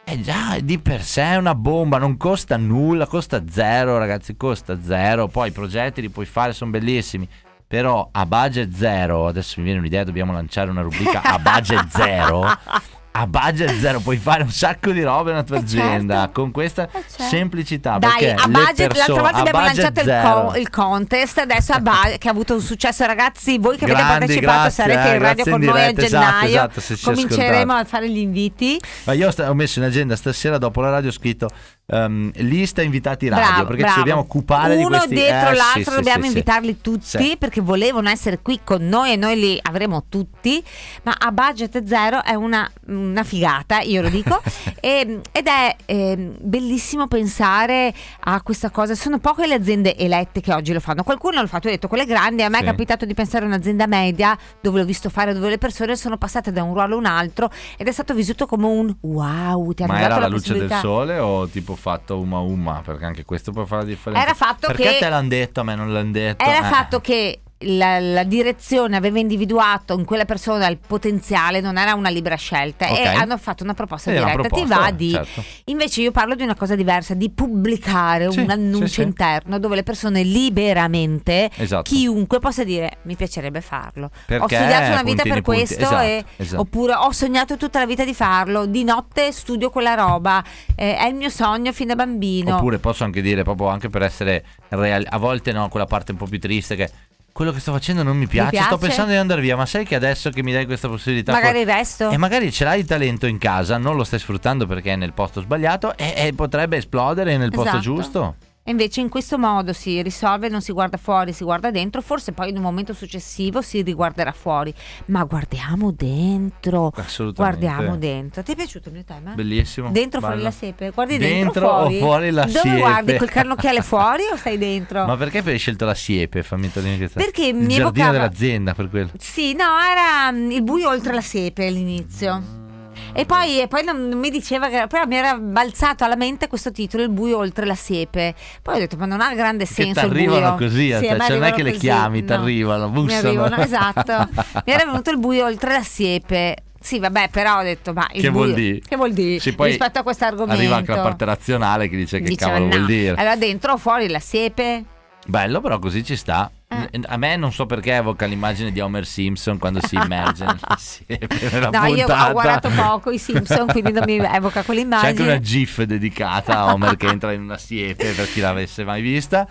È 0.03 0.17
già 0.19 0.57
di 0.63 0.79
per 0.79 1.03
sé 1.03 1.21
è 1.21 1.35
una 1.35 1.53
bomba, 1.53 1.97
non 1.99 2.17
costa 2.17 2.57
nulla, 2.57 3.05
costa 3.05 3.43
zero, 3.47 3.99
ragazzi, 3.99 4.35
costa 4.35 4.81
zero. 4.81 5.27
Poi 5.27 5.49
i 5.49 5.51
progetti 5.51 6.01
li 6.01 6.09
puoi 6.09 6.25
fare, 6.25 6.53
sono 6.53 6.71
bellissimi. 6.71 7.27
Però 7.67 8.07
a 8.13 8.25
budget 8.25 8.73
zero, 8.73 9.27
adesso 9.27 9.55
mi 9.57 9.65
viene 9.65 9.79
un'idea, 9.79 10.05
dobbiamo 10.05 10.31
lanciare 10.31 10.69
una 10.71 10.81
rubrica 10.81 11.21
a 11.21 11.37
budget 11.37 11.87
zero. 11.89 12.45
A 13.19 13.25
budget 13.25 13.79
zero 13.79 13.99
puoi 13.99 14.17
fare 14.17 14.43
un 14.43 14.51
sacco 14.51 14.91
di 14.91 15.01
robe 15.01 15.31
nella 15.31 15.43
tua 15.43 15.55
Eh, 15.55 15.59
azienda 15.61 16.15
certo. 16.17 16.31
con 16.41 16.51
questa 16.51 16.83
Eh, 16.87 16.89
certo. 16.91 17.23
semplicità. 17.23 17.97
Dai, 17.97 18.11
perché 18.11 18.31
a 18.33 18.47
budget, 18.47 18.57
l'altra 18.57 18.87
persone- 18.87 19.21
volta 19.21 19.37
a 19.37 19.39
abbiamo 19.39 19.59
lanciato 19.61 19.99
il, 20.01 20.21
co- 20.23 20.55
il 20.59 20.69
contest, 20.69 21.37
adesso 21.39 21.71
a 21.73 21.79
budget, 21.79 22.17
che 22.19 22.27
ha 22.27 22.31
avuto 22.31 22.53
un 22.53 22.61
successo 22.61 23.05
ragazzi, 23.05 23.57
voi 23.57 23.75
che 23.77 23.85
avete 23.85 23.99
Grandi, 23.99 24.19
partecipato 24.19 24.59
grazie, 24.61 24.83
sarete 24.83 25.09
eh, 25.11 25.15
in 25.15 25.21
radio 25.21 25.43
con 25.45 25.61
in 25.63 25.69
noi 25.69 25.81
a 25.81 25.85
diretta, 25.87 26.05
esatto, 26.05 26.25
gennaio, 26.25 26.47
esatto, 26.47 26.81
ci 26.81 27.03
cominceremo 27.03 27.49
ascoltate. 27.73 27.81
a 27.81 27.85
fare 27.85 28.09
gli 28.09 28.17
inviti. 28.19 28.79
Ma 29.05 29.13
io 29.13 29.31
sta- 29.31 29.49
ho 29.49 29.53
messo 29.55 29.79
in 29.79 29.85
agenda 29.85 30.15
stasera 30.15 30.57
dopo 30.59 30.81
la 30.81 30.89
radio 30.91 31.09
ho 31.09 31.13
scritto 31.13 31.49
ehm, 31.89 32.31
lista 32.35 32.81
invitati 32.81 33.29
radio 33.29 33.45
Bravo, 33.47 33.65
perché 33.65 33.81
bravo. 33.81 33.93
ci 33.93 33.99
dobbiamo 33.99 34.21
occupare 34.21 34.75
di 34.75 34.83
Uno 34.83 34.97
questi 34.97 35.15
dietro 35.15 35.49
eh, 35.49 35.55
l'altro 35.55 35.91
sì, 35.91 35.95
dobbiamo 35.95 36.23
sì, 36.23 36.29
sì. 36.29 36.37
invitarli 36.37 36.81
tutti 36.81 37.05
Sì. 37.07 37.35
perché 37.39 37.61
volevano 37.61 38.09
essere 38.09 38.39
qui 38.41 38.59
con 38.63 38.85
noi 38.87 39.13
e 39.13 39.15
noi 39.15 39.39
li 39.39 39.59
avremo 39.61 40.05
tutti 40.09 40.61
ma 41.03 41.15
a 41.17 41.31
budget 41.31 41.83
zero 41.85 42.23
è 42.23 42.33
una, 42.33 42.69
una 42.87 43.23
figata 43.23 43.79
io 43.79 44.01
lo 44.01 44.09
dico 44.09 44.41
E- 44.79 45.21
ed 45.31 45.47
è 45.47 45.75
ehm, 45.85 46.35
bellissimo 46.39 47.07
pensare 47.07 47.93
a 48.21 48.41
questa 48.41 48.69
cosa 48.69 48.93
sono 48.95 49.17
poche 49.19 49.47
le 49.47 49.55
aziende 49.55 49.95
elette 49.97 50.41
che 50.41 50.53
oggi 50.53 50.73
lo 50.73 50.79
fanno 50.79 51.03
qualcuno 51.03 51.41
lo 51.41 51.47
fa 51.47 51.59
tu 51.59 51.67
hai 51.67 51.73
detto 51.73 51.87
quelle 51.87 52.05
grandi 52.05 52.43
a 52.43 52.49
me 52.49 52.59
è 52.59 52.63
capitato 52.63 53.05
di 53.05 53.13
pensare 53.13 53.45
a 53.45 53.47
un'azienda 53.47 53.87
media 53.87 54.37
dove 54.61 54.79
l'ho 54.79 54.85
visto 54.85 55.09
fare 55.09 55.33
dove 55.33 55.49
le 55.49 55.57
persone 55.57 55.95
sono 55.95 56.17
passate 56.17 56.51
da 56.51 56.63
un 56.63 56.73
ruolo 56.73 56.95
a 56.95 56.97
un 56.97 57.05
altro 57.05 57.49
ed 57.77 57.87
è 57.87 57.91
stato 57.91 58.13
vissuto 58.13 58.45
come 58.45 58.65
un 58.67 58.95
wow 59.01 59.71
ti 59.71 59.83
hanno 59.83 59.93
Ma 59.93 59.99
dato 59.99 60.11
era 60.11 60.19
la 60.21 60.27
la 60.27 60.33
luce 60.33 60.53
del 60.57 60.71
sole 60.73 61.17
o 61.19 61.47
tipo 61.47 61.76
fatto 61.77 62.19
uma 62.19 62.39
uma? 62.39 62.81
Perché 62.83 63.05
anche 63.05 63.23
questo 63.23 63.51
può 63.51 63.65
fare 63.65 63.83
la 63.83 63.87
differenza. 63.87 64.25
Era 64.25 64.33
fatto 64.35 64.67
Perché 64.67 64.83
che- 64.83 64.97
te 64.99 65.09
l'hanno 65.09 65.27
detto, 65.29 65.61
a 65.61 65.63
me 65.63 65.75
non 65.75 65.93
l'hanno 65.93 66.11
detto? 66.11 66.43
Era 66.43 66.67
Eh. 66.67 66.71
fatto 66.71 66.99
che 66.99 67.39
la, 67.61 67.99
la 67.99 68.23
direzione 68.23 68.95
aveva 68.95 69.17
individuato 69.19 69.97
in 69.97 70.05
quella 70.05 70.25
persona 70.25 70.67
il 70.67 70.77
potenziale, 70.77 71.59
non 71.59 71.77
era 71.77 71.93
una 71.95 72.09
libera 72.09 72.35
scelta 72.35 72.89
Ok. 72.91 72.97
e 72.99 73.07
hanno 73.07 73.37
fatto 73.37 73.63
una 73.63 73.73
proposta 73.73 74.11
una 74.11 74.19
diretta. 74.19 74.41
Ti 74.43 74.47
proposta, 74.47 74.77
va 74.79 74.91
di 74.91 75.09
certo. 75.11 75.43
Invece 75.65 76.01
io 76.01 76.11
parlo 76.11 76.35
di 76.35 76.43
una 76.43 76.55
cosa 76.55 76.75
diversa, 76.75 77.13
di 77.15 77.29
pubblicare 77.31 78.29
Sì, 78.31 78.39
un 78.39 78.49
annuncio 78.51 78.87
sì, 78.87 78.93
sì. 78.93 79.01
interno 79.01 79.57
dove 79.59 79.75
le 79.75 79.83
persone 79.83 80.21
liberamente, 80.23 81.49
Esatto. 81.55 81.83
chiunque 81.89 82.39
possa 82.39 82.63
dire 82.63 82.97
mi 83.03 83.15
piacerebbe 83.15 83.61
farlo. 83.61 84.05
ho 84.05 84.11
Perché? 84.25 84.55
studiato 84.55 84.91
una 84.91 85.03
vita 85.03 85.23
Puntini, 85.23 85.29
per 85.33 85.41
punti. 85.41 85.59
questo 85.65 85.83
Esatto, 85.83 86.01
e- 86.03 86.25
esatto. 86.37 86.61
oppure 86.61 86.93
ho 86.93 87.11
sognato 87.11 87.57
tutta 87.57 87.79
la 87.79 87.85
vita 87.85 88.03
di 88.03 88.13
farlo, 88.13 88.65
di 88.65 88.83
notte 88.83 89.31
studio 89.31 89.69
quella 89.69 89.93
roba, 89.95 90.43
eh, 90.75 90.95
è 90.95 91.07
il 91.07 91.15
mio 91.15 91.29
sogno 91.29 91.71
fin 91.73 91.87
da 91.87 91.95
bambino. 91.95 92.55
Oppure 92.55 92.77
posso 92.79 93.03
anche 93.03 93.21
dire, 93.21 93.43
proprio 93.43 93.67
anche 93.67 93.89
per 93.89 94.03
essere 94.03 94.43
reali, 94.69 95.05
a 95.09 95.17
volte 95.17 95.51
no, 95.51 95.69
quella 95.69 95.85
parte 95.85 96.11
un 96.11 96.17
po' 96.17 96.25
più 96.25 96.39
triste 96.39 96.75
che 96.75 96.89
quello 97.37 97.51
che 97.51 97.59
sto 97.59 97.71
facendo 97.71 98.01
non 98.01 98.17
mi 98.17 98.25
piace, 98.25 98.57
sto 98.57 98.65
piace? 98.65 98.77
pensando 98.87 99.11
di 99.11 99.17
andare 99.17 99.41
via, 99.41 99.55
ma 99.55 99.67
sai 99.67 99.85
che 99.85 99.93
adesso 99.93 100.31
che 100.31 100.41
mi 100.41 100.51
dai 100.51 100.65
questa 100.65 100.87
possibilità... 100.87 101.33
Magari 101.33 101.63
for- 101.63 101.75
resto. 101.75 102.09
E 102.09 102.17
magari 102.17 102.51
ce 102.51 102.63
l'hai 102.63 102.79
il 102.79 102.87
talento 102.87 103.27
in 103.27 103.37
casa, 103.37 103.77
non 103.77 103.95
lo 103.95 104.03
stai 104.03 104.17
sfruttando 104.17 104.65
perché 104.65 104.93
è 104.93 104.95
nel 104.95 105.13
posto 105.13 105.41
sbagliato 105.41 105.95
e, 105.95 106.15
e 106.17 106.33
potrebbe 106.33 106.77
esplodere 106.77 107.37
nel 107.37 107.51
posto 107.51 107.77
Esatto. 107.77 107.79
giusto. 107.83 108.35
E 108.67 108.71
invece 108.71 108.99
in 108.99 109.07
questo 109.07 109.37
modo 109.37 109.71
si 109.71 110.01
risolve, 110.01 110.49
non 110.49 110.59
si 110.61 110.73
guarda 110.73 110.97
fuori, 110.97 111.31
si 111.31 111.45
guarda 111.45 111.71
dentro, 111.71 112.01
forse 112.01 112.33
poi 112.33 112.49
in 112.49 112.57
un 112.57 112.63
momento 112.63 112.91
successivo 112.93 113.61
si 113.61 113.81
riguarderà 113.81 114.33
fuori, 114.33 114.73
ma 115.05 115.23
guardiamo 115.23 115.91
dentro. 115.93 116.91
Assolutamente. 116.93 117.65
Guardiamo 117.65 117.95
dentro. 117.97 118.43
Ti 118.43 118.51
è 118.51 118.55
piaciuto 118.57 118.89
il 118.89 118.95
mio 118.95 119.03
tema? 119.05 119.31
Bellissimo. 119.35 119.89
Dentro 119.89 120.17
o 120.19 120.21
fuori 120.21 120.35
bello. 120.35 120.49
la 120.49 120.53
siepe? 120.53 120.89
Guardi 120.93 121.17
Dentro 121.17 121.61
dentro, 121.61 121.69
o 121.69 121.89
fuori? 121.91 122.29
la 122.31 122.41
Dove 122.43 122.59
siepe? 122.59 122.77
guardi 122.79 123.15
quel 123.15 123.29
cannocchiale 123.29 123.81
fuori 123.81 124.23
o 124.33 124.35
stai 124.35 124.57
dentro? 124.57 125.05
Ma 125.05 125.15
perché 125.15 125.37
hai 125.45 125.57
scelto 125.57 125.85
la 125.85 125.95
siepe? 125.95 126.43
Fammi 126.43 126.69
togliere 126.69 126.97
questa. 126.97 127.21
Perché 127.21 127.45
il 127.45 127.55
mi 127.55 127.67
giardino 127.67 127.87
evocava- 127.87 128.11
dell'azienda 128.11 128.73
per 128.73 128.89
quello. 128.89 129.11
Sì, 129.17 129.53
no, 129.53 129.63
era 129.79 130.29
mm, 130.29 130.51
il 130.51 130.63
buio 130.63 130.89
oltre 130.89 131.13
la 131.13 131.21
siepe 131.21 131.67
all'inizio. 131.67 132.65
E 133.13 133.25
poi, 133.25 133.59
e 133.61 133.67
poi 133.67 133.83
non 133.83 134.07
non 134.07 134.19
mi 134.19 134.29
diceva 134.29 134.69
che 134.69 134.85
però 134.87 135.05
mi 135.05 135.15
era 135.15 135.35
balzato 135.37 136.03
alla 136.03 136.15
mente 136.15 136.47
questo 136.47 136.71
titolo, 136.71 137.03
Il 137.03 137.09
buio 137.09 137.37
oltre 137.37 137.65
la 137.65 137.75
siepe. 137.75 138.35
Poi 138.61 138.75
ho 138.75 138.79
detto, 138.79 138.95
ma 138.97 139.05
non 139.05 139.21
ha 139.21 139.33
grande 139.33 139.65
senso. 139.65 139.89
il 139.89 140.07
t'arrivano 140.07 140.55
buio. 140.55 140.67
così 140.67 140.91
a 140.91 140.99
Sì, 140.99 141.07
me 141.07 141.09
cioè 141.09 141.17
non 141.17 141.21
è 141.21 141.25
arrivano 141.31 141.55
che 141.55 141.63
le 141.63 141.69
così, 141.71 141.81
chiami, 141.81 142.19
no. 142.21 142.25
t'arrivano, 142.27 142.87
Mi 142.87 142.93
bussano. 142.93 143.27
arrivano, 143.27 143.55
esatto. 143.63 144.29
mi 144.65 144.71
era 144.73 144.85
venuto 144.85 145.09
il 145.11 145.17
buio 145.19 145.45
oltre 145.45 145.71
la 145.73 145.83
siepe. 145.83 146.55
Sì, 146.79 146.99
vabbè, 146.99 147.29
però 147.29 147.59
ho 147.59 147.63
detto, 147.63 147.91
ma 147.91 148.07
Che 148.07 148.29
vuol 148.29 148.51
buio- 148.53 148.55
dire? 148.55 148.79
Che 148.87 148.95
vuol 148.95 149.11
dire? 149.13 149.39
Sì, 149.39 149.53
poi 149.53 149.69
Rispetto 149.69 149.99
a 149.99 150.03
questo 150.03 150.25
argomento. 150.25 150.53
Arriva 150.61 150.75
anche 150.75 150.91
la 150.93 151.01
parte 151.01 151.25
razionale 151.25 151.89
che 151.89 151.97
dice 151.97 152.19
che 152.19 152.29
Diceva, 152.29 152.51
cavolo 152.51 152.69
no. 152.69 152.75
vuol 152.75 152.85
dire. 152.87 153.15
Allora 153.17 153.35
dentro 153.35 153.73
o 153.73 153.77
fuori 153.77 154.07
la 154.07 154.19
siepe? 154.19 154.83
Bello, 155.25 155.59
però 155.59 155.79
così 155.79 156.03
ci 156.03 156.15
sta. 156.15 156.49
Eh. 156.69 156.99
A 157.05 157.15
me 157.17 157.37
non 157.37 157.53
so 157.53 157.65
perché 157.65 157.93
evoca 157.93 158.25
l'immagine 158.25 158.71
di 158.73 158.81
Homer 158.81 159.05
Simpson 159.05 159.57
quando 159.57 159.79
si 159.85 159.95
immerge 159.95 160.43
nella 160.45 161.69
no, 161.79 161.85
io 161.85 162.05
puntata. 162.05 162.29
ho 162.29 162.31
guardato 162.33 162.69
poco 162.75 163.11
i 163.11 163.17
Simpson, 163.17 163.67
quindi 163.67 163.91
non 163.93 164.03
mi 164.05 164.17
evoca 164.17 164.59
C'è 164.59 164.65
quell'immagine. 164.65 165.09
anche 165.09 165.21
una 165.21 165.39
GIF 165.39 165.83
dedicata 165.83 166.59
a 166.59 166.73
Homer 166.73 166.97
che 166.97 167.07
entra 167.07 167.31
in 167.31 167.41
una 167.41 167.57
siepe 167.57 168.11
per 168.11 168.29
chi 168.31 168.41
l'avesse 168.41 168.83
mai 168.83 169.01
vista. 169.01 169.47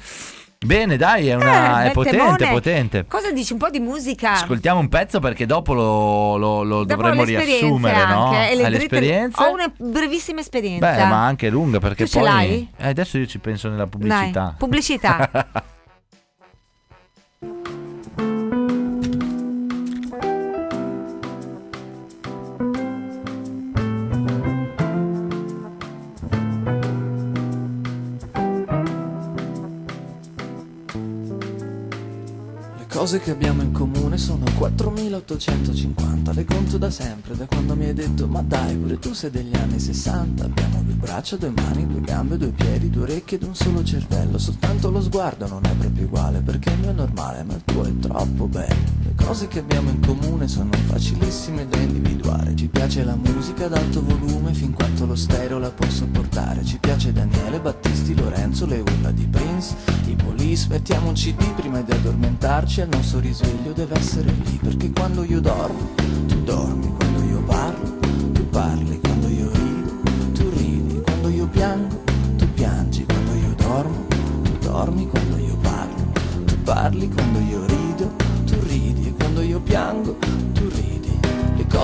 Bene, 0.58 0.96
dai, 0.96 1.28
è, 1.28 1.34
una, 1.34 1.84
Eh, 1.84 1.88
è 1.88 1.92
potente, 1.92 2.16
temone. 2.18 2.50
potente. 2.50 3.04
Cosa 3.06 3.30
dici? 3.30 3.52
Un 3.52 3.58
po' 3.58 3.68
di 3.70 3.78
musica? 3.78 4.32
Ascoltiamo 4.32 4.80
un 4.80 4.88
pezzo 4.88 5.20
perché 5.20 5.44
dopo 5.46 5.74
lo, 5.74 6.36
lo- 6.36 6.62
lo 6.62 6.84
Dopo 6.84 7.02
dovremmo 7.02 7.24
riassumere, 7.24 8.06
no? 8.06 8.30
anche, 8.30 8.50
e 8.50 8.56
le 8.56 8.70
dritte-? 8.70 9.30
Ho 9.36 9.52
una 9.52 9.70
brevissima 9.78 10.40
esperienza. 10.40 10.90
Beh, 10.90 11.04
ma 11.04 11.24
anche 11.26 11.50
lunga 11.50 11.78
perché 11.78 12.04
Tu 12.04 12.10
ce 12.10 12.18
poi 12.18 12.28
l'hai? 12.28 12.70
Eh, 12.76 12.88
adesso 12.88 13.16
io 13.18 13.26
ci 13.26 13.38
penso 13.38 13.68
nella 13.68 13.86
Dai, 13.90 14.32
pubblicità. 14.56 15.26
cose 33.06 33.20
che 33.20 33.30
abbiamo 33.30 33.62
in 33.62 33.70
comune 33.70 34.18
sono 34.18 34.44
4850, 34.58 36.32
le 36.32 36.44
conto 36.44 36.76
da 36.76 36.90
sempre, 36.90 37.36
da 37.36 37.46
quando 37.46 37.76
mi 37.76 37.84
hai 37.84 37.94
detto 37.94 38.26
ma 38.26 38.42
dai, 38.42 38.74
pure 38.74 38.98
tu 38.98 39.12
sei 39.12 39.30
degli 39.30 39.54
anni 39.54 39.78
60, 39.78 40.44
abbiamo 40.44 40.82
due 40.82 40.94
braccia, 40.94 41.36
due 41.36 41.52
mani, 41.54 41.86
due 41.86 42.00
gambe, 42.00 42.36
due 42.36 42.50
piedi, 42.50 42.90
due 42.90 43.02
orecchie 43.02 43.36
ed 43.36 43.44
un 43.44 43.54
solo 43.54 43.84
cervello, 43.84 44.38
soltanto 44.38 44.90
lo 44.90 45.00
sguardo 45.00 45.46
non 45.46 45.64
è 45.66 45.72
proprio 45.76 46.04
uguale, 46.04 46.40
perché 46.40 46.72
il 46.72 46.80
mio 46.80 46.90
è 46.90 46.94
normale, 46.94 47.44
ma 47.44 47.54
il 47.54 47.62
tuo 47.64 47.84
è 47.84 47.96
troppo 47.96 48.48
bello. 48.48 48.94
Le 49.04 49.14
cose 49.24 49.46
che 49.46 49.60
abbiamo 49.60 49.90
in 49.90 50.00
comune 50.00 50.48
sono 50.48 50.70
facilissime 50.86 51.68
da 51.68 51.76
individuare, 51.76 52.56
ci 52.56 52.66
piace 52.66 53.04
la 53.04 53.14
musica 53.14 53.66
ad 53.66 53.74
alto 53.74 54.02
volume 54.02 54.52
fin 54.52 54.72
quanto 54.72 55.06
lo 55.06 55.14
stereo 55.14 55.60
la 55.60 55.70
può 55.70 55.88
sopportare, 55.88 56.64
ci 56.64 56.78
piace 56.78 57.12
Daniele, 57.12 57.60
Battisti, 57.60 58.16
Lorenzo, 58.16 58.66
le 58.66 58.80
urla 58.80 59.12
di 59.12 59.28
Prince, 59.28 59.76
i 60.06 60.16
police, 60.16 60.66
mettiamo 60.68 61.08
un 61.08 61.14
cd 61.14 61.54
prima 61.54 61.80
di 61.82 61.92
addormentarci, 61.92 62.80
nostro 62.96 63.20
risveglio 63.20 63.72
deve 63.72 63.94
essere 63.98 64.32
lì, 64.44 64.58
perché 64.62 64.90
quando 64.90 65.22
io 65.24 65.40
dormo, 65.40 65.94
tu 66.26 66.42
dormi, 66.44 66.94
quando 66.96 67.22
io 67.24 67.42
parlo, 67.42 67.98
tu 68.32 68.48
parli, 68.48 68.98
quando 69.00 69.28
io 69.28 69.50
rido, 69.52 69.92
tu 70.32 70.48
ridi, 70.56 71.00
quando 71.02 71.28
io 71.28 71.46
piango, 71.46 72.02
tu 72.36 72.50
piangi, 72.54 73.04
quando 73.04 73.34
io 73.34 73.54
dormo, 73.56 74.06
tu 74.42 74.58
dormi, 74.60 75.06
quando 75.08 75.36
io 75.36 75.56
parlo, 75.58 76.12
tu 76.46 76.62
parli, 76.62 77.08
quando 77.10 77.38
io 77.40 77.45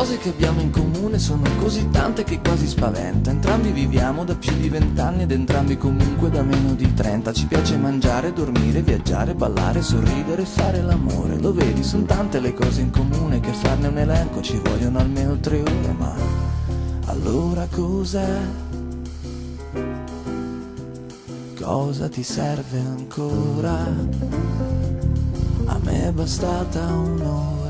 cose 0.03 0.19
che 0.19 0.31
abbiamo 0.31 0.61
in 0.61 0.71
comune 0.73 1.17
sono 1.17 1.49
così 1.61 1.89
tante 1.91 2.25
che 2.25 2.41
quasi 2.41 2.67
spaventa. 2.67 3.31
Entrambi 3.31 3.71
viviamo 3.71 4.25
da 4.25 4.35
più 4.35 4.53
di 4.57 4.69
vent'anni 4.69 5.23
ed 5.23 5.31
entrambi 5.31 5.77
comunque 5.77 6.29
da 6.29 6.43
meno 6.43 6.75
di 6.75 6.93
trenta. 6.93 7.33
Ci 7.33 7.47
piace 7.47 7.77
mangiare, 7.77 8.33
dormire, 8.33 8.83
viaggiare, 8.83 9.33
ballare, 9.33 9.81
sorridere 9.81 10.45
fare 10.45 10.83
l'amore. 10.83 11.39
Lo 11.39 11.53
vedi, 11.53 11.85
sono 11.85 12.03
tante 12.03 12.41
le 12.41 12.53
cose 12.53 12.81
in 12.81 12.91
comune 12.91 13.39
che 13.39 13.53
farne 13.53 13.87
un 13.87 13.99
elenco 13.99 14.41
ci 14.41 14.59
vogliono 14.59 14.99
almeno 14.99 15.39
tre 15.39 15.61
ore, 15.61 15.95
ma 15.97 16.13
allora 17.07 17.69
cos'è? 17.71 18.41
Cosa 21.61 22.09
ti 22.09 22.25
serve 22.25 22.81
ancora? 22.81 23.87
A 25.67 25.79
me 25.81 26.09
è 26.09 26.11
bastata 26.11 26.93
un'ora. 26.93 27.62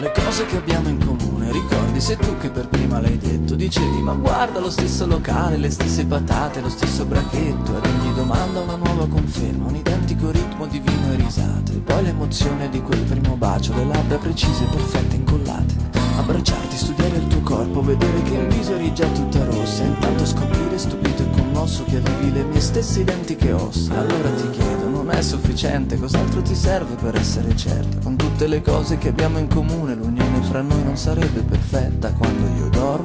Le 0.00 0.12
cose 0.12 0.46
che 0.46 0.56
abbiamo 0.56 0.88
in 0.88 1.04
comune, 1.04 1.52
ricordi 1.52 2.00
sei 2.00 2.16
tu 2.16 2.34
che 2.38 2.48
per 2.48 2.68
prima 2.68 3.02
l'hai 3.02 3.18
detto. 3.18 3.54
Dicevi 3.54 4.00
ma 4.00 4.14
guarda 4.14 4.58
lo 4.58 4.70
stesso 4.70 5.04
locale, 5.04 5.58
le 5.58 5.68
stesse 5.68 6.06
patate, 6.06 6.62
lo 6.62 6.70
stesso 6.70 7.04
bracchetto. 7.04 7.76
Ed 7.76 7.84
ogni 7.84 8.14
domanda 8.14 8.60
una 8.60 8.76
nuova 8.76 9.06
conferma, 9.06 9.66
un 9.66 9.74
identico 9.74 10.30
ritmo 10.30 10.66
di 10.68 10.78
vino 10.78 11.12
e 11.12 11.16
risate. 11.16 11.72
Poi 11.84 12.02
l'emozione 12.02 12.70
di 12.70 12.80
quel 12.80 13.00
primo 13.00 13.36
bacio, 13.36 13.74
le 13.74 13.84
labbra 13.84 14.16
precise, 14.16 14.64
perfette, 14.64 15.16
incollate. 15.16 15.74
Abbracciarti, 16.16 16.76
studiare 16.78 17.16
il 17.16 17.26
tuo 17.26 17.40
corpo, 17.42 17.82
vedere 17.82 18.22
che 18.22 18.34
in 18.34 18.48
viso 18.48 18.74
eri 18.76 18.94
già 18.94 19.06
tutta 19.08 19.44
rossa. 19.44 19.82
Intanto 19.82 20.24
scoprire 20.24 20.78
stupito 20.78 21.24
e 21.24 21.30
commosso 21.30 21.84
che 21.84 21.98
avevi 21.98 22.32
le 22.32 22.44
mie 22.44 22.60
stesse 22.60 23.00
identiche 23.00 23.52
ossa. 23.52 23.98
Allora 23.98 24.30
ti 24.30 24.48
chiedo, 24.48 24.88
non 25.10 25.18
è 25.18 25.22
sufficiente, 25.22 25.98
cos'altro 25.98 26.40
ti 26.40 26.54
serve 26.54 26.94
per 26.94 27.16
essere 27.16 27.56
certa? 27.56 27.98
Con 27.98 28.14
tutte 28.14 28.46
le 28.46 28.62
cose 28.62 28.96
che 28.96 29.08
abbiamo 29.08 29.38
in 29.38 29.48
comune, 29.48 29.96
l'unione 29.96 30.40
fra 30.42 30.62
noi 30.62 30.84
non 30.84 30.96
sarebbe 30.96 31.40
perfetta. 31.40 32.12
Quando 32.12 32.46
io 32.56 32.68
dormo, 32.68 32.99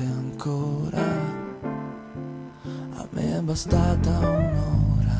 serve 0.00 0.06
ancora? 0.06 1.04
A 2.94 3.06
me 3.10 3.36
è 3.36 3.40
bastata 3.40 4.10
un'ora. 4.18 5.18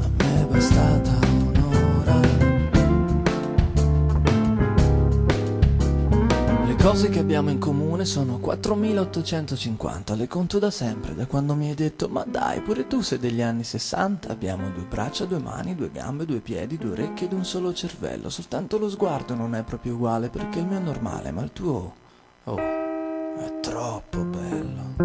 A 0.00 0.08
me 0.18 0.40
è 0.40 0.44
bastata 0.46 1.18
un'ora. 1.26 2.20
Le 6.66 6.76
cose 6.76 7.08
che 7.08 7.18
abbiamo 7.18 7.50
in 7.50 7.58
comune 7.58 7.93
sono 8.04 8.38
4850, 8.38 10.14
le 10.14 10.26
conto 10.26 10.58
da 10.58 10.70
sempre, 10.70 11.14
da 11.14 11.26
quando 11.26 11.54
mi 11.54 11.68
hai 11.68 11.74
detto 11.74 12.08
ma 12.08 12.24
dai, 12.26 12.60
pure 12.60 12.86
tu 12.86 13.00
sei 13.00 13.18
degli 13.18 13.40
anni 13.40 13.64
60, 13.64 14.28
abbiamo 14.28 14.70
due 14.70 14.84
braccia, 14.84 15.24
due 15.24 15.38
mani, 15.38 15.74
due 15.74 15.90
gambe, 15.90 16.24
due 16.24 16.40
piedi, 16.40 16.76
due 16.76 16.90
orecchie 16.90 17.26
ed 17.26 17.32
un 17.32 17.44
solo 17.44 17.72
cervello, 17.72 18.28
soltanto 18.28 18.78
lo 18.78 18.88
sguardo 18.88 19.34
non 19.34 19.54
è 19.54 19.62
proprio 19.62 19.94
uguale 19.94 20.28
perché 20.28 20.58
il 20.58 20.66
mio 20.66 20.78
è 20.78 20.82
normale, 20.82 21.30
ma 21.30 21.42
il 21.42 21.52
tuo... 21.52 21.94
Oh, 22.44 22.56
è 22.56 23.60
troppo 23.60 24.22
bello. 24.22 24.96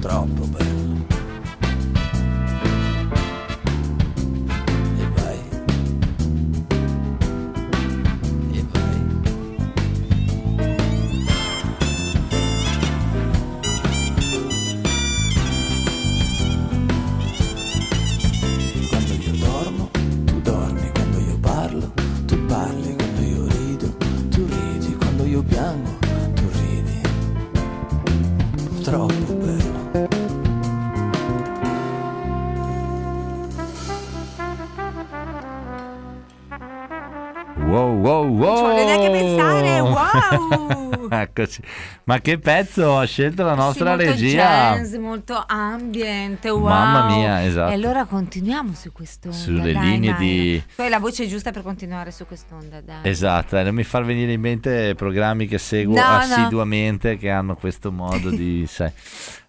Troppo 0.00 0.44
bello. 0.46 0.63
Eccoci. 41.44 41.62
Ma 42.04 42.20
che 42.20 42.38
pezzo 42.38 42.98
ha 42.98 43.04
scelto 43.04 43.44
la 43.44 43.54
nostra 43.54 43.96
Sì, 43.98 44.04
molto 44.04 44.10
regia? 44.20 44.74
jazz, 44.76 44.94
molto 44.96 45.44
ambiente, 45.46 46.48
wow. 46.50 46.62
Mamma 46.68 47.14
mia, 47.16 47.44
esatto. 47.44 47.70
E 47.70 47.74
allora 47.74 48.04
continuiamo 48.04 48.72
su 48.74 48.90
quest'onda. 48.92 49.36
Sulle 49.36 49.72
dai, 49.72 49.82
linee 49.82 50.10
Mayra. 50.10 50.16
di- 50.18 50.62
Tu 50.74 50.82
hai 50.82 50.88
la 50.90 50.98
voce 50.98 51.26
giusta 51.28 51.50
per 51.50 51.62
continuare 51.62 52.10
su 52.10 52.26
quest'onda, 52.26 52.80
dai. 52.80 52.98
Esatto, 53.02 53.56
eh, 53.58 53.62
non 53.62 53.74
mi 53.74 53.84
far 53.84 54.04
venire 54.04 54.32
in 54.32 54.40
mente 54.40 54.94
programmi 54.94 55.46
che 55.46 55.58
seguo 55.58 55.94
No, 55.96 56.02
no. 56.02 56.14
assiduamente 56.16 57.16
che 57.16 57.30
hanno 57.30 57.54
questo 57.54 57.92
modo 57.92 58.30
di... 58.30 58.64
sai. 58.68 58.90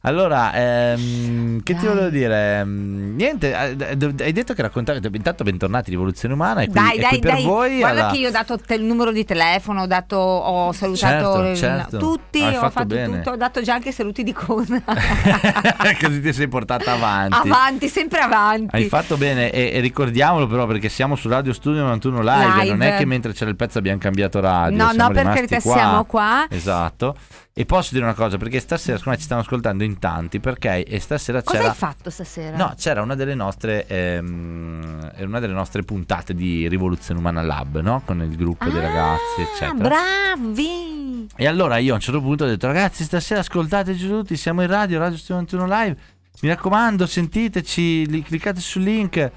Allora, 0.02 0.54
ehm, 0.54 1.64
che 1.64 1.74
ti 1.74 1.80
Dai. 1.84 1.88
volevo 1.88 2.10
dire? 2.10 2.60
Ehm, 2.60 3.16
niente, 3.16 3.50
eh, 3.52 3.98
hai 4.20 4.32
detto 4.34 4.54
che 4.54 4.62
raccontavi, 4.62 5.00
intanto 5.12 5.44
bentornati 5.44 5.90
Rivoluzione 5.90 6.36
Umana 6.36 6.62
e 6.62 6.66
qui, 6.66 6.74
Dai, 6.76 6.98
e 6.98 7.00
dai, 7.00 7.10
qui 7.10 7.20
per 7.20 7.32
dai. 7.32 7.44
voi... 7.44 7.78
Guarda 7.80 8.02
alla- 8.04 8.12
che 8.12 8.20
io 8.20 8.28
ho 8.28 8.32
dato 8.32 8.60
il 8.76 8.84
numero 8.84 9.12
di 9.12 9.26
telefono, 9.26 9.82
ho, 9.82 9.88
dato, 9.88 10.16
ho 10.18 10.72
salutato 10.74 11.34
Certo, 11.34 11.50
il- 11.50 11.56
certo. 11.58 11.85
Tutti, 11.90 12.42
Hai 12.42 12.56
ho 12.56 12.60
fatto 12.60 12.96
fatto 12.96 13.12
tutto, 13.12 13.32
ho 13.32 13.36
dato 13.36 13.62
già 13.62 13.74
anche 13.74 13.92
saluti 13.92 14.24
di 14.24 14.34
coda. 14.34 14.82
Così 16.02 16.22
ti 16.22 16.34
sei 16.34 16.48
portata 16.48 16.94
avanti. 16.94 17.48
avanti, 17.48 17.88
sempre 17.88 18.20
avanti. 18.20 18.76
Hai 18.76 18.86
fatto 18.86 19.18
bene 19.18 19.52
e, 19.52 19.72
e 19.74 19.80
ricordiamolo 19.80 20.48
però 20.48 20.66
perché 20.66 20.90
siamo 20.90 21.16
su 21.16 21.30
Radio 21.30 21.54
Studio 21.54 21.82
91 21.84 22.22
live, 22.22 22.54
Live. 22.62 22.70
non 22.70 22.82
è 22.82 22.98
che 22.98 23.06
mentre 23.06 23.34
c'era 23.34 23.50
il 23.50 23.56
pezzo 23.56 23.78
abbiamo 23.78 24.00
cambiato 24.00 24.40
radio. 24.40 24.78
No, 24.78 24.92
no, 24.94 25.10
per 25.12 25.24
carità, 25.26 25.62
qua. 25.62 25.74
siamo 25.74 26.04
qua. 26.06 26.46
Esatto. 26.50 27.16
E 27.58 27.64
posso 27.64 27.94
dire 27.94 28.04
una 28.04 28.14
cosa, 28.14 28.36
perché 28.36 28.60
stasera 28.60 28.98
secondo 28.98 29.12
me 29.12 29.18
ci 29.18 29.24
stanno 29.24 29.40
ascoltando 29.40 29.86
in 29.86 29.98
tanti, 29.98 30.42
perché 30.42 30.84
e 30.84 31.00
stasera 31.00 31.42
Cosa 31.42 31.58
c'era 31.58 31.70
hai 31.70 31.76
fatto 31.76 32.10
stasera? 32.10 32.58
No, 32.58 32.74
c'era 32.78 33.02
una 33.02 33.16
delle 33.16 33.34
nostre 33.34 33.88
ehm, 33.88 35.12
una 35.20 35.40
delle 35.40 35.54
nostre 35.54 35.82
puntate 35.84 36.34
di 36.34 36.68
Rivoluzione 36.68 37.18
Umana 37.18 37.42
Lab, 37.42 37.80
no? 37.80 38.02
Con 38.04 38.22
il 38.24 38.36
gruppo 38.36 38.68
dei 38.70 38.82
ragazzi, 38.82 39.40
Ah, 39.40 39.44
eccetera. 39.44 39.88
Bravi! 39.88 41.30
E 41.34 41.48
allora 41.48 41.78
io 41.78 41.94
a 41.94 41.96
un 41.96 42.02
certo 42.02 42.20
punto 42.20 42.44
ho 42.44 42.48
detto 42.48 42.68
ragazzi 42.68 43.06
stasera 43.06 43.40
ascoltateci 43.40 44.06
tutti, 44.06 44.36
siamo 44.36 44.62
in 44.62 44.68
radio, 44.68 45.00
Radio 45.00 45.16
Studio 45.16 45.36
91 45.36 45.66
Live, 45.82 45.98
mi 46.42 46.50
raccomando 46.50 47.06
sentiteci, 47.06 48.06
li- 48.10 48.22
cliccate 48.22 48.60
sul 48.60 48.82
link. 48.82 49.32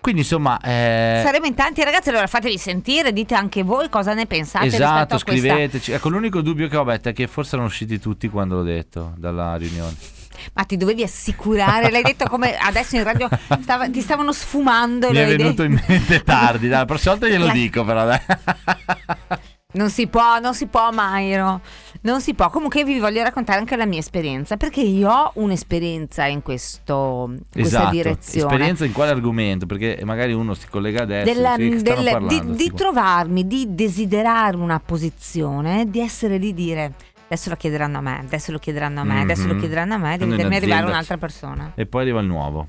Quindi 0.00 0.20
insomma... 0.22 0.58
eh, 0.60 1.20
Saremo 1.24 1.46
in 1.46 1.54
tanti 1.54 1.82
ragazzi, 1.82 2.08
allora 2.08 2.26
fatevi 2.26 2.56
sentire, 2.56 3.12
dite 3.12 3.34
anche 3.34 3.62
voi 3.62 3.88
cosa 3.88 4.14
ne 4.14 4.26
pensate 4.26 4.66
esatto, 4.66 5.16
a 5.16 5.20
questa... 5.22 5.30
scriveteci. 5.30 5.92
Ecco 5.92 6.08
l'unico 6.08 6.40
dubbio 6.40 6.68
che 6.68 6.76
ho 6.76 6.84
Betta, 6.84 7.10
è 7.10 7.12
che 7.12 7.26
forse 7.26 7.54
erano 7.54 7.68
usciti 7.68 7.98
tutti 7.98 8.28
quando 8.28 8.56
l'ho 8.56 8.62
detto 8.62 9.12
dalla 9.16 9.56
riunione. 9.56 9.94
Ma 10.54 10.62
ti 10.62 10.76
dovevi 10.76 11.02
assicurare, 11.02 11.90
l'hai 11.90 12.02
detto 12.02 12.26
come 12.26 12.56
adesso 12.56 12.96
in 12.96 13.02
radio 13.02 13.28
stava- 13.60 13.90
ti 13.90 14.00
stavano 14.00 14.32
sfumando. 14.32 15.10
Mi 15.10 15.16
è 15.18 15.26
venuto 15.26 15.64
idee. 15.64 15.76
in 15.76 15.84
mente 15.86 16.22
tardi, 16.22 16.68
dai, 16.68 16.78
la 16.78 16.84
prossima 16.84 17.14
volta 17.14 17.28
glielo 17.28 17.48
dico 17.48 17.84
però 17.84 18.04
dai. 18.04 18.20
Non 19.70 19.90
si 19.90 20.06
può, 20.06 20.38
non 20.38 20.54
si 20.54 20.66
può, 20.66 20.90
Mairo. 20.92 21.60
Non 22.00 22.20
si 22.20 22.34
può. 22.34 22.48
Comunque 22.50 22.84
vi 22.84 22.98
voglio 22.98 23.22
raccontare 23.22 23.58
anche 23.58 23.74
la 23.76 23.84
mia 23.86 23.98
esperienza, 23.98 24.56
perché 24.56 24.80
io 24.80 25.10
ho 25.10 25.30
un'esperienza 25.34 26.26
in, 26.26 26.42
questo, 26.42 27.26
in 27.30 27.38
questa 27.50 27.78
Esatto, 27.78 27.90
direzione. 27.90 28.46
esperienza 28.52 28.84
in 28.84 28.92
quale 28.92 29.10
argomento? 29.10 29.66
Perché 29.66 30.00
magari 30.04 30.32
uno 30.32 30.54
si 30.54 30.68
collega 30.68 31.02
adesso 31.02 31.32
Della- 31.32 31.54
e 31.54 31.58
dice, 31.58 31.70
"Che 31.70 31.78
stanno 31.80 32.02
del- 32.02 32.12
parlando, 32.12 32.42
di, 32.44 32.50
di 32.50 32.54
sti 32.54 32.68
qua?" 32.70 32.78
trovarmi, 32.78 33.46
di 33.46 33.66
desiderare 33.74 34.56
una 34.56 34.80
posizione, 34.80 35.90
di 35.90 36.00
essere 36.00 36.38
lì 36.38 36.54
dire 36.54 36.92
adesso 37.30 37.50
lo 37.50 37.56
chiederanno 37.56 37.98
a 37.98 38.00
me, 38.00 38.20
adesso 38.20 38.52
lo 38.52 38.58
chiederanno 38.58 39.00
a 39.00 39.04
me, 39.04 39.20
adesso 39.20 39.46
lo 39.46 39.52
Mhm. 39.52 39.60
chiederanno 39.60 39.94
a 39.94 39.98
me, 39.98 40.14
in 40.18 40.28
vedermi 40.30 40.56
arrivare 40.56 40.86
un'altra 40.86 41.18
persona. 41.18 41.72
E 41.74 41.84
poi 41.84 42.02
arriva 42.02 42.20
il 42.20 42.26
nuovo. 42.26 42.68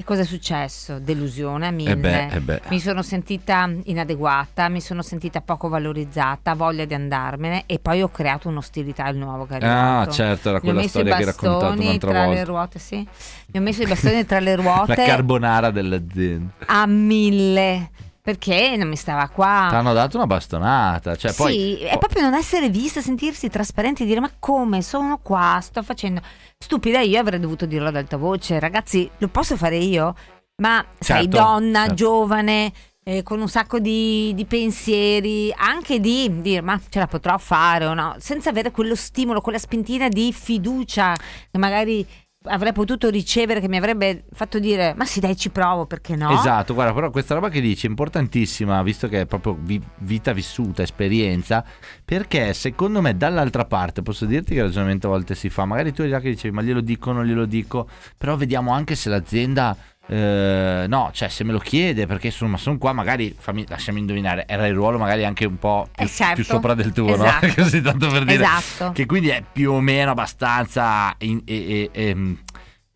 E 0.00 0.04
cosa 0.04 0.22
è 0.22 0.24
successo? 0.24 0.98
Delusione 0.98 1.66
a 1.66 1.70
mille. 1.70 1.90
Eh 1.90 1.96
beh, 1.96 2.26
eh 2.28 2.40
beh. 2.40 2.60
Mi 2.68 2.80
sono 2.80 3.02
sentita 3.02 3.70
inadeguata, 3.84 4.70
mi 4.70 4.80
sono 4.80 5.02
sentita 5.02 5.42
poco 5.42 5.68
valorizzata, 5.68 6.54
voglia 6.54 6.86
di 6.86 6.94
andarmene 6.94 7.64
e 7.66 7.78
poi 7.80 8.00
ho 8.00 8.08
creato 8.08 8.48
un'ostilità 8.48 9.04
al 9.04 9.16
nuovo 9.16 9.44
che 9.44 9.58
è 9.58 9.66
Ah, 9.66 10.08
certo, 10.08 10.48
era 10.48 10.60
quella 10.60 10.80
storia 10.88 11.12
che 11.16 11.18
hai 11.20 11.24
raccontato 11.26 11.64
bastoni 11.66 11.84
un'altra 11.86 12.10
tra 12.12 12.20
le 12.22 12.26
volta. 12.28 12.44
ruote, 12.44 12.78
sì. 12.78 12.96
Mi 12.96 13.58
ho 13.58 13.60
messo 13.60 13.82
i 13.82 13.86
bastoni 13.86 14.24
tra 14.24 14.40
le 14.40 14.56
ruote 14.56 14.96
La 14.96 15.04
carbonara 15.04 15.70
dell'azienda. 15.70 16.50
a 16.64 16.86
mille 16.86 17.90
perché 18.30 18.76
non 18.76 18.88
mi 18.88 18.96
stava 18.96 19.28
qua. 19.28 19.66
Ti 19.70 19.74
hanno 19.74 19.92
dato 19.92 20.16
una 20.16 20.26
bastonata. 20.26 21.16
Cioè, 21.16 21.32
poi, 21.32 21.52
sì, 21.52 21.82
è 21.82 21.98
proprio 21.98 22.22
non 22.22 22.34
essere 22.34 22.68
vista, 22.68 23.00
sentirsi 23.00 23.48
trasparenti 23.48 24.04
e 24.04 24.06
dire 24.06 24.20
ma 24.20 24.30
come 24.38 24.82
sono 24.82 25.18
qua, 25.22 25.58
sto 25.60 25.82
facendo... 25.82 26.20
Stupida 26.58 27.00
io 27.00 27.18
avrei 27.18 27.40
dovuto 27.40 27.66
dirlo 27.66 27.88
ad 27.88 27.96
alta 27.96 28.16
voce, 28.16 28.58
ragazzi 28.58 29.10
lo 29.18 29.28
posso 29.28 29.56
fare 29.56 29.78
io? 29.78 30.14
Ma 30.62 30.84
sei 30.98 31.22
Certo, 31.22 31.38
donna, 31.38 31.80
certo. 31.80 31.94
giovane, 31.94 32.72
eh, 33.02 33.22
con 33.22 33.40
un 33.40 33.48
sacco 33.48 33.78
di, 33.78 34.32
di 34.34 34.44
pensieri, 34.44 35.52
anche 35.56 36.00
di 36.00 36.42
dire 36.42 36.60
ma 36.60 36.78
ce 36.88 36.98
la 36.98 37.06
potrò 37.06 37.38
fare 37.38 37.86
o 37.86 37.94
no, 37.94 38.14
senza 38.18 38.50
avere 38.50 38.70
quello 38.70 38.94
stimolo, 38.94 39.40
quella 39.40 39.58
spintina 39.58 40.08
di 40.08 40.32
fiducia 40.34 41.14
che 41.50 41.58
magari 41.58 42.06
avrei 42.44 42.72
potuto 42.72 43.10
ricevere 43.10 43.60
che 43.60 43.68
mi 43.68 43.76
avrebbe 43.76 44.24
fatto 44.32 44.58
dire 44.58 44.94
ma 44.96 45.04
sì 45.04 45.20
dai 45.20 45.36
ci 45.36 45.50
provo 45.50 45.84
perché 45.84 46.16
no? 46.16 46.30
Esatto, 46.30 46.72
guarda, 46.72 46.94
però 46.94 47.10
questa 47.10 47.34
roba 47.34 47.50
che 47.50 47.60
dici 47.60 47.86
è 47.86 47.90
importantissima, 47.90 48.82
visto 48.82 49.08
che 49.08 49.22
è 49.22 49.26
proprio 49.26 49.58
vi- 49.60 49.82
vita 49.98 50.32
vissuta, 50.32 50.82
esperienza, 50.82 51.62
perché 52.02 52.54
secondo 52.54 53.02
me 53.02 53.14
dall'altra 53.16 53.66
parte, 53.66 54.00
posso 54.00 54.24
dirti 54.24 54.54
che 54.54 54.62
ragionamento 54.62 55.08
a 55.08 55.10
volte 55.10 55.34
si 55.34 55.50
fa, 55.50 55.66
magari 55.66 55.92
tu 55.92 56.00
eri 56.00 56.10
là 56.10 56.20
che 56.20 56.30
dicevi 56.30 56.54
ma 56.54 56.62
glielo 56.62 56.80
dico, 56.80 57.12
non 57.12 57.26
glielo 57.26 57.44
dico, 57.44 57.86
però 58.16 58.36
vediamo 58.36 58.72
anche 58.72 58.94
se 58.94 59.10
l'azienda... 59.10 59.76
eh, 60.06 60.86
no, 60.88 61.10
cioè 61.12 61.28
se 61.28 61.44
me 61.44 61.52
lo 61.52 61.58
chiede 61.58 62.06
perché 62.06 62.28
insomma 62.28 62.56
sono 62.56 62.78
qua, 62.78 62.92
magari 62.92 63.34
fammi, 63.38 63.64
lasciami 63.68 64.00
indovinare, 64.00 64.44
era 64.48 64.66
il 64.66 64.74
ruolo 64.74 64.98
magari 64.98 65.24
anche 65.24 65.44
un 65.44 65.58
po' 65.58 65.88
più, 65.94 66.04
Eh, 66.04 66.08
certo. 66.08 66.34
più 66.34 66.44
sopra 66.44 66.74
del 66.74 66.92
tuo, 66.92 67.14
Esatto. 67.14 67.46
no? 67.46 67.52
Così 67.56 67.80
tanto 67.80 68.08
per 68.08 68.24
dire 68.24 68.42
Esatto. 68.44 68.92
che 68.92 69.06
quindi 69.06 69.28
è 69.28 69.42
più 69.52 69.72
o 69.72 69.80
meno 69.80 70.10
abbastanza 70.10 71.14
in- 71.18 71.42
e- 71.44 71.90
e- 71.92 72.08
ehm, 72.08 72.38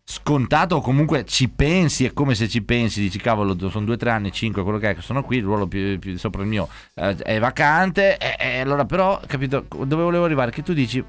scontato 0.07 0.75
o 0.75 0.81
comunque 0.81 1.25
ci 1.25 1.49
pensi 1.49 2.05
è 2.05 2.13
come 2.13 2.35
se 2.35 2.47
ci 2.47 2.61
pensi 2.61 2.99
dici 3.01 3.17
cavolo 3.17 3.57
sono 3.71 3.85
due 3.85 3.97
tre 3.97 4.11
anni 4.11 4.31
cinque 4.31 4.61
quello 4.61 4.77
che 4.77 4.91
è 4.91 4.95
che 4.95 5.01
sono 5.01 5.23
qui 5.23 5.37
il 5.37 5.43
ruolo 5.43 5.65
più, 5.65 5.97
più 5.97 6.15
sopra 6.19 6.43
il 6.43 6.47
mio 6.47 6.69
eh, 6.93 7.15
è 7.15 7.39
vacante 7.39 8.15
e, 8.17 8.35
e 8.37 8.59
allora 8.59 8.85
però 8.85 9.19
capito 9.25 9.65
dove 9.83 10.03
volevo 10.03 10.23
arrivare 10.25 10.51
che 10.51 10.61
tu 10.61 10.73
dici 10.73 11.03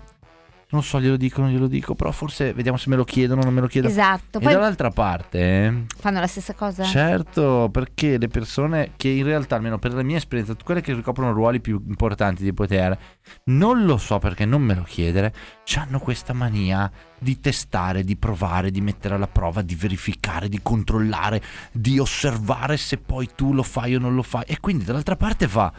non 0.71 0.83
so 0.83 1.01
glielo 1.01 1.17
dico 1.17 1.41
non 1.41 1.51
glielo 1.51 1.69
dico 1.69 1.95
però 1.95 2.11
forse 2.11 2.53
vediamo 2.53 2.77
se 2.77 2.89
me 2.89 2.97
lo 2.97 3.05
chiedono 3.05 3.43
non 3.43 3.55
me 3.55 3.61
lo 3.61 3.69
chiedono 3.69 3.93
Esatto, 3.93 4.39
e 4.39 4.43
poi 4.43 4.53
dall'altra 4.53 4.91
parte 4.91 5.39
eh, 5.39 5.85
fanno 5.97 6.21
la 6.21 6.27
stessa 6.27 6.55
cosa? 6.55 6.85
Certo, 6.85 7.69
perché 7.71 8.19
le 8.19 8.29
persone 8.29 8.93
che 8.97 9.09
in 9.09 9.25
realtà, 9.25 9.57
almeno 9.57 9.79
per 9.79 9.95
la 9.95 10.03
mia 10.03 10.17
esperienza, 10.17 10.57
quelle 10.63 10.81
che 10.81 10.93
ricoprono 10.93 11.33
ruoli 11.33 11.61
più 11.61 11.83
importanti 11.87 12.43
di 12.43 12.53
potere, 12.53 12.99
non 13.45 13.85
lo 13.85 13.97
so 13.97 14.19
perché 14.19 14.45
non 14.45 14.63
me 14.63 14.75
lo 14.75 14.83
chiedere, 14.83 15.33
hanno 15.77 15.99
questa 15.99 16.33
mania 16.33 16.91
di 17.19 17.41
testare, 17.41 18.05
di 18.05 18.17
provare, 18.17 18.71
di 18.71 18.81
mettere 18.81 19.15
alla 19.15 19.27
prova, 19.27 19.63
di 19.63 19.75
verificare, 19.75 20.49
di 20.49 20.61
controllare, 20.63 21.43
di 21.73 21.99
osservare 21.99 22.77
se 22.77 22.99
poi 22.99 23.31
tu 23.35 23.53
lo 23.53 23.63
fai 23.63 23.95
o 23.95 23.99
non 23.99 24.15
lo 24.15 24.23
fai. 24.23 24.45
E 24.47 24.59
quindi 24.61 24.85
dall'altra 24.85 25.17
parte 25.17 25.49
fa, 25.49 25.73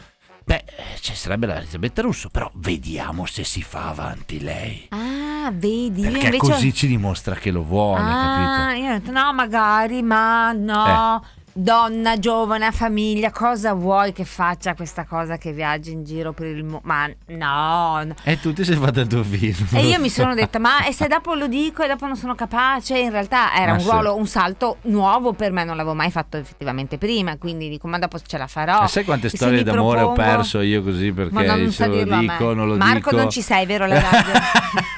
beh, 0.47 0.63
ci 1.01 1.13
sarebbe 1.13 1.45
la 1.45 1.57
Elisabetta 1.57 2.01
Russo, 2.01 2.29
però 2.29 2.49
vediamo 2.55 3.25
se 3.25 3.43
si 3.43 3.61
fa 3.61 3.89
avanti 3.89 4.39
lei. 4.39 4.87
Ah, 4.91 5.51
vedi, 5.51 6.03
Perché 6.03 6.25
invece... 6.25 6.37
così 6.37 6.73
ci 6.73 6.87
dimostra 6.87 7.35
che 7.35 7.51
lo 7.51 7.63
vuole, 7.63 8.01
ah, 8.01 8.67
capito? 8.67 8.81
io 8.81 8.89
ho 8.89 8.97
detto 8.97 9.11
no, 9.11 9.33
magari, 9.33 10.01
ma 10.01 10.53
no. 10.53 11.21
Eh. 11.21 11.35
Donna 11.59 12.19
giovane 12.19 12.71
famiglia, 12.71 13.31
cosa 13.31 13.73
vuoi 13.73 14.13
che 14.13 14.25
faccia 14.25 14.75
questa 14.75 15.05
cosa 15.05 15.37
che 15.37 15.51
viaggi 15.51 15.91
in 15.91 16.03
giro 16.03 16.31
per 16.31 16.47
il 16.47 16.63
mondo? 16.63 16.81
Ma 16.83 17.07
no, 17.27 18.03
no. 18.03 18.13
E 18.23 18.39
tu 18.39 18.53
ti 18.53 18.63
sei 18.63 18.75
fatto 18.75 18.99
il 18.99 19.07
tuo 19.07 19.23
film. 19.23 19.67
E 19.73 19.85
io 19.87 19.99
mi 19.99 20.09
sono 20.09 20.35
detta, 20.35 20.59
ma 20.59 20.85
e 20.85 20.93
se 20.93 21.07
dopo 21.07 21.33
lo 21.33 21.47
dico 21.47 21.81
e 21.83 21.87
dopo 21.87 22.05
non 22.05 22.15
sono 22.15 22.35
capace? 22.35 22.97
In 22.99 23.09
realtà 23.09 23.53
era 23.55 23.71
Ma 23.71 23.73
un 23.73 23.79
sì. 23.79 23.89
ruolo, 23.89 24.15
un 24.15 24.27
salto 24.27 24.77
nuovo 24.83 25.33
per 25.33 25.51
me, 25.51 25.63
non 25.63 25.75
l'avevo 25.75 25.95
mai 25.95 26.11
fatto 26.11 26.37
effettivamente 26.37 26.97
prima, 26.97 27.37
quindi 27.37 27.69
dico, 27.69 27.87
ma 27.87 27.97
dopo 27.97 28.19
ce 28.19 28.37
la 28.37 28.47
farò. 28.47 28.83
E 28.83 28.87
sai 28.87 29.03
quante 29.03 29.29
storie 29.29 29.63
d'amore 29.63 30.01
ho 30.01 30.13
propongo- 30.13 30.29
perso 30.37 30.61
io 30.61 30.83
così 30.83 31.11
perché 31.11 31.33
Ma 31.33 31.41
non 31.43 31.65
se 31.67 31.71
sa 31.71 31.87
lo 31.87 31.95
dirlo 31.95 32.13
a 32.13 32.17
me. 32.17 32.21
dico, 32.21 32.53
non 32.53 32.67
lo 32.67 32.77
Marco 32.77 33.09
dico. 33.09 33.21
non 33.21 33.29
ci 33.31 33.41
sei, 33.41 33.65
vero 33.65 33.85
la 33.87 33.99
radio? 33.99 34.33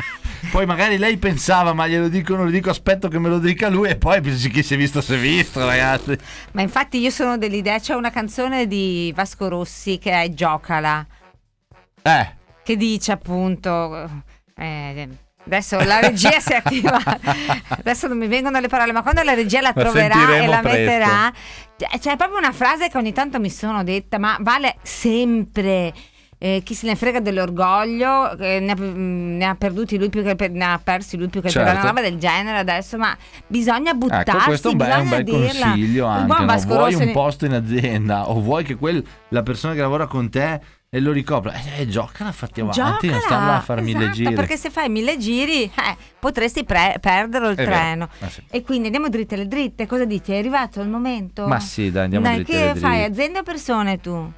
poi 0.52 0.66
magari 0.66 0.98
lei 0.98 1.18
pensava, 1.18 1.74
ma 1.74 1.88
glielo 1.88 2.08
dico, 2.10 2.36
non 2.36 2.46
lo 2.46 2.52
dico, 2.52 2.70
aspetto 2.70 3.08
che 3.08 3.20
me 3.20 3.30
lo 3.30 3.40
dica 3.40 3.70
lui 3.70 3.90
e 3.90 3.96
poi 3.98 4.22
chi 4.22 4.64
si 4.64 4.74
è 4.74 4.78
visto 4.78 5.02
si 5.02 5.14
è 5.14 5.18
visto, 5.18 5.66
ragazzi. 5.66 6.18
Ma 6.54 6.62
infatti 6.62 7.00
io 7.00 7.10
sono 7.10 7.38
dell'idea, 7.38 7.80
c'è 7.80 7.94
una 7.96 8.12
canzone 8.12 8.68
di 8.68 9.12
Vasco 9.16 9.48
Rossi 9.48 9.98
che 9.98 10.12
è 10.12 10.30
Giocala, 10.34 11.06
Eh, 12.02 12.36
che 12.64 12.76
dice 12.78 13.12
appunto... 13.12 14.10
eh, 14.58 15.10
Adesso 15.46 15.80
la 15.80 16.00
regia 16.00 16.40
si 16.40 16.52
è 16.52 16.58
attivata, 16.58 17.18
adesso 17.70 18.08
non 18.08 18.18
mi 18.20 18.28
vengono 18.28 18.60
le 18.60 18.68
parole, 18.68 18.92
ma 18.92 19.02
quando 19.02 19.24
la 19.24 19.34
regia 19.34 19.62
la 19.62 19.72
La 19.74 19.82
troverà 19.82 20.14
e 20.14 20.18
sentiremo 20.20 20.52
la 20.52 20.60
presto. 20.60 20.78
metterà, 20.80 21.34
c'è- 21.76 21.98
c'è 22.00 22.16
proprio 22.18 22.38
una 22.38 22.52
frase 22.52 22.88
che 22.90 22.98
ogni 22.98 23.14
tanto 23.14 23.40
mi 23.40 23.50
sono 23.50 23.84
detta, 23.84 24.20
ma 24.20 24.38
vale 24.42 24.76
sempre. 24.84 25.92
Eh, 26.42 26.62
chi 26.64 26.74
se 26.74 26.88
ne 26.88 26.96
frega 26.96 27.20
dell'orgoglio, 27.20 28.38
eh, 28.38 28.60
ne, 28.62 28.72
ha, 28.72 28.76
mm, 28.80 29.36
ne 29.38 29.46
ha 29.46 29.56
perduti 29.56 29.98
lui 29.98 30.10
più 30.10 30.24
che 30.24 30.36
per- 30.36 30.52
ne 30.52 30.64
ha 30.64 30.80
persi 30.82 31.18
lui 31.18 31.28
più 31.28 31.42
che 31.42 31.52
per 31.52 31.64
Certo. 31.64 31.80
una 31.80 31.88
roba 31.88 32.02
del 32.02 32.18
genere 32.18 32.58
adesso, 32.58 32.98
ma 32.98 33.16
bisogna 33.46 33.94
buttarsi, 33.94 34.30
ecco, 34.32 34.44
questo 34.46 34.70
è 34.70 34.72
un 34.72 34.78
bel, 34.78 34.88
è 34.88 34.96
un 34.96 35.02
bisogna 35.04 35.24
bel 35.24 35.34
dirla. 35.50 35.66
consiglio 35.68 36.06
anche. 36.06 36.26
buon 36.26 36.46
no? 36.46 36.60
Vuoi 36.66 36.94
un 36.96 37.04
ne- 37.04 37.12
posto 37.12 37.46
in 37.46 37.54
azienda 37.54 38.30
o 38.30 38.40
vuoi 38.40 38.64
che 38.64 38.76
quel- 38.76 39.06
la 39.30 39.44
persona 39.44 39.74
che 39.74 39.82
lavora 39.82 40.08
con 40.08 40.30
te 40.30 40.60
e 40.92 41.00
lo 41.02 41.12
ricopra? 41.12 41.52
Eh, 41.54 41.82
eh, 41.82 41.88
giocala, 41.88 42.32
fatti 42.32 42.62
avanti, 42.62 42.80
non 42.80 42.94
Giocala, 43.00 43.20
stiamo 43.20 43.46
là 43.46 43.58
a 43.58 43.62
fare 43.62 43.82
mille 43.82 44.00
esatto, 44.06 44.16
giri. 44.16 44.34
Perché 44.34 44.56
se 44.58 44.70
fai 44.70 44.90
mille 44.90 45.18
giri 45.18 45.64
eh, 45.66 45.72
potresti 46.20 46.64
pre- 46.64 46.96
perderlo 47.02 47.50
il 47.50 47.58
È 47.58 47.64
treno. 47.66 48.08
Ah, 48.22 48.30
sì. 48.30 48.42
E 48.50 48.64
quindi 48.64 48.86
andiamo 48.86 49.10
dritte 49.10 49.36
le 49.36 49.46
dritte. 49.48 49.86
Cosa 49.86 50.06
dici? 50.06 50.32
È 50.32 50.38
arrivato 50.38 50.80
il 50.82 50.88
momento? 50.88 51.46
Ma 51.48 51.60
sì, 51.60 51.92
dai, 51.92 52.06
andiamo 52.06 52.26
Dai, 52.26 52.36
dritti 52.36 52.52
che 52.54 52.70
alle 52.70 52.80
fai? 52.80 52.92
dritte. 53.02 53.12
Aziende 53.12 53.40
o 53.40 53.44
persone 53.44 54.00
tu? 54.00 54.32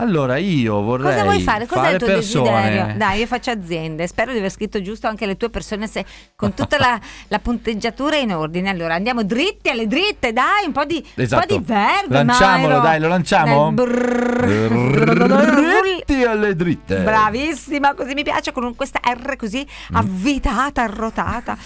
Allora, 0.00 0.36
io 0.36 0.80
vorrei 0.80 1.10
Cosa 1.12 1.24
vuoi 1.24 1.42
fare? 1.42 1.66
Cos'è 1.66 1.90
il 1.90 1.98
tuo 1.98 2.06
persone... 2.06 2.62
desiderio? 2.62 2.96
Dai, 2.96 3.18
io 3.18 3.26
faccio 3.26 3.50
aziende. 3.50 4.06
Spero 4.06 4.30
di 4.30 4.38
aver 4.38 4.50
scritto 4.50 4.80
giusto 4.80 5.08
anche 5.08 5.26
le 5.26 5.36
tue 5.36 5.50
persone 5.50 5.88
se- 5.88 6.04
con 6.36 6.54
tutta 6.54 6.78
la, 6.78 7.00
la 7.26 7.38
punteggiatura 7.40 8.16
in 8.16 8.32
ordine. 8.32 8.68
Allora 8.68 8.94
andiamo 8.94 9.24
dritti 9.24 9.70
alle 9.70 9.88
dritte, 9.88 10.32
dai, 10.32 10.66
un 10.66 10.72
po' 10.72 10.84
di, 10.84 11.04
un 11.16 11.22
Esatto. 11.24 11.46
po' 11.46 11.54
di 11.56 11.64
verde. 11.64 12.24
Lanciamolo, 12.24 12.68
Mairo. 12.68 12.80
dai, 12.80 13.00
lo 13.00 13.08
lanciamo? 13.08 13.72
Dritti 15.34 16.22
alle 16.22 16.54
dritte. 16.54 16.98
Bravissima, 16.98 17.94
così 17.94 18.14
mi 18.14 18.22
piace 18.22 18.52
con 18.52 18.76
questa 18.76 19.00
R 19.02 19.34
così 19.36 19.66
avvitata, 19.92 20.82
arrotata. 20.82 21.56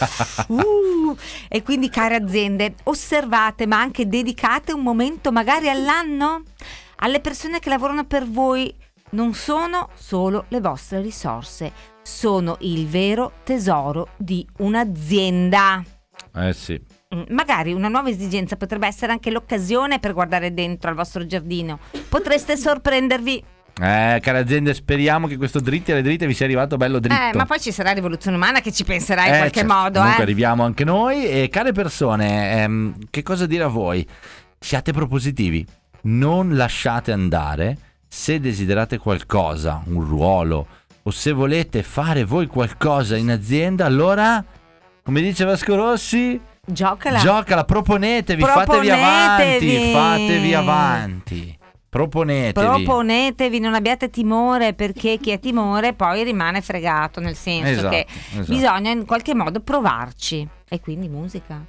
Uh, 0.49 1.14
e 1.49 1.62
quindi, 1.62 1.90
care 1.90 2.14
aziende, 2.14 2.77
osservate 2.85 3.66
ma 3.66 3.79
anche 3.79 4.09
dedicate 4.09 4.73
un 4.73 4.81
momento 4.81 5.31
magari 5.33 5.68
all'anno 5.68 6.45
alle 7.02 7.20
persone 7.20 7.58
che 7.58 7.68
lavorano 7.68 8.04
per 8.04 8.26
voi. 8.28 8.74
Non 9.10 9.34
sono 9.34 9.90
solo 9.94 10.46
le 10.48 10.60
vostre 10.60 11.02
risorse, 11.02 11.70
sono 12.00 12.56
il 12.60 12.86
vero 12.86 13.32
tesoro 13.44 14.08
di 14.16 14.46
un'azienda. 14.58 15.82
Eh 16.34 16.52
sì. 16.54 16.80
Mm, 17.14 17.22
Magari 17.28 17.72
una 17.74 17.88
nuova 17.88 18.08
esigenza 18.08 18.56
potrebbe 18.56 18.86
essere 18.86 19.12
anche 19.12 19.30
l'occasione 19.30 19.98
per 19.98 20.14
guardare 20.14 20.54
dentro 20.54 20.88
al 20.88 20.96
vostro 20.96 21.26
giardino. 21.26 21.78
Potreste 22.08 22.56
sorprendervi. 22.56 23.44
Eh, 23.82 24.18
care 24.22 24.38
aziende, 24.38 24.72
speriamo 24.74 25.26
che 25.26 25.36
questo 25.36 25.60
dritti 25.60 25.92
alle 25.92 26.02
dritte 26.02 26.26
vi 26.26 26.34
sia 26.34 26.46
arrivato 26.46 26.76
bello 26.78 26.98
dritto. 26.98 27.20
Eh, 27.20 27.32
ma 27.34 27.44
poi 27.44 27.60
ci 27.60 27.72
sarà 27.72 27.90
rivoluzione 27.92 28.36
umana 28.36 28.60
che 28.60 28.72
ci 28.72 28.84
penserà 28.84 29.26
in 29.26 29.34
Eh, 29.34 29.38
qualche 29.38 29.60
certo. 29.60 29.74
modo. 29.74 29.98
Comunque 29.98 30.20
eh. 30.20 30.24
arriviamo 30.24 30.64
anche 30.64 30.84
noi. 30.84 31.26
E 31.26 31.48
care 31.50 31.72
persone, 31.72 32.62
ehm, 32.62 32.94
che 33.10 33.22
cosa 33.22 33.44
dire 33.46 33.64
a 33.64 33.68
voi? 33.68 34.06
Siate 34.58 34.92
propositivi, 34.92 35.66
non 36.02 36.56
lasciate 36.56 37.12
andare 37.12 37.76
se 38.08 38.40
desiderate 38.40 38.98
qualcosa, 38.98 39.82
un 39.86 40.04
ruolo, 40.06 40.66
o 41.04 41.10
se 41.10 41.32
volete 41.32 41.82
fare 41.82 42.24
voi 42.24 42.46
qualcosa 42.46 43.16
in 43.16 43.30
azienda, 43.30 43.86
allora, 43.86 44.44
come 45.02 45.20
dice 45.20 45.44
Vasco 45.44 45.74
Rossi, 45.74 46.40
Giocala. 46.64 47.18
giocala, 47.18 47.64
proponetevi, 47.64 48.42
fatevi 48.42 48.90
avanti, 48.90 49.66
Proponetevi. 49.66 49.92
fatevi 49.92 50.54
avanti, 50.54 51.58
proponetevi. 51.88 52.66
Proponetevi, 52.66 53.58
non 53.58 53.74
abbiate 53.74 54.10
timore 54.10 54.74
perché 54.74 55.18
chi 55.18 55.32
ha 55.32 55.38
timore 55.38 55.92
poi 55.94 56.22
rimane 56.22 56.60
fregato, 56.60 57.18
nel 57.20 57.34
senso 57.34 57.70
Esatto, 57.70 57.88
che 57.88 58.06
esatto. 58.32 58.52
bisogna 58.52 58.90
in 58.90 59.04
qualche 59.06 59.34
modo 59.34 59.60
provarci. 59.60 60.46
E 60.68 60.80
quindi 60.80 61.08
musica. 61.08 61.62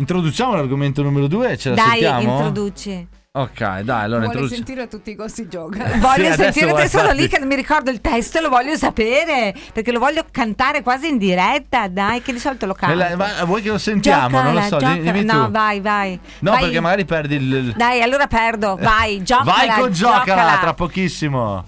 Introduciamo 0.00 0.54
l'argomento 0.54 1.02
numero 1.02 1.26
due, 1.26 1.58
ce 1.58 1.68
la 1.70 1.74
Dai, 1.74 1.88
sentiamo? 2.00 2.20
introduci. 2.36 3.08
Ok, 3.32 3.58
dai, 3.58 3.82
allora 4.04 4.06
Vuole 4.06 4.24
introduciamo. 4.24 4.48
sentire 4.48 4.80
a 4.82 4.86
tutti 4.86 5.10
i 5.10 5.14
costi 5.14 5.46
gioca. 5.46 5.84
Voglio 5.98 6.32
adesso 6.32 6.42
sentire 6.52 6.72
te 6.72 6.88
sono 6.88 7.12
lì 7.12 7.28
che 7.28 7.38
non 7.38 7.46
mi 7.48 7.54
ricordo 7.54 7.90
il 7.90 8.00
testo 8.00 8.38
e 8.38 8.40
lo 8.40 8.48
voglio 8.48 8.74
sapere 8.76 9.54
perché 9.74 9.92
lo 9.92 9.98
voglio 9.98 10.24
cantare 10.30 10.82
quasi 10.82 11.08
in 11.08 11.18
diretta, 11.18 11.86
dai, 11.88 12.22
che 12.22 12.32
di 12.32 12.38
solito 12.38 12.64
lo 12.64 12.72
canto. 12.72 13.04
Eh, 13.04 13.14
ma 13.14 13.44
vuoi 13.44 13.60
che 13.60 13.68
lo 13.68 13.76
sentiamo? 13.78 14.40
non 14.40 14.54
lo 14.54 14.62
so, 14.62 14.78
Giocala, 14.78 14.94
di- 14.94 15.02
dimmi 15.02 15.24
tu. 15.26 15.36
No, 15.36 15.50
vai, 15.50 15.80
vai. 15.80 16.18
No, 16.40 16.50
Vai. 16.52 16.60
perché 16.62 16.80
magari 16.80 17.04
perdi 17.04 17.34
il. 17.36 17.52
il- 17.52 17.72
Dai, 17.76 18.00
allora 18.00 18.26
perdo. 18.26 18.76
Vai, 18.80 19.22
giocala. 19.22 19.52
Vai 19.52 19.80
con 19.80 19.92
giocala, 19.92 20.24
giocala. 20.24 20.58
tra 20.58 20.74
pochissimo. 20.74 21.64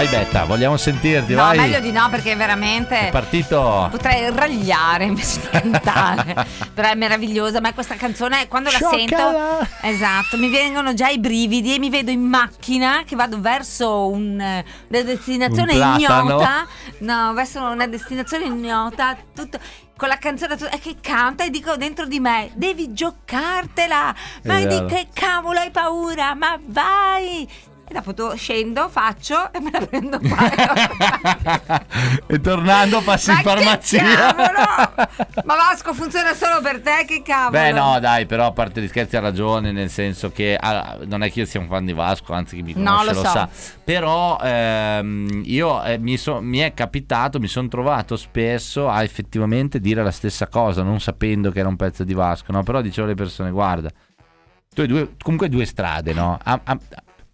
Vai 0.00 0.08
Betta, 0.08 0.44
vogliamo 0.44 0.78
sentirti, 0.78 1.34
No, 1.34 1.42
vai. 1.42 1.58
meglio 1.58 1.78
di 1.78 1.92
no 1.92 2.08
perché 2.08 2.34
veramente 2.34 3.08
È 3.08 3.10
partito. 3.10 3.86
potrei 3.90 4.30
ragliare 4.34 5.04
invece 5.04 5.40
di 5.40 5.48
cantare. 5.50 6.46
Però 6.72 6.88
è 6.88 6.94
meravigliosa, 6.94 7.60
ma 7.60 7.74
questa 7.74 7.96
canzone 7.96 8.48
quando 8.48 8.70
la 8.70 8.78
sento 8.78 9.14
Scioccala. 9.14 9.68
Esatto, 9.82 10.38
mi 10.38 10.48
vengono 10.48 10.94
già 10.94 11.08
i 11.08 11.18
brividi 11.18 11.74
e 11.74 11.78
mi 11.78 11.90
vedo 11.90 12.10
in 12.10 12.22
macchina 12.22 13.02
che 13.04 13.14
vado 13.14 13.42
verso 13.42 14.08
un, 14.08 14.40
eh, 14.40 14.64
una 14.88 15.02
destinazione 15.02 15.78
Un 15.78 15.96
ignota. 15.98 16.66
No, 17.00 17.34
verso 17.34 17.60
una 17.62 17.86
destinazione 17.86 18.46
ignota, 18.46 19.14
tutto 19.34 19.58
con 19.98 20.08
la 20.08 20.16
canzone 20.16 20.56
che 20.80 20.96
canta 21.02 21.44
e 21.44 21.50
dico 21.50 21.76
dentro 21.76 22.06
di 22.06 22.20
me 22.20 22.50
devi 22.54 22.94
giocartela 22.94 24.14
ma 24.44 24.58
È 24.58 24.66
di 24.66 24.86
che 24.86 25.08
cavolo 25.12 25.58
hai 25.58 25.70
paura 25.70 26.34
ma 26.34 26.58
vai 26.58 27.46
e 27.90 27.94
dopo 28.02 28.36
scendo 28.36 28.88
faccio 28.88 29.52
e 29.52 29.60
me 29.60 29.70
la 29.72 29.84
prendo 29.84 30.20
qua 30.20 31.84
e 32.28 32.40
tornando 32.40 33.00
passi 33.02 33.30
in 33.30 33.36
Ma 33.36 33.42
che 33.42 33.48
farmacia. 33.48 35.08
Ma 35.44 35.54
Vasco 35.56 35.92
funziona 35.92 36.32
solo 36.34 36.60
per 36.62 36.80
te, 36.80 37.04
che 37.06 37.22
cavolo? 37.22 37.50
Beh 37.50 37.72
no 37.72 37.98
dai 37.98 38.26
però 38.26 38.46
a 38.46 38.52
parte 38.52 38.80
gli 38.80 38.86
scherzi 38.88 39.16
ha 39.16 39.20
ragione 39.20 39.72
nel 39.72 39.90
senso 39.90 40.30
che 40.30 40.56
ah, 40.58 40.98
non 41.04 41.22
è 41.24 41.32
che 41.32 41.40
io 41.40 41.46
sia 41.46 41.58
un 41.60 41.66
fan 41.66 41.84
di 41.84 41.92
Vasco 41.92 42.32
anzi 42.32 42.56
chi 42.56 42.62
mi 42.62 42.74
No, 42.76 42.84
conosce 42.96 43.06
lo 43.06 43.12
lo, 43.20 43.24
so. 43.26 43.30
sa 43.32 43.48
però 43.82 44.38
ehm, 44.40 45.42
io 45.44 45.82
eh, 45.82 45.98
mi, 45.98 46.16
so- 46.16 46.40
mi 46.40 46.58
è 46.58 46.72
capitato 46.74 47.40
mi 47.40 47.48
sono 47.48 47.66
trovato 47.68 48.16
spesso 48.16 48.88
a 48.88 49.02
effettivamente 49.02 49.80
dire 49.80 50.02
la 50.04 50.12
stessa 50.12 50.46
cosa 50.46 50.82
non 50.84 51.00
sapendo 51.00 51.50
che 51.50 51.58
era 51.58 51.68
un 51.68 51.76
pezzo 51.76 52.04
di 52.04 52.14
Vasco 52.14 52.52
no? 52.52 52.62
però 52.62 52.80
dicevo 52.80 53.06
alle 53.08 53.16
persone 53.16 53.50
guarda 53.50 53.90
tu 54.72 54.82
hai 54.82 54.86
due, 54.86 55.14
comunque 55.20 55.48
due 55.48 55.64
strade 55.66 56.12
no? 56.12 56.38
A- 56.42 56.60
a- 56.62 56.78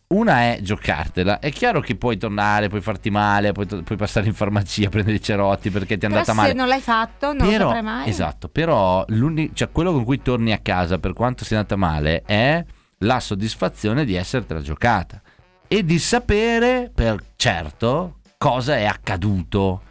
una 0.08 0.40
è 0.52 0.58
giocartela, 0.62 1.40
è 1.40 1.50
chiaro 1.50 1.80
che 1.80 1.96
puoi 1.96 2.16
tornare, 2.16 2.68
puoi 2.68 2.80
farti 2.80 3.10
male, 3.10 3.52
puoi, 3.52 3.66
puoi 3.66 3.98
passare 3.98 4.26
in 4.26 4.34
farmacia 4.34 4.86
a 4.86 4.90
prendere 4.90 5.16
i 5.16 5.22
cerotti 5.22 5.70
perché 5.70 5.96
ti 5.98 6.04
è 6.04 6.08
andata 6.08 6.26
se 6.26 6.32
male. 6.32 6.52
non 6.52 6.68
l'hai 6.68 6.80
fatto, 6.80 7.32
non 7.32 7.46
lo 7.46 7.50
Però, 7.50 7.64
saprai 7.66 7.82
mai. 7.82 8.08
esatto, 8.08 8.48
però 8.48 9.04
cioè, 9.52 9.70
quello 9.72 9.92
con 9.92 10.04
cui 10.04 10.22
torni 10.22 10.52
a 10.52 10.58
casa 10.58 10.98
per 10.98 11.12
quanto 11.12 11.44
sia 11.44 11.56
andata 11.56 11.76
male 11.76 12.22
è 12.24 12.64
la 13.00 13.20
soddisfazione 13.20 14.04
di 14.04 14.14
essertela 14.14 14.60
giocata 14.60 15.20
e 15.68 15.84
di 15.84 15.98
sapere 15.98 16.90
per 16.94 17.20
certo 17.36 18.18
cosa 18.38 18.76
è 18.76 18.84
accaduto. 18.84 19.82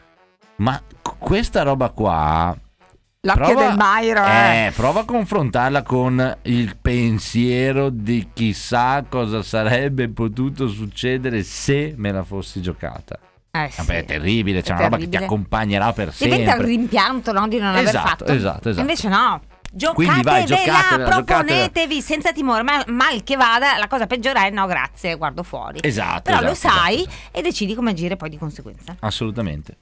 Ma 0.57 0.81
questa 1.19 1.63
roba 1.63 1.89
qua 1.89 2.57
L'occhio 3.25 3.45
prova- 3.45 3.67
del 3.67 3.75
Mairo, 3.77 4.23
eh. 4.23 4.65
eh, 4.67 4.71
prova 4.71 4.99
a 5.01 5.03
confrontarla 5.05 5.81
con 5.81 6.37
il 6.43 6.77
pensiero 6.79 7.89
di 7.89 8.29
chissà 8.33 9.03
cosa 9.09 9.41
sarebbe 9.41 10.09
potuto 10.09 10.67
succedere 10.67 11.41
se 11.43 11.95
me 11.97 12.11
la 12.11 12.23
fossi 12.23 12.61
giocata. 12.61 13.17
Eh, 13.51 13.69
sì. 13.71 13.77
Vabbè, 13.77 13.97
è 13.99 14.05
terribile, 14.05 14.61
c'è 14.61 14.69
È 14.69 14.73
una 14.73 14.83
roba 14.83 14.97
che 14.97 15.03
ti 15.03 15.09
terribile. 15.09 15.25
accompagnerà 15.33 15.93
per 15.93 16.13
sempre. 16.13 16.37
Diventa 16.37 16.59
un 16.61 16.65
rimpianto 16.67 17.31
no, 17.31 17.47
di 17.47 17.57
non 17.57 17.69
aver 17.69 17.83
Esatto, 17.87 18.07
fatto. 18.07 18.25
esatto, 18.25 18.69
esatto. 18.69 18.81
Invece 18.81 19.07
no. 19.09 19.41
Quindi 19.93 20.21
vai, 20.21 20.45
Giocatevela, 20.45 20.77
giocatevela, 20.77 21.23
proponetevi 21.23 22.01
senza 22.01 22.31
timore, 22.31 22.63
ma 22.63 22.81
mal 22.87 23.23
che 23.23 23.35
vada, 23.35 23.77
la 23.77 23.87
cosa 23.87 24.07
peggiore 24.07 24.47
è 24.47 24.49
no, 24.49 24.65
grazie, 24.67 25.15
guardo 25.15 25.43
fuori. 25.43 25.79
Esatto. 25.81 26.21
Però 26.21 26.41
lo 26.41 26.51
esatto, 26.51 26.75
sai 26.75 26.99
esatto, 26.99 27.15
e 27.31 27.41
decidi 27.41 27.75
come 27.75 27.91
agire 27.91 28.15
poi 28.15 28.29
di 28.29 28.37
conseguenza. 28.37 28.95
Assolutamente. 28.99 29.77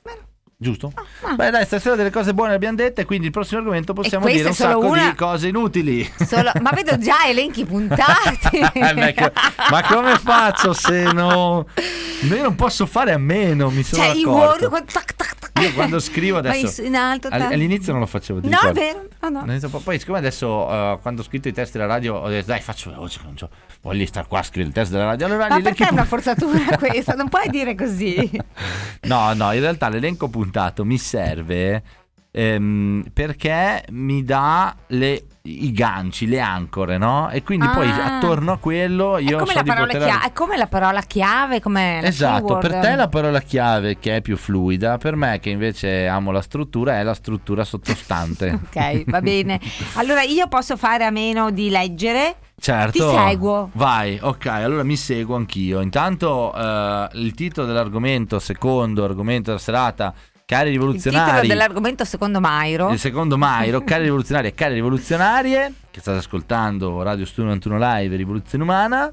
Giusto? 0.64 0.92
ah. 1.22 1.34
Beh, 1.36 1.50
dai, 1.50 1.66
stasera 1.66 1.96
delle 1.96 2.10
cose 2.10 2.34
buone 2.34 2.52
le 2.52 2.56
abbiamo 2.56 2.76
dette, 2.78 3.04
quindi 3.06 3.26
il 3.26 3.32
prossimo 3.32 3.60
argomento 3.60 3.94
possiamo 3.94 4.26
dire 4.26 4.48
un 4.48 4.54
sacco 4.56 4.86
una- 4.88 5.10
di 5.10 5.16
cose 5.16 5.48
inutili. 5.50 6.10
Solo- 6.26 6.52
ma 6.62 6.72
vedo 6.74 6.98
già 6.98 7.26
elenchi 7.28 7.66
puntati. 7.66 8.02
Eh, 8.74 9.32
ma 9.70 9.84
come 9.84 10.18
faccio 10.18 10.74
se 10.74 11.12
no? 11.12 11.66
Io 12.24 12.42
non 12.42 12.56
posso 12.56 12.86
fare 12.86 13.12
a 13.12 13.18
meno, 13.18 13.70
mi 13.70 13.84
sono 13.84 14.04
Cioè, 14.04 14.16
i 14.16 14.22
accorto. 14.24 14.68
Word, 14.70 14.92
tac, 14.92 15.16
tac, 15.16 15.36
tac. 15.40 15.43
Io 15.62 15.72
quando 15.74 16.00
scrivo 16.00 16.38
adesso 16.38 16.82
in 16.82 16.96
alto, 16.96 17.28
all'inizio 17.32 17.92
non 17.92 18.02
lo 18.02 18.08
facevo 18.08 18.42
ti 18.42 18.50
No, 18.50 18.60
è 18.62 18.72
vero. 18.74 19.08
No, 19.22 19.46
no. 19.46 19.80
Poi, 19.84 20.00
siccome 20.00 20.18
adesso 20.18 20.70
eh, 20.70 21.00
quando 21.02 21.22
ho 21.22 21.24
scritto 21.24 21.48
i 21.48 21.54
testi 21.54 21.78
della 21.78 21.90
radio, 21.90 22.16
ho 22.16 22.28
detto 22.28 22.48
dai, 22.48 22.60
faccio 22.60 22.90
veloce, 22.90 23.20
non 23.24 23.36
c'ho- 23.36 23.50
voglio 23.82 24.06
stare 24.06 24.28
qua 24.28 24.40
a 24.40 24.44
scrivere 24.44 24.70
il 24.70 24.74
test 24.74 24.92
della 24.92 25.06
radio. 25.06 25.28
Allora, 25.28 25.48
Ma 25.48 25.62
perché 25.62 25.88
è 25.88 25.92
una 25.92 26.06
forzatura 26.06 26.60
questa? 26.78 27.14
Non 27.14 27.30
puoi 27.30 27.48
dire 27.50 27.76
così. 27.76 28.30
No, 29.04 29.34
no, 29.34 29.52
in 29.52 29.60
realtà 29.60 29.90
l'elenco 29.90 30.30
puntato 30.30 30.86
mi 30.86 30.98
serve 30.98 31.84
ehm, 32.32 33.04
perché 33.14 33.84
mi 33.92 34.24
dà 34.24 34.76
le- 34.88 35.26
i 35.46 35.74
ganci, 35.74 36.26
le 36.26 36.40
ancore, 36.40 36.98
no? 36.98 37.30
E 37.30 37.44
quindi 37.44 37.68
poi 37.68 37.90
Ah. 37.90 38.16
attorno 38.16 38.54
a 38.54 38.58
quello 38.58 39.18
io 39.18 39.36
è, 39.36 39.40
come 39.42 39.52
so 39.52 39.58
la 39.58 39.64
parola 39.64 39.86
poter... 39.92 40.04
chia- 40.08 40.22
è 40.24 40.32
come 40.32 40.56
la 40.58 40.68
parola 40.68 41.02
chiave, 41.02 41.60
come 41.60 42.02
Esatto, 42.02 42.58
per 42.60 42.70
keyword. 42.70 42.82
te 42.90 42.96
la 42.96 43.08
parola 43.10 43.42
chiave 43.42 44.00
che 44.00 44.16
è 44.16 44.22
più 44.22 44.38
fluida, 44.38 44.98
per 44.98 45.18
me 45.18 45.40
che 45.42 45.50
invece 45.50 46.08
amo 46.08 46.32
la 46.32 46.42
struttura 46.42 46.98
è 47.00 47.04
la 47.04 47.14
struttura 47.14 47.66
sottostante. 47.66 48.58
Ok, 48.74 49.04
va 49.10 49.20
bene. 49.22 49.60
Allora 49.96 50.22
io 50.22 50.48
posso 50.48 50.78
fare 50.78 51.04
a 51.04 51.10
meno 51.12 51.52
di 51.52 51.70
leggere. 51.70 52.38
Certo. 52.58 53.10
Ti 53.10 53.16
seguo. 53.18 53.70
Vai, 53.74 54.18
ok, 54.22 54.46
allora 54.46 54.84
mi 54.84 54.96
seguo 54.96 55.36
anch'io. 55.36 55.82
Intanto 55.82 56.54
eh, 56.56 57.10
il 57.16 57.34
titolo 57.34 57.68
dell'argomento, 57.68 58.40
secondo 58.40 59.04
argomento 59.04 59.50
della 59.50 59.60
serata, 59.62 60.14
cari 60.46 60.70
Il 60.70 60.76
titolo 60.76 60.94
rivoluzionari. 60.94 61.48
dell'argomento 61.48 62.06
secondo 62.06 62.40
Mairo. 62.40 62.92
Il 62.92 63.00
secondo 63.00 63.38
Mairo, 63.38 63.82
cari 63.86 64.04
rivoluzionari 64.04 64.48
e 64.48 64.54
cari 64.54 64.74
rivoluzionarie, 64.76 65.74
che 65.92 66.00
state 66.00 66.18
ascoltando 66.18 67.02
Radio 67.02 67.26
Studio 67.26 67.52
91 67.52 67.78
Live 67.78 68.16
Rivoluzione 68.16 68.64
Umana. 68.64 69.12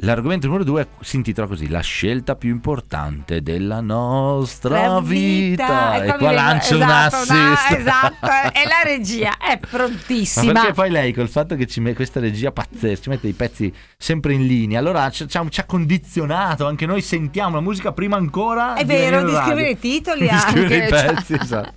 L'argomento 0.00 0.46
numero 0.46 0.62
due 0.64 0.88
si 1.00 1.16
intitola 1.16 1.46
così: 1.46 1.68
La 1.70 1.80
scelta 1.80 2.34
più 2.36 2.50
importante 2.50 3.40
della 3.40 3.80
nostra 3.80 4.88
La 4.88 5.00
vita. 5.00 6.02
E 6.02 6.08
E 6.08 6.16
qua 6.18 6.32
lancio 6.32 6.76
un 6.76 6.82
esatto, 6.82 7.16
no, 7.32 7.52
assist. 7.52 7.78
esatto, 7.78 8.26
e 8.52 8.66
la 8.66 8.82
regia 8.84 9.38
è 9.38 9.58
Ma 9.58 9.66
prontissima. 9.70 10.52
perché 10.52 10.72
poi 10.74 10.90
lei 10.90 11.14
col 11.14 11.30
fatto 11.30 11.54
che 11.56 11.66
ci 11.66 11.80
mette 11.80 11.94
questa 11.96 12.20
regia 12.20 12.52
pazzesca, 12.52 13.02
ci 13.04 13.08
mette 13.08 13.26
i 13.28 13.32
pezzi 13.32 13.72
sempre 13.96 14.34
in 14.34 14.46
linea, 14.46 14.78
allora 14.80 15.08
ci, 15.08 15.26
ci 15.28 15.36
ha, 15.38 15.46
ci 15.48 15.60
ha 15.60 15.64
condizionato, 15.64 16.66
anche 16.66 16.84
noi 16.84 17.00
sentiamo 17.00 17.54
la 17.54 17.62
musica 17.62 17.92
prima 17.92 18.16
ancora 18.16 18.74
È 18.74 18.84
vero, 18.84 19.16
venire 19.16 19.20
in 19.20 19.26
di 19.38 19.42
scrivere 19.46 19.70
i 19.70 19.78
titoli 19.78 20.28
di 20.28 20.38
scrivere 20.38 20.74
anche, 20.74 20.94
i 20.94 20.98
cioè. 20.98 21.14
pezzi, 21.14 21.34
esatto. 21.40 21.72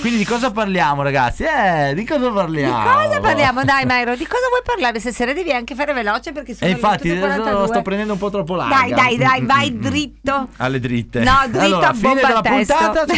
Quindi 0.00 0.18
di 0.18 0.24
cosa 0.24 0.50
parliamo 0.50 1.02
ragazzi? 1.02 1.42
Eh, 1.44 1.94
di 1.94 2.04
cosa 2.06 2.28
Di 2.28 2.34
parliamo? 2.34 2.90
cosa 2.92 3.20
parliamo? 3.20 3.64
Dai, 3.64 3.84
Mairo, 3.84 4.16
di 4.16 4.24
cosa 4.26 4.46
vuoi 4.48 4.62
parlare? 4.64 4.98
Stasera 5.00 5.32
devi 5.34 5.52
anche 5.52 5.74
fare 5.74 5.92
veloce 5.92 6.32
perché 6.32 6.54
sono 6.54 6.70
E 6.70 6.72
infatti 6.72 7.08
8:42. 7.40 7.66
sto 7.66 7.82
prendendo 7.82 8.12
un 8.14 8.18
po' 8.18 8.30
troppo 8.30 8.54
larga. 8.56 8.76
Dai, 8.76 8.90
dai, 8.92 9.16
dai, 9.16 9.40
Mm, 9.42 9.46
vai 9.46 9.70
mm, 9.70 9.76
mm. 9.76 9.80
dritto. 9.80 10.48
Alle 10.58 10.80
dritte. 10.80 11.20
No, 11.20 11.38
dritto 11.46 11.58
allora, 11.60 11.88
a 11.88 11.94
fine 11.94 12.08
bomba 12.20 12.26
della 12.26 12.38
al 12.38 12.42
testo. 12.66 12.74
puntata. 12.76 13.14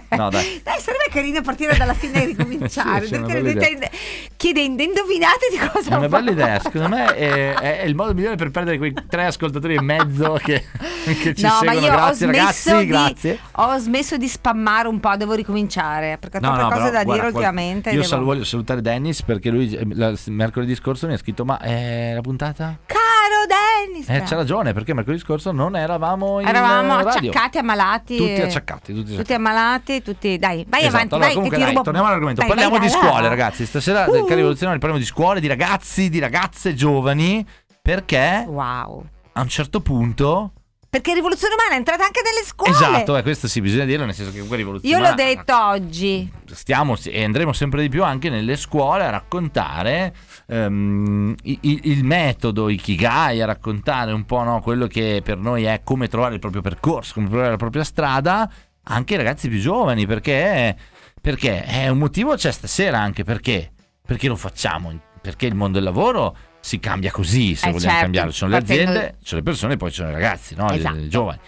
No, 0.10 0.28
dai. 0.28 0.60
Dai, 0.64 0.80
sarebbe 0.80 1.04
carino 1.08 1.40
partire 1.40 1.76
dalla 1.76 1.94
fine 1.94 2.22
e 2.22 2.26
ricominciare. 2.26 3.02
Sì, 3.06 3.06
sì, 3.08 3.14
è 3.14 3.18
una 3.18 3.26
perché 3.28 3.42
bella 3.52 3.68
dite- 3.74 3.90
chiedendo, 4.36 4.82
indovinate 4.82 5.46
di 5.50 5.56
cosa 5.58 5.90
È 5.90 5.94
una 5.96 6.08
bella 6.08 6.30
idea, 6.32 6.58
secondo 6.60 6.88
me 6.88 7.14
è, 7.14 7.54
è 7.54 7.84
il 7.84 7.94
modo 7.94 8.12
migliore 8.12 8.34
per 8.36 8.50
perdere 8.50 8.76
quei 8.76 8.92
tre 9.08 9.26
ascoltatori 9.26 9.74
e 9.76 9.80
mezzo 9.82 10.32
che, 10.42 10.64
che 11.22 11.34
ci 11.34 11.42
no, 11.44 11.48
ma 11.50 11.58
seguono. 11.72 11.80
io 11.86 11.92
grazie 11.92 12.26
ho 12.26 12.30
smesso, 12.30 12.70
ragazzi, 12.70 12.76
di, 12.78 12.86
grazie. 12.86 13.38
ho 13.52 13.78
smesso 13.78 14.16
di 14.16 14.28
spammare 14.28 14.88
un 14.88 14.98
po', 15.00 15.14
devo 15.16 15.34
ricominciare 15.34 16.18
perché 16.18 16.38
ho 16.38 16.40
troppe 16.40 16.62
cose 16.62 16.74
però, 16.74 16.82
da 16.90 16.90
guarda, 16.90 17.04
dire 17.04 17.18
qual- 17.20 17.34
ultimamente. 17.34 17.88
Io 17.90 17.94
devo- 17.96 18.06
sal- 18.08 18.22
voglio 18.24 18.44
salutare 18.44 18.80
Dennis 18.82 19.22
perché 19.22 19.48
lui 19.50 19.72
eh, 19.72 19.86
la- 19.94 20.12
mercoledì 20.26 20.74
scorso 20.74 21.06
mi 21.06 21.12
ha 21.14 21.18
scritto: 21.18 21.44
Ma 21.44 21.58
è 21.60 22.12
la 22.14 22.20
puntata? 22.20 22.76
Caro 22.86 23.46
Dennis! 23.46 23.59
Eh, 24.06 24.22
c'ha 24.22 24.34
ragione 24.36 24.72
perché 24.72 24.92
mercoledì 24.94 25.22
scorso 25.22 25.52
non 25.52 25.76
eravamo 25.76 26.40
in 26.40 26.48
Eravamo 26.48 26.98
eh, 26.98 27.02
radio. 27.04 27.30
acciaccati, 27.30 27.58
ammalati. 27.58 28.16
Tutti 28.16 28.40
acciaccati, 28.40 28.94
tutti 28.94 29.16
Tutti 29.16 29.32
ammalati, 29.34 30.02
tutti. 30.02 30.38
Dai, 30.38 30.64
vai 30.68 30.80
Esatto, 30.80 30.94
avanti, 30.96 31.14
allora, 31.14 31.26
vai, 31.26 31.34
comunque 31.34 31.58
dai, 31.58 31.74
torniamo 31.74 32.06
all'argomento. 32.06 32.40
Dai, 32.40 32.48
parliamo 32.48 32.76
vai, 32.78 32.86
di 32.88 32.92
vai, 32.92 33.02
scuole, 33.02 33.28
ragazzi. 33.28 33.66
Stasera, 33.66 34.06
Uh. 34.08 34.24
cari 34.24 34.36
rivoluzionari, 34.36 34.78
parliamo 34.78 35.02
di 35.02 35.08
scuole, 35.08 35.40
di 35.40 35.46
ragazzi, 35.46 36.08
di 36.08 36.18
ragazze 36.18 36.74
giovani. 36.74 37.46
Perché 37.82 38.44
Wow. 38.48 39.04
a 39.32 39.40
un 39.40 39.48
certo 39.48 39.80
punto. 39.80 40.52
Perché 40.90 41.14
Rivoluzione 41.14 41.54
Umana 41.54 41.74
è 41.74 41.76
entrata 41.76 42.04
anche 42.04 42.20
nelle 42.24 42.44
scuole. 42.44 42.72
Esatto, 42.72 43.16
eh, 43.16 43.22
questo 43.22 43.46
sì, 43.46 43.60
bisogna 43.60 43.84
dirlo, 43.84 44.04
nel 44.06 44.12
senso 44.12 44.30
che 44.30 44.38
comunque 44.38 44.56
rivoluzione. 44.56 44.96
Io 45.00 45.08
l'ho 45.08 45.14
detto 45.14 45.56
oggi. 45.56 46.28
stiamo 46.50 46.96
e 47.04 47.22
andremo 47.22 47.52
sempre 47.52 47.82
di 47.82 47.88
più 47.88 48.02
anche 48.02 48.28
nelle 48.28 48.56
scuole 48.56 49.04
a 49.04 49.10
raccontare 49.10 50.12
ehm, 50.48 51.34
i- 51.44 51.58
i- 51.60 51.80
il 51.84 52.02
metodo 52.02 52.68
Ikigai, 52.68 53.40
a 53.40 53.46
raccontare 53.46 54.10
un 54.10 54.24
po' 54.24 54.42
no, 54.42 54.60
quello 54.60 54.88
che 54.88 55.20
per 55.24 55.38
noi 55.38 55.62
è 55.62 55.82
come 55.84 56.08
trovare 56.08 56.34
il 56.34 56.40
proprio 56.40 56.60
percorso, 56.60 57.14
come 57.14 57.28
trovare 57.28 57.50
la 57.50 57.56
propria 57.56 57.84
strada, 57.84 58.50
anche 58.82 59.14
ai 59.14 59.22
ragazzi 59.22 59.48
più 59.48 59.60
giovani, 59.60 60.06
perché, 60.06 60.76
perché 61.20 61.62
è 61.62 61.86
un 61.86 61.98
motivo 61.98 62.34
c'è 62.34 62.50
stasera 62.50 62.98
anche 62.98 63.22
perché, 63.22 63.70
perché 64.04 64.26
lo 64.26 64.34
facciamo, 64.34 64.92
perché 65.20 65.46
il 65.46 65.54
mondo 65.54 65.78
del 65.78 65.84
lavoro 65.84 66.36
si 66.60 66.78
cambia 66.78 67.10
così, 67.10 67.54
se 67.54 67.68
Eh, 67.68 67.72
vogliamo 67.72 67.90
certo, 67.90 68.00
cambiare, 68.02 68.30
ci 68.30 68.36
sono 68.36 68.50
le 68.50 68.56
aziende, 68.58 69.16
ci 69.20 69.26
sono 69.28 69.40
le 69.40 69.46
persone, 69.46 69.76
poi 69.76 69.90
ci 69.90 69.96
sono 69.96 70.10
i 70.10 70.12
ragazzi, 70.12 70.54
no? 70.54 70.70
I- 70.70 70.76
Esatto. 70.76 70.96
i 70.98 71.08
giovani. 71.08 71.38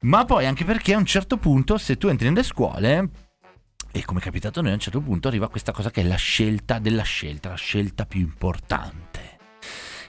Ma 0.00 0.24
poi 0.24 0.46
anche 0.46 0.64
perché 0.64 0.94
a 0.94 0.98
un 0.98 1.04
certo 1.06 1.36
punto, 1.38 1.76
se 1.78 1.96
tu 1.96 2.08
entri 2.08 2.28
nelle 2.28 2.42
scuole, 2.42 3.08
e 3.90 4.04
come 4.04 4.20
è 4.20 4.22
capitato 4.22 4.60
a 4.60 4.62
noi, 4.62 4.70
a 4.72 4.74
un 4.74 4.80
certo 4.80 5.00
punto 5.00 5.28
arriva 5.28 5.48
questa 5.48 5.72
cosa 5.72 5.90
che 5.90 6.02
è 6.02 6.04
la 6.04 6.16
scelta 6.16 6.78
della 6.78 7.02
scelta, 7.02 7.48
la 7.48 7.54
scelta 7.56 8.06
più 8.06 8.20
importante. 8.20 9.36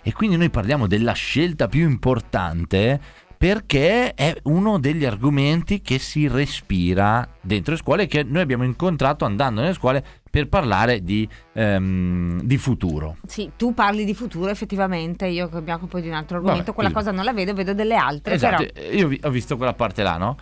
E 0.02 0.14
quindi 0.14 0.38
noi 0.38 0.50
parliamo 0.50 0.88
della 0.88 1.14
scelta 1.14 1.68
più 1.68 1.88
importante 1.90 3.00
perché 3.40 4.14
è 4.16 4.36
uno 4.44 4.80
degli 4.80 5.06
argomenti 5.06 5.80
che 5.80 5.98
si 5.98 6.28
respira 6.28 7.26
dentro 7.40 7.72
le 7.72 7.80
scuole 7.80 8.06
che 8.06 8.22
noi 8.22 8.42
abbiamo 8.42 8.66
incontrato 8.66 9.24
andando 9.24 9.62
nelle 9.62 9.74
scuole 9.74 10.04
per 10.30 10.50
parlare 10.50 11.02
di, 11.06 11.26
ehm, 11.54 12.42
di 12.42 12.58
futuro. 12.58 13.16
Sì, 13.26 13.52
tu 13.56 13.74
parli 13.74 14.04
di 14.04 14.14
futuro 14.14 14.50
effettivamente, 14.50 15.26
io 15.28 15.50
mi 15.64 15.72
occupo 15.72 16.02
di 16.02 16.10
un 16.10 16.16
altro 16.16 16.36
argomento, 16.36 16.64
Vabbè, 16.66 16.76
quella 16.76 16.92
cosa 16.92 17.12
non 17.12 17.24
la 17.24 17.32
vedo, 17.32 17.54
vedo 17.54 17.74
delle 17.74 17.96
altre, 17.96 18.34
Esatto, 18.34 18.66
però 18.74 18.90
io 18.92 19.08
vi- 19.08 19.22
ho 19.24 19.30
visto 19.30 19.56
quella 19.56 19.74
parte 19.74 20.04
là, 20.04 20.18
no? 20.18 20.36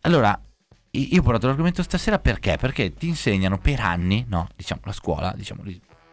Allora, 0.00 0.36
io 0.90 1.20
ho 1.20 1.22
portato 1.22 1.46
l'argomento 1.46 1.84
stasera 1.84 2.18
perché? 2.18 2.56
Perché 2.58 2.94
ti 2.94 3.06
insegnano 3.06 3.58
per 3.58 3.78
anni, 3.78 4.24
no? 4.28 4.48
Diciamo, 4.56 4.80
la 4.86 4.92
scuola, 4.92 5.32
diciamo, 5.36 5.62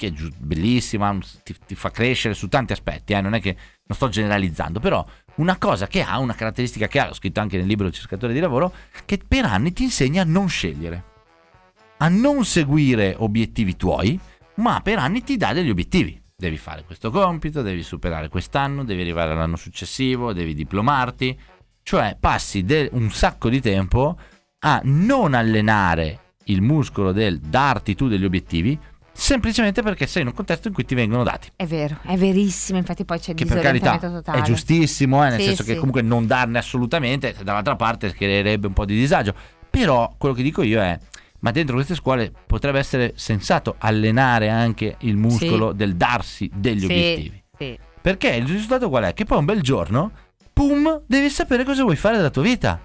che 0.01 0.07
è 0.07 0.29
bellissima, 0.37 1.15
ti, 1.43 1.55
ti 1.67 1.75
fa 1.75 1.91
crescere 1.91 2.33
su 2.33 2.47
tanti 2.47 2.73
aspetti, 2.73 3.13
eh? 3.13 3.21
non 3.21 3.35
è 3.35 3.39
che 3.39 3.55
non 3.85 3.95
sto 3.95 4.09
generalizzando, 4.09 4.79
però 4.79 5.05
una 5.35 5.57
cosa 5.57 5.85
che 5.85 6.01
ha, 6.01 6.17
una 6.17 6.33
caratteristica 6.33 6.87
che 6.87 6.99
ha, 6.99 7.07
l'ho 7.07 7.13
scritto 7.13 7.39
anche 7.39 7.57
nel 7.57 7.67
libro 7.67 7.85
Il 7.85 7.93
cercatore 7.93 8.33
di 8.33 8.39
lavoro, 8.39 8.73
che 9.05 9.19
per 9.25 9.45
anni 9.45 9.73
ti 9.73 9.83
insegna 9.83 10.23
a 10.23 10.25
non 10.25 10.49
scegliere, 10.49 11.03
a 11.97 12.09
non 12.09 12.43
seguire 12.45 13.13
obiettivi 13.15 13.75
tuoi, 13.75 14.19
ma 14.55 14.81
per 14.81 14.97
anni 14.97 15.21
ti 15.21 15.37
dà 15.37 15.53
degli 15.53 15.69
obiettivi. 15.69 16.19
Devi 16.35 16.57
fare 16.57 16.83
questo 16.83 17.11
compito, 17.11 17.61
devi 17.61 17.83
superare 17.83 18.27
quest'anno, 18.27 18.83
devi 18.83 19.01
arrivare 19.01 19.33
all'anno 19.33 19.55
successivo, 19.55 20.33
devi 20.33 20.55
diplomarti, 20.55 21.39
cioè 21.83 22.17
passi 22.19 22.63
de- 22.63 22.89
un 22.93 23.11
sacco 23.11 23.49
di 23.49 23.61
tempo 23.61 24.17
a 24.61 24.81
non 24.83 25.35
allenare 25.35 26.33
il 26.45 26.61
muscolo 26.63 27.11
del 27.11 27.39
darti 27.39 27.93
tu 27.93 28.07
degli 28.07 28.25
obiettivi, 28.25 28.79
semplicemente 29.21 29.83
perché 29.83 30.07
sei 30.07 30.23
in 30.23 30.29
un 30.29 30.33
contesto 30.33 30.67
in 30.67 30.73
cui 30.73 30.83
ti 30.83 30.95
vengono 30.95 31.23
dati. 31.23 31.49
è 31.55 31.65
vero, 31.67 31.97
è 32.03 32.17
verissimo, 32.17 32.79
infatti 32.79 33.05
poi 33.05 33.19
c'è 33.19 33.33
Che 33.35 33.45
per 33.45 33.59
carità 33.59 33.97
totale. 33.99 34.39
è 34.39 34.41
giustissimo, 34.41 35.23
eh, 35.25 35.29
nel 35.29 35.39
Sì, 35.39 35.45
senso 35.45 35.63
che 35.63 35.73
sì. 35.73 35.77
comunque 35.77 36.01
non 36.01 36.25
darne 36.25 36.57
assolutamente, 36.57 37.35
dall'altra 37.43 37.75
parte 37.75 38.11
creerebbe 38.13 38.67
un 38.67 38.73
po' 38.73 38.85
di 38.85 38.95
disagio. 38.95 39.33
Però 39.69 40.13
quello 40.17 40.33
che 40.33 40.41
dico 40.43 40.63
io 40.63 40.81
è, 40.81 40.97
ma 41.39 41.51
dentro 41.51 41.75
queste 41.75 41.95
scuole 41.95 42.31
potrebbe 42.47 42.79
essere 42.79 43.13
sensato 43.15 43.75
allenare 43.77 44.49
anche 44.49 44.95
il 45.01 45.15
muscolo 45.15 45.71
del 45.71 45.95
darsi 45.95 46.49
degli 46.53 46.79
Sì, 46.79 46.85
obiettivi. 46.85 47.43
sì. 47.57 47.79
Perché 48.01 48.29
il 48.29 48.47
risultato 48.47 48.89
qual 48.89 49.03
è? 49.03 49.13
Che 49.13 49.25
poi 49.25 49.37
un 49.37 49.45
bel 49.45 49.61
giorno, 49.61 50.11
pum, 50.51 51.03
devi 51.05 51.29
sapere 51.29 51.63
cosa 51.63 51.83
vuoi 51.83 51.95
fare 51.95 52.17
della 52.17 52.31
tua 52.31 52.41
vita. 52.41 52.81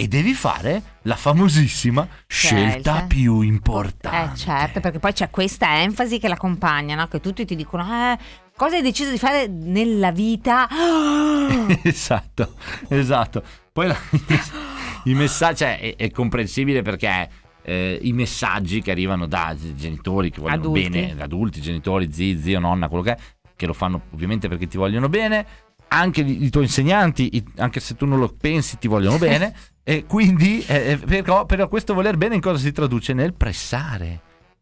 E 0.00 0.08
devi 0.08 0.32
fare 0.32 0.82
la 1.02 1.14
famosissima 1.16 2.08
scelta 2.26 2.70
Scelta. 2.70 3.04
più 3.06 3.42
importante. 3.42 4.32
Eh 4.32 4.36
certo, 4.36 4.80
perché 4.80 4.98
poi 4.98 5.12
c'è 5.12 5.28
questa 5.28 5.82
enfasi 5.82 6.18
che 6.18 6.26
l'accompagna, 6.26 6.94
no? 6.94 7.06
che 7.06 7.20
tutti 7.20 7.44
ti 7.44 7.54
dicono, 7.54 7.84
eh, 7.84 8.18
cosa 8.56 8.76
hai 8.76 8.82
deciso 8.82 9.10
di 9.10 9.18
fare 9.18 9.46
nella 9.46 10.10
vita? 10.10 10.66
esatto, 11.82 12.54
esatto. 12.88 13.42
Poi 13.72 13.88
la- 13.88 13.98
i 15.04 15.12
messaggi, 15.12 15.56
cioè, 15.58 15.78
è, 15.78 15.96
è 15.96 16.10
comprensibile 16.10 16.80
perché 16.80 17.28
eh, 17.62 17.98
i 18.00 18.12
messaggi 18.14 18.80
che 18.80 18.90
arrivano 18.92 19.26
da 19.26 19.54
genitori 19.74 20.30
che 20.30 20.40
vogliono 20.40 20.62
Adulti. 20.62 20.88
bene, 20.88 21.22
adulti, 21.22 21.60
genitori, 21.60 22.10
zii, 22.10 22.40
zio, 22.40 22.58
nonna, 22.58 22.88
quello 22.88 23.02
che 23.02 23.12
è, 23.12 23.18
che 23.54 23.66
lo 23.66 23.74
fanno 23.74 24.00
ovviamente 24.14 24.48
perché 24.48 24.66
ti 24.66 24.78
vogliono 24.78 25.10
bene, 25.10 25.46
anche 25.88 26.22
i, 26.22 26.44
i 26.44 26.48
tuoi 26.50 26.64
insegnanti, 26.64 27.36
i- 27.36 27.44
anche 27.58 27.80
se 27.80 27.96
tu 27.96 28.06
non 28.06 28.18
lo 28.18 28.34
pensi, 28.34 28.78
ti 28.78 28.88
vogliono 28.88 29.18
bene, 29.18 29.54
e 29.90 30.04
quindi 30.06 30.64
eh, 30.68 30.92
eh, 30.92 30.98
però, 30.98 31.46
però 31.46 31.66
questo 31.66 31.94
voler 31.94 32.16
bene 32.16 32.36
in 32.36 32.40
cosa 32.40 32.58
si 32.58 32.70
traduce? 32.70 33.12
Nel 33.12 33.34
pressare, 33.34 34.20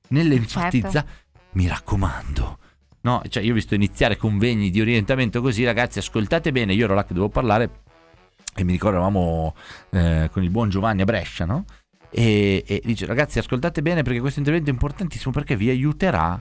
nell'enfatizzare. 0.09 1.07
Mi 1.51 1.67
raccomando. 1.67 2.59
No, 3.03 3.21
cioè 3.29 3.43
io 3.43 3.53
ho 3.53 3.55
visto 3.55 3.75
iniziare 3.75 4.17
convegni 4.17 4.71
di 4.71 4.81
orientamento 4.81 5.43
così, 5.43 5.65
ragazzi, 5.65 5.99
ascoltate 5.99 6.51
bene, 6.51 6.73
io 6.73 6.87
ero 6.87 6.95
là 6.95 7.03
che 7.05 7.13
dovevo 7.13 7.29
parlare 7.29 7.83
e 8.55 8.65
mi 8.65 8.73
ricordo 8.73 8.97
eravamo 8.97 9.55
eh, 9.91 10.31
con 10.33 10.43
il 10.43 10.49
buon 10.49 10.71
Giovanni 10.71 11.03
a 11.03 11.05
Brescia, 11.05 11.45
no? 11.45 11.67
E, 12.09 12.65
e 12.67 12.81
dice 12.83 13.05
ragazzi 13.05 13.39
ascoltate 13.39 13.83
bene 13.83 14.01
perché 14.01 14.21
questo 14.21 14.39
intervento 14.39 14.71
è 14.71 14.73
importantissimo 14.73 15.31
perché 15.31 15.57
vi 15.57 15.69
aiuterà, 15.69 16.41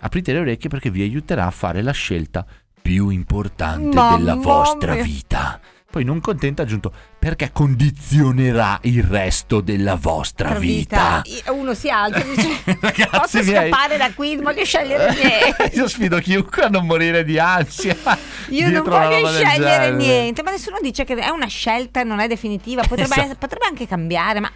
aprite 0.00 0.32
le 0.32 0.40
orecchie 0.40 0.68
perché 0.68 0.90
vi 0.90 1.02
aiuterà 1.02 1.46
a 1.46 1.52
fare 1.52 1.82
la 1.82 1.92
scelta 1.92 2.44
più 2.82 3.10
importante 3.10 3.94
Mamma 3.94 4.16
della 4.16 4.34
vostra 4.34 4.94
mia. 4.94 5.04
vita. 5.04 5.60
Poi 5.90 6.04
non 6.04 6.20
contento 6.20 6.60
ha 6.60 6.64
aggiunto 6.66 6.92
perché 7.18 7.50
condizionerà 7.50 8.78
il 8.82 9.02
resto 9.02 9.62
della 9.62 9.94
vostra 9.94 10.58
vita. 10.58 11.22
Uno 11.46 11.72
si 11.72 11.88
alza 11.88 12.18
e 12.18 12.34
dice, 12.34 12.48
Ragazzi 12.78 13.08
posso 13.08 13.42
miei. 13.42 13.70
scappare 13.70 13.96
da 13.96 14.12
qui, 14.12 14.36
voglio 14.36 14.66
scegliere 14.66 15.14
niente. 15.16 15.76
Io 15.76 15.88
sfido 15.88 16.18
chiunque 16.18 16.64
a 16.64 16.68
non 16.68 16.84
morire 16.84 17.24
di 17.24 17.38
ansia. 17.38 17.96
Io 18.50 18.68
non 18.70 18.82
voglio 18.82 19.28
scegliere 19.28 19.92
niente, 19.92 20.42
ma 20.42 20.50
nessuno 20.50 20.76
dice 20.82 21.04
che 21.04 21.14
è 21.14 21.30
una 21.30 21.46
scelta, 21.46 22.02
non 22.02 22.20
è 22.20 22.26
definitiva, 22.28 22.82
potrebbe, 22.82 23.14
Esatto. 23.14 23.36
potrebbe 23.38 23.64
anche 23.64 23.86
cambiare, 23.86 24.40
ma 24.40 24.52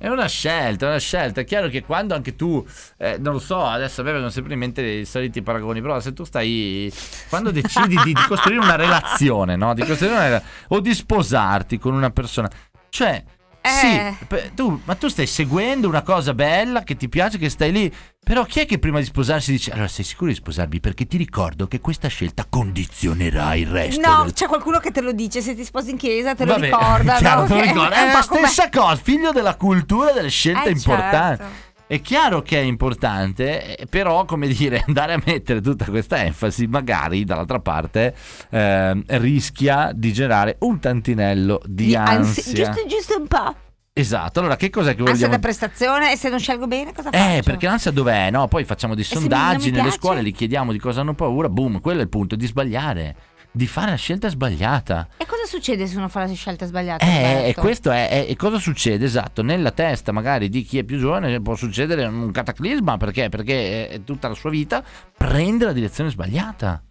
È 0.00 0.08
una 0.08 0.26
scelta, 0.26 0.86
è 0.86 0.88
una 0.90 0.98
scelta. 0.98 1.40
È 1.40 1.44
chiaro 1.44 1.68
che 1.68 1.82
quando 1.82 2.14
anche 2.14 2.36
tu, 2.36 2.64
eh, 2.98 3.18
non 3.18 3.34
lo 3.34 3.38
so, 3.38 3.64
adesso 3.64 4.00
a 4.00 4.04
me 4.04 4.10
vengono 4.10 4.30
sempre 4.30 4.54
in 4.54 4.58
mente 4.58 4.82
i 4.82 5.04
soliti 5.04 5.42
paragoni, 5.42 5.80
però 5.80 6.00
se 6.00 6.12
tu 6.12 6.24
stai, 6.24 6.92
quando 7.28 7.50
decidi 7.50 7.96
di, 8.04 8.12
di 8.12 8.22
costruire 8.26 8.62
una 8.62 8.76
relazione, 8.76 9.56
no? 9.56 9.74
Di 9.74 9.84
costruire 9.84 10.14
una 10.14 10.42
o 10.68 10.80
di 10.80 10.94
sposarti 10.94 11.78
con 11.78 11.94
una 11.94 12.10
persona, 12.10 12.50
cioè. 12.88 13.22
Sì, 13.68 14.26
pe- 14.26 14.50
tu, 14.54 14.80
ma 14.84 14.94
tu 14.94 15.08
stai 15.08 15.26
seguendo 15.26 15.88
una 15.88 16.02
cosa 16.02 16.34
bella 16.34 16.82
che 16.82 16.96
ti 16.96 17.08
piace, 17.08 17.38
che 17.38 17.48
stai 17.48 17.72
lì, 17.72 17.92
però 18.22 18.44
chi 18.44 18.60
è 18.60 18.66
che 18.66 18.78
prima 18.78 18.98
di 18.98 19.04
sposarsi 19.06 19.50
dice, 19.52 19.70
allora 19.72 19.88
sei 19.88 20.04
sicuro 20.04 20.30
di 20.30 20.36
sposarmi? 20.36 20.80
Perché 20.80 21.06
ti 21.06 21.16
ricordo 21.16 21.66
che 21.66 21.80
questa 21.80 22.08
scelta 22.08 22.46
condizionerà 22.48 23.54
il 23.54 23.66
resto 23.66 24.00
no, 24.06 24.22
del 24.24 24.32
c'è 24.32 24.46
qualcuno 24.46 24.78
che 24.78 24.90
te 24.90 25.00
lo 25.00 25.12
dice, 25.12 25.40
se 25.40 25.54
ti 25.54 25.64
sposi 25.64 25.90
in 25.90 25.96
chiesa 25.96 26.34
te 26.34 26.44
lo 26.44 26.52
Vabbè, 26.52 26.64
ricorda, 26.68 27.14
chiaro, 27.16 27.40
no? 27.40 27.46
te 27.46 27.54
lo 27.54 27.60
Che 27.60 27.66
ricordo. 27.66 27.94
è 27.94 28.12
la 28.12 28.24
come- 28.26 28.46
stessa 28.48 28.68
cosa, 28.70 28.96
figlio 28.96 29.32
della 29.32 29.54
cultura 29.56 30.12
delle 30.12 30.28
scelte 30.30 30.68
Eh, 30.68 30.72
importanti. 30.72 31.42
certo. 31.42 31.72
È 31.94 32.00
chiaro 32.00 32.42
che 32.42 32.58
è 32.58 32.62
importante, 32.62 33.76
eh, 33.76 33.86
però, 33.86 34.24
come 34.24 34.48
dire, 34.48 34.82
andare 34.88 35.12
a 35.12 35.22
mettere 35.24 35.60
tutta 35.60 35.84
questa 35.84 36.24
enfasi, 36.24 36.66
magari 36.66 37.22
dall'altra 37.22 37.60
parte 37.60 38.12
ehm, 38.50 39.04
rischia 39.06 39.92
di 39.94 40.12
generare 40.12 40.56
un 40.62 40.80
tantinello 40.80 41.60
di, 41.64 41.86
Di 41.86 41.94
ansi- 41.94 42.40
ansia. 42.40 42.64
giusto, 42.72 42.86
giusto 42.88 43.16
un 43.20 43.28
po'. 43.28 43.54
Esatto, 43.92 44.40
allora 44.40 44.56
che 44.56 44.70
cos'è 44.70 44.96
che 44.96 45.02
Ansia 45.02 45.14
vogliamo 45.14 45.32
da 45.34 45.38
prestazione 45.38 46.10
e 46.10 46.16
se 46.16 46.28
non 46.28 46.40
scelgo 46.40 46.66
bene 46.66 46.92
cosa 46.92 47.10
faccio? 47.12 47.36
eh, 47.36 47.42
perché 47.44 47.66
l'ansia 47.66 47.92
dov'è? 47.92 48.28
No? 48.32 48.48
Poi 48.48 48.64
facciamo 48.64 48.96
dei 48.96 49.04
sondaggi 49.04 49.70
nelle 49.70 49.82
piace? 49.82 49.98
scuole, 49.98 50.20
li 50.20 50.32
chiediamo 50.32 50.72
di 50.72 50.80
cosa 50.80 51.02
hanno 51.02 51.14
paura, 51.14 51.48
boom, 51.48 51.80
quello 51.80 52.00
è 52.00 52.02
il 52.02 52.08
punto, 52.08 52.34
di 52.34 52.44
sbagliare, 52.44 53.14
di 53.56 53.68
fare 53.68 53.90
la 53.90 53.96
scelta 53.96 54.28
sbagliata. 54.28 55.06
E 55.16 55.26
cosa 55.26 55.44
succede 55.46 55.86
se 55.86 55.96
uno 55.96 56.08
fa 56.08 56.26
la 56.26 56.32
scelta 56.34 56.66
sbagliata? 56.66 57.06
Eh, 57.06 57.50
e 57.50 57.54
questo 57.54 57.92
è, 57.92 58.08
è- 58.08 58.26
e 58.28 58.34
cosa 58.34 58.58
succede 58.58 59.04
esatto 59.04 59.42
nella 59.44 59.70
testa 59.70 60.10
magari 60.10 60.48
di 60.48 60.62
chi 60.64 60.78
è 60.78 60.82
più 60.82 60.98
giovane 60.98 61.40
può 61.40 61.54
succedere 61.54 62.04
un 62.04 62.32
cataclisma 62.32 62.96
perché? 62.96 63.28
Perché 63.28 63.90
eh, 63.90 64.04
tutta 64.04 64.26
la 64.26 64.34
sua 64.34 64.50
vita 64.50 64.82
prende 65.16 65.66
la 65.66 65.72
direzione 65.72 66.10
sbagliata. 66.10 66.82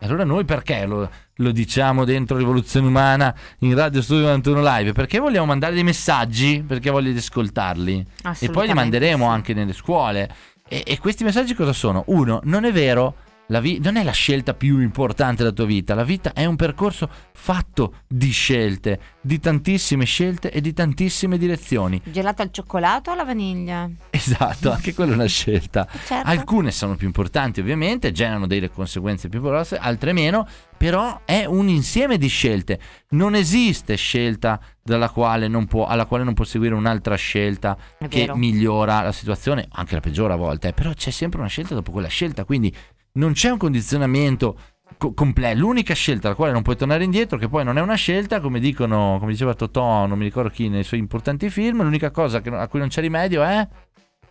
Allora 0.00 0.22
noi 0.22 0.44
perché 0.44 0.86
lo, 0.86 1.10
lo 1.34 1.50
diciamo 1.50 2.04
dentro 2.04 2.36
Rivoluzione 2.36 2.86
Umana 2.86 3.34
in 3.60 3.74
Radio 3.74 4.00
Studio 4.00 4.26
91 4.26 4.62
Live? 4.62 4.92
Perché 4.92 5.18
vogliamo 5.18 5.46
mandare 5.46 5.74
dei 5.74 5.82
messaggi 5.82 6.62
perché 6.64 6.90
voglio 6.90 7.16
ascoltarli. 7.18 8.06
E 8.38 8.50
poi 8.50 8.68
li 8.68 8.72
manderemo 8.74 9.26
anche 9.26 9.52
nelle 9.52 9.72
scuole. 9.72 10.30
E, 10.68 10.84
e 10.86 10.98
questi 10.98 11.24
messaggi 11.24 11.54
cosa 11.54 11.72
sono? 11.72 12.04
uno 12.06 12.38
non 12.44 12.64
è 12.64 12.70
vero 12.72 13.26
vi- 13.60 13.80
non 13.82 13.96
è 13.96 14.02
la 14.02 14.12
scelta 14.12 14.54
più 14.54 14.80
importante 14.80 15.42
della 15.42 15.54
tua 15.54 15.64
vita, 15.64 15.94
la 15.94 16.04
vita 16.04 16.32
è 16.32 16.44
un 16.44 16.56
percorso 16.56 17.08
fatto 17.32 18.02
di 18.06 18.30
scelte, 18.30 19.00
di 19.20 19.40
tantissime 19.40 20.04
scelte 20.04 20.50
e 20.50 20.60
di 20.60 20.72
tantissime 20.72 21.38
direzioni. 21.38 22.00
Gelato 22.04 22.42
al 22.42 22.50
cioccolato 22.52 23.10
o 23.10 23.12
alla 23.14 23.24
vaniglia? 23.24 23.88
Esatto, 24.18 24.70
anche 24.72 24.94
quella 24.94 25.12
è 25.12 25.14
una 25.14 25.26
scelta. 25.26 25.86
Certo. 26.04 26.28
Alcune 26.28 26.70
sono 26.70 26.96
più 26.96 27.06
importanti 27.06 27.60
ovviamente, 27.60 28.12
generano 28.12 28.46
delle 28.46 28.70
conseguenze 28.70 29.28
più 29.28 29.40
grosse, 29.40 29.76
altre 29.76 30.12
meno, 30.12 30.46
però 30.76 31.20
è 31.24 31.44
un 31.44 31.68
insieme 31.68 32.18
di 32.18 32.28
scelte. 32.28 32.78
Non 33.10 33.34
esiste 33.34 33.96
scelta 33.96 34.60
dalla 34.82 35.10
quale 35.10 35.48
non 35.48 35.66
può, 35.66 35.86
alla 35.86 36.06
quale 36.06 36.24
non 36.24 36.34
può 36.34 36.44
seguire 36.44 36.74
un'altra 36.74 37.14
scelta 37.16 37.76
che 38.08 38.30
migliora 38.34 39.02
la 39.02 39.12
situazione, 39.12 39.66
anche 39.70 39.94
la 39.94 40.00
peggiore 40.00 40.32
a 40.32 40.36
volte, 40.36 40.68
eh, 40.68 40.72
però 40.72 40.92
c'è 40.92 41.10
sempre 41.10 41.40
una 41.40 41.48
scelta 41.48 41.74
dopo 41.74 41.90
quella 41.90 42.08
scelta, 42.08 42.44
quindi 42.44 42.74
non 43.12 43.32
c'è 43.32 43.50
un 43.50 43.58
condizionamento 43.58 44.58
co- 44.96 45.12
completo, 45.14 45.58
l'unica 45.58 45.94
scelta 45.94 46.28
alla 46.28 46.36
quale 46.36 46.52
non 46.52 46.62
puoi 46.62 46.76
tornare 46.76 47.04
indietro, 47.04 47.38
che 47.38 47.48
poi 47.48 47.64
non 47.64 47.78
è 47.78 47.80
una 47.80 47.94
scelta, 47.94 48.40
come 48.40 48.60
dicono, 48.60 49.16
come 49.18 49.32
diceva 49.32 49.54
Totò, 49.54 50.06
non 50.06 50.18
mi 50.18 50.24
ricordo 50.24 50.50
chi 50.50 50.68
nei 50.68 50.84
suoi 50.84 51.00
importanti 51.00 51.50
film, 51.50 51.82
l'unica 51.82 52.10
cosa 52.10 52.40
che- 52.40 52.50
a 52.50 52.66
cui 52.68 52.78
non 52.78 52.88
c'è 52.88 53.00
rimedio 53.00 53.42
è 53.42 53.66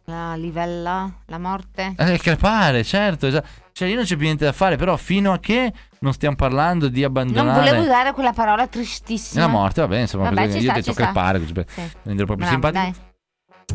La 0.05 0.35
livella, 0.35 1.11
la 1.25 1.37
morte. 1.37 1.93
eh, 1.97 2.17
crepare, 2.17 2.83
certo, 2.83 3.27
esatto. 3.27 3.47
Cioè, 3.73 3.89
io 3.89 3.95
non 3.95 4.05
c'è 4.05 4.15
più 4.15 4.25
niente 4.25 4.45
da 4.45 4.53
fare, 4.53 4.75
però 4.77 4.95
fino 4.97 5.33
a 5.33 5.39
che 5.39 5.71
non 5.99 6.13
stiamo 6.13 6.35
parlando 6.35 6.87
di 6.87 7.01
Non 7.01 7.09
abbandonare 7.09 7.59
volevo 7.59 7.83
usare 7.83 8.13
quella 8.13 8.31
parola 8.33 8.65
tristissima. 8.67 9.41
la 9.45 9.47
morte, 9.51 9.81
va 9.81 9.87
bene, 9.87 10.01
insomma, 10.03 10.29
Vabbè, 10.29 10.49
ci 10.51 10.57
io 10.57 10.57
ho 10.57 10.61
sta, 10.63 10.73
detto 10.73 10.91
sta. 10.93 11.03
crepare, 11.03 11.39
così 11.39 11.53
Sì. 11.67 11.81
rendere 12.03 12.25
proprio 12.25 12.47
Bravo, 12.47 12.51
simpatico. 12.53 12.81
dai. 12.83 13.06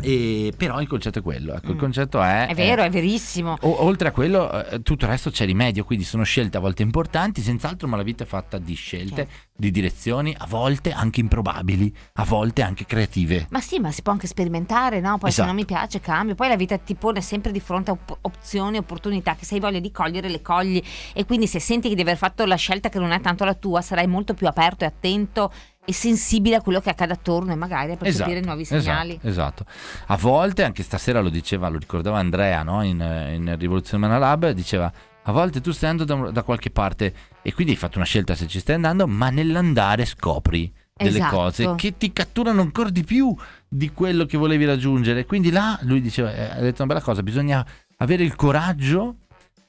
E, 0.00 0.54
però 0.56 0.80
il 0.80 0.88
concetto 0.88 1.18
è 1.18 1.22
quello, 1.22 1.52
ecco, 1.54 1.68
il 1.68 1.74
Mm. 1.74 1.78
concetto 1.78 2.22
è... 2.22 2.46
È 2.48 2.54
vero, 2.54 2.82
eh, 2.82 2.86
è 2.86 2.90
verissimo. 2.90 3.56
o- 3.60 3.84
oltre 3.84 4.08
a 4.08 4.10
quello, 4.10 4.50
eh, 4.64 4.80
tutto 4.82 5.04
il 5.04 5.10
resto 5.10 5.30
c'è 5.30 5.44
rimedio, 5.44 5.84
quindi 5.84 6.04
sono 6.04 6.22
scelte 6.24 6.56
a 6.56 6.60
volte 6.60 6.82
importanti, 6.82 7.42
senz'altro, 7.42 7.86
ma 7.88 7.96
la 7.98 8.02
vita 8.02 8.24
è 8.24 8.26
fatta 8.26 8.56
di 8.58 8.72
scelte, 8.74 9.14
Certo. 9.14 9.32
di 9.54 9.70
direzioni, 9.70 10.34
a 10.36 10.46
volte 10.48 10.92
anche 10.92 11.20
improbabili, 11.20 11.94
a 12.14 12.24
volte 12.24 12.62
anche 12.62 12.86
creative. 12.86 13.46
Ma 13.50 13.60
sì, 13.60 13.78
ma 13.80 13.92
si 13.92 14.00
può 14.00 14.12
anche 14.12 14.26
sperimentare, 14.26 14.98
no? 15.00 15.18
Poi 15.18 15.30
se 15.30 15.42
Esatto. 15.42 15.46
non 15.48 15.56
mi 15.56 15.66
piace 15.66 16.00
cambio. 16.00 16.34
Poi 16.34 16.48
la 16.48 16.56
vita 16.56 16.78
ti 16.78 16.94
pone 16.94 17.20
sempre 17.20 17.52
di 17.52 17.60
fronte 17.60 17.90
a 17.90 17.92
op- 17.92 18.18
opzioni, 18.22 18.78
opportunità 18.78 19.34
che 19.34 19.44
se 19.44 19.54
hai 19.56 19.60
voglia 19.60 19.78
di 19.78 19.92
cogliere 19.92 20.30
le 20.30 20.40
cogli 20.40 20.82
e 21.12 21.24
quindi 21.26 21.46
se 21.46 21.60
senti 21.60 21.94
di 21.94 22.00
aver 22.00 22.16
fatto 22.16 22.46
la 22.46 22.56
scelta 22.56 22.88
che 22.88 22.98
non 22.98 23.12
è 23.12 23.20
tanto 23.20 23.44
la 23.44 23.54
tua 23.54 23.82
sarai 23.82 24.06
molto 24.06 24.32
più 24.32 24.46
aperto 24.48 24.84
e 24.84 24.86
attento 24.86 25.52
e 25.84 25.92
sensibile 25.92 26.56
a 26.56 26.60
quello 26.62 26.80
che 26.80 26.90
accade 26.90 27.12
attorno 27.12 27.52
e 27.52 27.56
magari 27.56 27.92
a 27.92 27.96
percepire 27.96 28.40
nuovi 28.40 28.64
segnali. 28.64 29.18
Esatto, 29.22 29.64
esatto. 29.64 29.64
A 30.06 30.16
volte, 30.16 30.62
anche 30.62 30.82
stasera 30.82 31.20
lo 31.20 31.28
diceva, 31.28 31.68
lo 31.68 31.78
ricordava 31.78 32.18
Andrea 32.18 32.62
no? 32.62 32.82
in, 32.82 33.00
in 33.34 33.56
Rivoluzione 33.58 34.06
Mana 34.06 34.18
Lab, 34.18 34.50
diceva 34.50 34.92
a 35.24 35.32
volte 35.32 35.60
tu 35.60 35.70
stai 35.70 35.90
andando 35.90 36.24
da, 36.24 36.30
da 36.30 36.42
qualche 36.42 36.70
parte 36.70 37.14
e 37.42 37.52
quindi 37.52 37.72
hai 37.72 37.78
fatto 37.78 37.98
una 37.98 38.06
scelta 38.06 38.34
se 38.34 38.46
ci 38.46 38.58
stai 38.58 38.74
andando, 38.76 39.06
ma 39.06 39.30
nell'andare 39.30 40.04
scopri 40.04 40.72
delle 40.94 41.18
Esatto. 41.18 41.36
cose 41.36 41.74
che 41.76 41.96
ti 41.96 42.12
catturano 42.12 42.60
ancora 42.60 42.90
di 42.90 43.04
più 43.04 43.34
di 43.68 43.92
quello 43.92 44.24
che 44.26 44.36
volevi 44.36 44.64
raggiungere. 44.64 45.24
Quindi 45.24 45.50
là 45.50 45.78
lui 45.82 46.00
diceva, 46.00 46.32
eh, 46.34 46.42
ha 46.42 46.60
detto 46.60 46.82
una 46.82 46.92
bella 46.94 47.04
cosa, 47.04 47.22
bisogna 47.22 47.64
avere 47.98 48.24
il 48.24 48.34
coraggio 48.34 49.16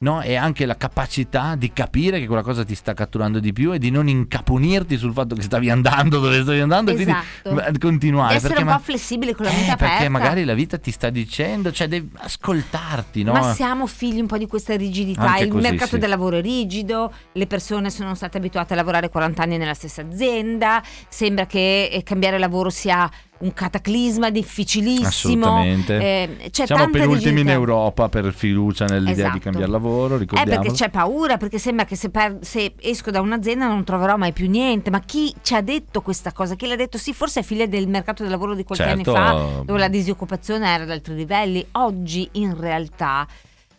no? 0.03 0.21
e 0.21 0.35
anche 0.35 0.65
la 0.65 0.75
capacità 0.75 1.55
di 1.55 1.71
capire 1.73 2.19
che 2.19 2.27
quella 2.27 2.43
cosa 2.43 2.63
ti 2.63 2.75
sta 2.75 2.93
catturando 2.93 3.39
di 3.39 3.51
più 3.53 3.73
e 3.73 3.79
di 3.79 3.89
non 3.89 4.07
incaponirti 4.07 4.97
sul 4.97 5.13
fatto 5.13 5.33
che 5.33 5.41
stavi 5.41 5.69
andando 5.69 6.19
dove 6.19 6.41
stavi 6.41 6.59
andando 6.59 6.91
e 6.91 7.01
Esatto. 7.01 7.23
quindi 7.49 7.61
eh, 7.61 7.77
continuare. 7.79 8.37
Di 8.37 8.45
essere 8.45 8.59
un 8.59 8.65
ma- 8.65 8.75
po' 8.75 8.83
flessibile 8.83 9.33
con 9.33 9.45
la 9.45 9.51
eh, 9.51 9.55
mente 9.55 9.71
aperta. 9.71 9.93
perché 9.95 10.09
magari 10.09 10.43
la 10.43 10.53
vita 10.53 10.77
ti 10.77 10.91
sta 10.91 11.09
dicendo, 11.09 11.71
cioè 11.71 11.87
devi 11.87 12.09
ascoltarti, 12.17 13.23
no? 13.23 13.31
Ma 13.31 13.53
siamo 13.53 13.87
figli 13.87 14.19
un 14.19 14.27
po' 14.27 14.37
di 14.37 14.47
questa 14.47 14.75
rigidità. 14.75 15.21
Anche 15.23 15.43
il 15.45 15.49
così, 15.49 15.61
mercato 15.63 15.95
sì. 15.95 15.97
del 15.97 16.09
lavoro 16.09 16.37
è 16.37 16.41
rigido, 16.41 17.11
le 17.31 17.47
persone 17.47 17.89
sono 17.89 18.13
state 18.13 18.37
abituate 18.37 18.73
a 18.73 18.75
lavorare 18.75 19.09
40 19.09 19.41
anni 19.41 19.57
nella 19.57 19.73
stessa 19.73 20.01
azienda. 20.01 20.83
Sembra 21.07 21.45
che 21.45 21.89
eh, 21.91 22.03
cambiare 22.03 22.37
lavoro 22.37 22.69
sia 22.69 23.09
un 23.43 23.53
cataclisma 23.53 24.29
difficilissimo. 24.29 25.61
Eh, 25.63 26.49
Siamo 26.51 26.89
penultimi 26.89 27.41
in. 27.41 27.49
Europa 27.49 28.09
per 28.09 28.33
fiducia 28.33 28.85
nell'idea 28.85 29.13
Esatto. 29.13 29.33
di 29.33 29.39
cambiare 29.39 29.71
lavoro, 29.71 30.15
Eh, 30.15 30.19
ricordiamo. 30.19 30.61
perché 30.61 30.75
c'è 30.75 30.89
paura, 30.89 31.37
perché 31.37 31.59
sembra 31.59 31.85
che 31.85 31.95
se, 31.95 32.09
per- 32.09 32.39
se 32.41 32.73
esco 32.79 33.11
da 33.11 33.21
un'azienda 33.21 33.67
non 33.67 33.83
troverò 33.83 34.17
mai 34.17 34.31
più 34.33 34.49
niente. 34.49 34.89
Ma 34.89 34.99
chi 35.01 35.33
ci 35.41 35.53
ha 35.55 35.61
detto 35.61 36.01
questa 36.01 36.31
cosa? 36.31 36.55
Chi 36.55 36.67
l'ha 36.67 36.75
detto? 36.75 36.97
Sì, 36.97 37.13
forse 37.13 37.41
è 37.41 37.43
figlia 37.43 37.65
del 37.65 37.87
mercato 37.87 38.23
del 38.23 38.31
lavoro 38.31 38.55
di 38.55 38.63
qualche 38.63 38.85
Certo. 38.85 39.13
anni 39.13 39.19
fa, 39.57 39.61
dove 39.63 39.79
la 39.79 39.87
disoccupazione 39.89 40.67
era 40.67 40.83
ad 40.83 40.89
altri 40.91 41.15
livelli. 41.15 41.65
Oggi, 41.73 42.27
in 42.33 42.57
realtà, 42.59 43.27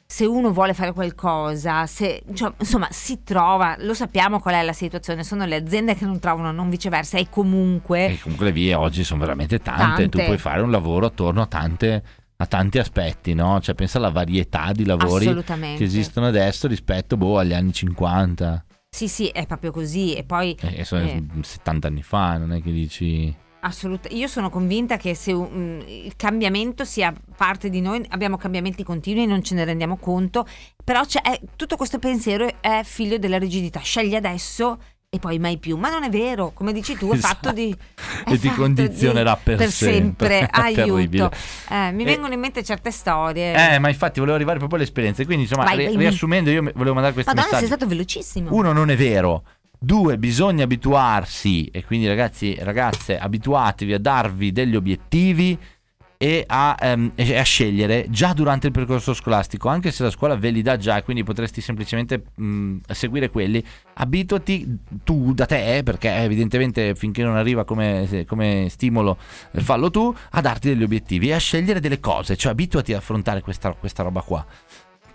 se 0.07 0.27
uno 0.27 0.53
vuole 0.53 0.75
fare 0.75 0.93
qualcosa, 0.93 1.87
se, 1.87 2.23
cioè, 2.35 2.53
insomma, 2.59 2.89
si 2.91 3.23
trova, 3.25 3.77
lo 3.79 3.95
sappiamo 3.95 4.39
qual 4.39 4.55
è 4.55 4.63
la 4.63 4.73
situazione. 4.73 5.25
Sono 5.25 5.45
le 5.45 5.57
aziende 5.57 5.95
che 5.95 6.05
non 6.05 6.19
trovano, 6.19 6.53
non 6.53 6.69
viceversa, 6.69 7.19
e 7.19 7.29
comunque. 7.31 8.07
E 8.09 8.19
comunque 8.21 8.47
le 8.47 8.53
vie 8.53 8.75
oggi 8.75 9.03
sono 9.03 9.21
veramente 9.21 9.59
tante. 9.61 9.83
Tante. 9.83 10.09
Tu 10.09 10.25
puoi 10.25 10.39
fare 10.39 10.61
un 10.61 10.71
lavoro 10.71 11.07
attorno 11.07 11.43
a, 11.43 11.47
tante, 11.47 12.03
a 12.37 12.47
tanti 12.47 12.79
aspetti, 12.79 13.35
no? 13.35 13.61
Cioè 13.61 13.75
pensa 13.75 13.99
alla 13.99 14.11
varietà 14.11 14.73
di 14.73 14.85
lavori 14.85 15.43
che 15.43 15.85
esistono 15.85 16.27
adesso 16.27 16.69
rispetto 16.69 17.17
boh, 17.17 17.39
agli 17.39 17.55
anni 17.55 17.73
50. 17.73 18.65
Sì, 18.91 19.09
sì, 19.09 19.29
è 19.29 19.47
proprio 19.47 19.73
così. 19.73 20.15
E 20.15 20.23
poi. 20.23 20.57
Eh, 20.61 20.85
sono 20.85 21.03
eh, 21.03 21.25
70 21.41 21.89
anni 21.89 22.03
fa, 22.03 22.37
non 22.39 22.53
è 22.53 22.63
che 22.63 22.71
dici... 22.71 23.43
Assolutamente, 23.67 24.15
io 24.21 24.27
sono 24.29 24.51
convinta 24.51 24.97
che 24.99 25.15
se 25.15 25.33
mm, 25.35 25.81
il 25.87 26.13
cambiamento 26.17 26.85
sia 26.85 27.15
parte 27.37 27.71
di 27.71 27.81
noi, 27.81 28.05
abbiamo 28.11 28.37
cambiamenti 28.37 28.83
continui 28.85 29.25
non 29.27 29.43
ce 29.43 29.55
ne 29.55 29.65
rendiamo 29.65 29.97
conto, 29.97 30.47
però 30.85 31.01
è- 31.23 31.41
tutto 31.57 31.77
questo 31.77 31.99
pensiero 31.99 32.47
è 32.61 32.83
figlio 32.85 33.17
della 33.17 33.39
rigidità, 33.39 33.81
scegli 33.81 34.15
adesso 34.15 34.79
e 35.09 35.19
poi 35.19 35.39
mai 35.39 35.57
più, 35.59 35.77
ma 35.79 35.89
non 35.91 36.03
è 36.03 36.11
vero, 36.11 36.51
come 36.53 36.73
dici 36.73 36.95
tu, 36.97 37.09
è 37.13 37.17
fatto 37.17 37.53
di... 37.53 37.75
è 38.27 38.33
E 38.33 38.39
ti 38.39 38.51
condizionerà 38.53 39.33
di- 39.35 39.41
per 39.57 39.71
sempre. 39.71 40.29
sempre. 40.41 40.49
Terribile. 40.75 41.23
aiuto. 41.23 41.37
Eh, 41.71 41.93
mi 41.93 42.03
E- 42.03 42.07
vengono 42.07 42.35
in 42.35 42.41
mente 42.41 42.63
certe 42.65 42.91
storie. 42.91 43.75
Eh, 43.75 43.79
ma 43.79 43.89
infatti 43.89 44.19
volevo 44.19 44.37
arrivare 44.37 44.59
proprio 44.59 44.77
alle 44.79 44.87
esperienze. 44.89 45.25
Quindi, 45.25 45.45
insomma, 45.45 45.65
Vai, 45.65 45.77
ri- 45.79 45.85
vai. 45.87 45.97
riassumendo, 45.97 46.51
io 46.51 46.63
volevo 46.75 46.93
mandare 46.95 47.13
questi 47.15 47.31
Madonna, 47.33 47.47
sei 47.57 47.61
messaggi. 47.63 47.67
stato 47.67 47.87
velocissimo. 47.87 48.49
Uno, 48.53 48.73
non 48.73 48.91
è 48.91 48.97
vero. 48.97 49.45
Due, 49.85 50.17
bisogna 50.17 50.65
abituarsi, 50.65 51.67
e 51.67 51.85
quindi 51.85 52.07
ragazzi 52.07 52.57
ragazze, 52.59 53.19
abituatevi 53.19 53.93
a 53.93 53.99
darvi 53.99 54.51
degli 54.51 54.77
obiettivi 54.77 55.59
e 56.17 56.43
a, 56.47 56.75
ehm, 56.81 57.13
e 57.15 57.37
a 57.37 57.43
scegliere 57.43 58.07
già 58.09 58.33
durante 58.33 58.69
il 58.69 58.73
percorso 58.73 59.13
scolastico, 59.13 59.69
anche 59.69 59.91
se 59.91 60.03
la 60.03 60.09
scuola 60.09 60.37
ve 60.37 60.49
li 60.49 60.63
dà 60.63 60.79
già 60.79 60.97
e 60.97 61.03
quindi 61.03 61.23
potresti 61.23 61.61
semplicemente 61.61 62.25
mh, 62.35 62.77
seguire 62.93 63.29
quelli, 63.29 63.63
abituati 63.95 64.79
tu 65.05 65.35
da 65.35 65.45
te, 65.45 65.83
perché 65.85 66.15
evidentemente 66.15 66.95
finché 66.95 67.23
non 67.23 67.37
arriva 67.37 67.65
come, 67.65 68.25
come 68.27 68.69
stimolo 68.71 69.19
eh, 69.51 69.61
fallo 69.61 69.91
tu, 69.91 70.15
a 70.31 70.41
darti 70.41 70.69
degli 70.69 70.83
obiettivi 70.83 71.29
e 71.29 71.35
a 71.35 71.39
scegliere 71.39 71.81
delle 71.81 72.01
cose, 72.01 72.37
cioè 72.37 72.53
abituati 72.53 72.93
ad 72.93 73.01
affrontare 73.01 73.43
questa, 73.43 73.73
questa 73.73 74.03
roba 74.03 74.23
qua. 74.23 74.47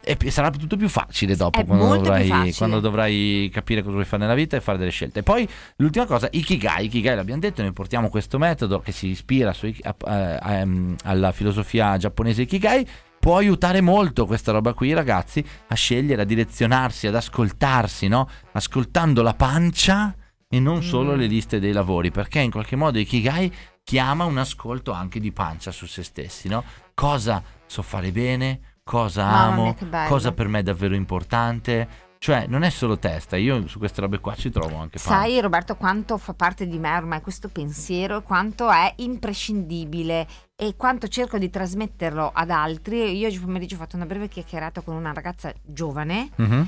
E 0.01 0.31
sarà 0.31 0.49
tutto 0.49 0.77
più 0.77 0.87
facile 0.89 1.35
dopo 1.35 1.59
quando 1.65 1.85
dovrai, 1.97 2.53
quando 2.53 2.79
dovrai 2.79 3.49
capire 3.53 3.81
cosa 3.81 3.93
vuoi 3.93 4.05
fare 4.05 4.21
nella 4.23 4.33
vita 4.33 4.55
e 4.57 4.61
fare 4.61 4.77
delle 4.77 4.91
scelte. 4.91 5.23
Poi 5.23 5.47
l'ultima 5.75 6.05
cosa, 6.05 6.27
Ikigai, 6.31 6.85
Ikigai 6.85 7.15
l'abbiamo 7.15 7.41
detto, 7.41 7.61
noi 7.61 7.73
portiamo 7.73 8.09
questo 8.09 8.37
metodo 8.37 8.79
che 8.79 8.91
si 8.91 9.07
ispira 9.07 9.53
su 9.53 9.71
a- 9.83 9.95
a- 10.39 10.53
ehm, 10.59 10.95
alla 11.03 11.31
filosofia 11.31 11.97
giapponese 11.97 12.43
Ikigai, 12.43 12.87
può 13.19 13.37
aiutare 13.37 13.81
molto 13.81 14.25
questa 14.25 14.51
roba 14.53 14.73
qui 14.73 14.93
ragazzi 14.93 15.43
a 15.67 15.75
scegliere, 15.75 16.21
a 16.21 16.25
direzionarsi, 16.25 17.05
ad 17.05 17.15
ascoltarsi, 17.15 18.07
no? 18.07 18.27
Ascoltando 18.53 19.21
la 19.21 19.33
pancia 19.33 20.15
e 20.47 20.59
non 20.59 20.81
solo 20.81 21.13
Mm. 21.13 21.17
le 21.19 21.27
liste 21.27 21.59
dei 21.59 21.73
lavori, 21.73 22.09
perché 22.09 22.39
in 22.39 22.49
qualche 22.51 22.77
modo 22.77 22.97
Ikigai 22.97 23.53
chiama 23.83 24.23
un 24.23 24.37
ascolto 24.37 24.91
anche 24.93 25.19
di 25.19 25.31
pancia 25.33 25.71
su 25.71 25.85
se 25.85 26.03
stessi, 26.03 26.47
no? 26.47 26.63
Cosa 26.93 27.43
so 27.65 27.81
fare 27.81 28.11
bene, 28.11 28.59
cosa 28.89 29.25
amo, 29.27 29.75
mia, 29.79 30.07
cosa 30.07 30.31
per 30.31 30.47
me 30.47 30.59
è 30.59 30.63
davvero 30.63 30.95
importante. 30.95 32.07
Cioè, 32.19 32.47
non 32.47 32.63
è 32.63 32.69
solo 32.69 32.99
testa, 32.99 33.37
io 33.37 33.65
su 33.67 33.77
queste 33.79 34.01
robe 34.01 34.19
qua 34.19 34.35
ci 34.35 34.49
trovo 34.49 34.75
anche 34.75 34.99
pancia. 35.01 35.21
Sai 35.21 35.39
Roberto 35.39 35.75
quanto 35.77 36.17
fa 36.17 36.33
parte 36.33 36.67
di 36.67 36.77
me 36.77 36.93
ormai 36.97 37.21
questo 37.21 37.47
pensiero 37.47 38.17
e 38.17 38.23
quanto 38.23 38.69
è 38.69 38.91
imprescindibile 38.97 40.27
e 40.55 40.75
quanto 40.75 41.07
cerco 41.07 41.37
di 41.37 41.49
trasmetterlo 41.49 42.29
ad 42.33 42.49
altri. 42.49 43.15
Io 43.17 43.27
oggi 43.27 43.39
pomeriggio 43.39 43.75
ho 43.75 43.77
fatto 43.77 43.95
una 43.95 44.05
breve 44.05 44.27
chiacchierata 44.27 44.81
con 44.81 44.95
una 44.95 45.13
ragazza 45.13 45.53
giovane 45.63 46.29
Mhm. 46.35 46.67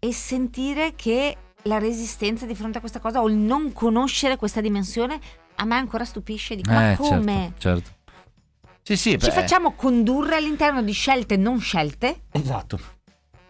e 0.00 0.12
sentire 0.12 0.92
che 0.94 1.34
la 1.62 1.78
resistenza 1.78 2.44
di 2.44 2.54
fronte 2.54 2.76
a 2.76 2.80
questa 2.80 3.00
cosa 3.00 3.22
o 3.22 3.28
il 3.28 3.36
non 3.36 3.72
conoscere 3.72 4.36
questa 4.36 4.60
dimensione 4.60 5.18
a 5.54 5.64
me 5.64 5.76
ancora 5.76 6.04
stupisce. 6.04 6.56
Dico, 6.56 6.70
ma 6.70 6.92
Eh, 6.92 6.96
come? 6.96 7.52
Certo, 7.56 7.60
certo. 7.60 7.90
Sì, 8.86 8.96
sì, 8.96 9.10
Ci 9.12 9.16
beh, 9.16 9.30
facciamo 9.30 9.72
condurre 9.72 10.36
all'interno 10.36 10.82
di 10.82 10.92
scelte 10.92 11.38
non 11.38 11.58
scelte 11.58 12.24
Esatto. 12.32 12.78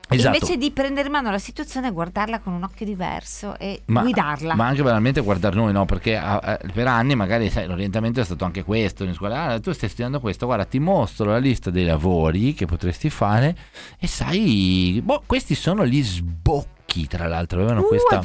Esatto. 0.07 0.37
invece 0.37 0.57
di 0.59 0.71
prendere 0.71 1.07
in 1.07 1.13
mano 1.13 1.31
la 1.31 1.39
situazione 1.39 1.89
e 1.89 1.91
guardarla 1.91 2.39
con 2.39 2.53
un 2.53 2.63
occhio 2.63 2.87
diverso 2.87 3.59
e 3.59 3.81
Ma- 3.87 4.03
guidarla. 4.03 4.55
Ma 4.55 4.67
anche 4.67 4.83
banalmente 4.83 5.21
guardare 5.23 5.57
noi, 5.57 5.73
no? 5.73 5.87
Perché 5.87 6.15
ah, 6.17 6.59
eh, 6.63 6.71
per 6.73 6.87
anni 6.87 7.17
magari 7.17 7.51
sai, 7.51 7.67
l'orientamento 7.67 8.21
è 8.21 8.25
stato 8.25 8.45
anche 8.45 8.63
questo 8.63 9.03
in 9.03 9.15
scuola. 9.15 9.45
Ah, 9.47 9.61
tu 9.61 9.73
stai 9.73 9.89
studiando 9.89 10.21
questo, 10.21 10.47
guarda, 10.47 10.67
ti 10.67 10.79
mostro 10.79 11.31
la 11.31 11.39
lista 11.39 11.71
dei 11.71 11.85
lavori 11.87 12.53
che 12.55 12.67
potresti 12.67 13.11
fare 13.11 13.57
e 13.99 14.07
sai, 14.07 15.01
boh, 15.03 15.23
questi 15.27 15.55
sono 15.57 15.85
gli 15.87 16.03
sbocchi, 16.05 17.09
tra 17.09 17.27
l'altro, 17.27 17.59
avevano 17.61 17.81
Uh, 17.81 17.89
questa 17.89 18.21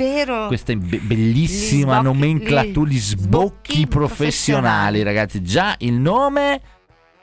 questa 0.48 0.76
be- 0.76 1.00
bellissima 1.00 1.94
Gli 1.98 2.02
sbocchi- 2.02 2.04
nomenclatura, 2.04 2.90
gli 2.92 3.00
sbocchi 3.00 3.88
professionali, 3.88 3.88
professionali. 3.88 5.04
ragazzi. 5.04 5.42
Già 5.42 5.76
il 5.80 5.94
nome 5.94 6.62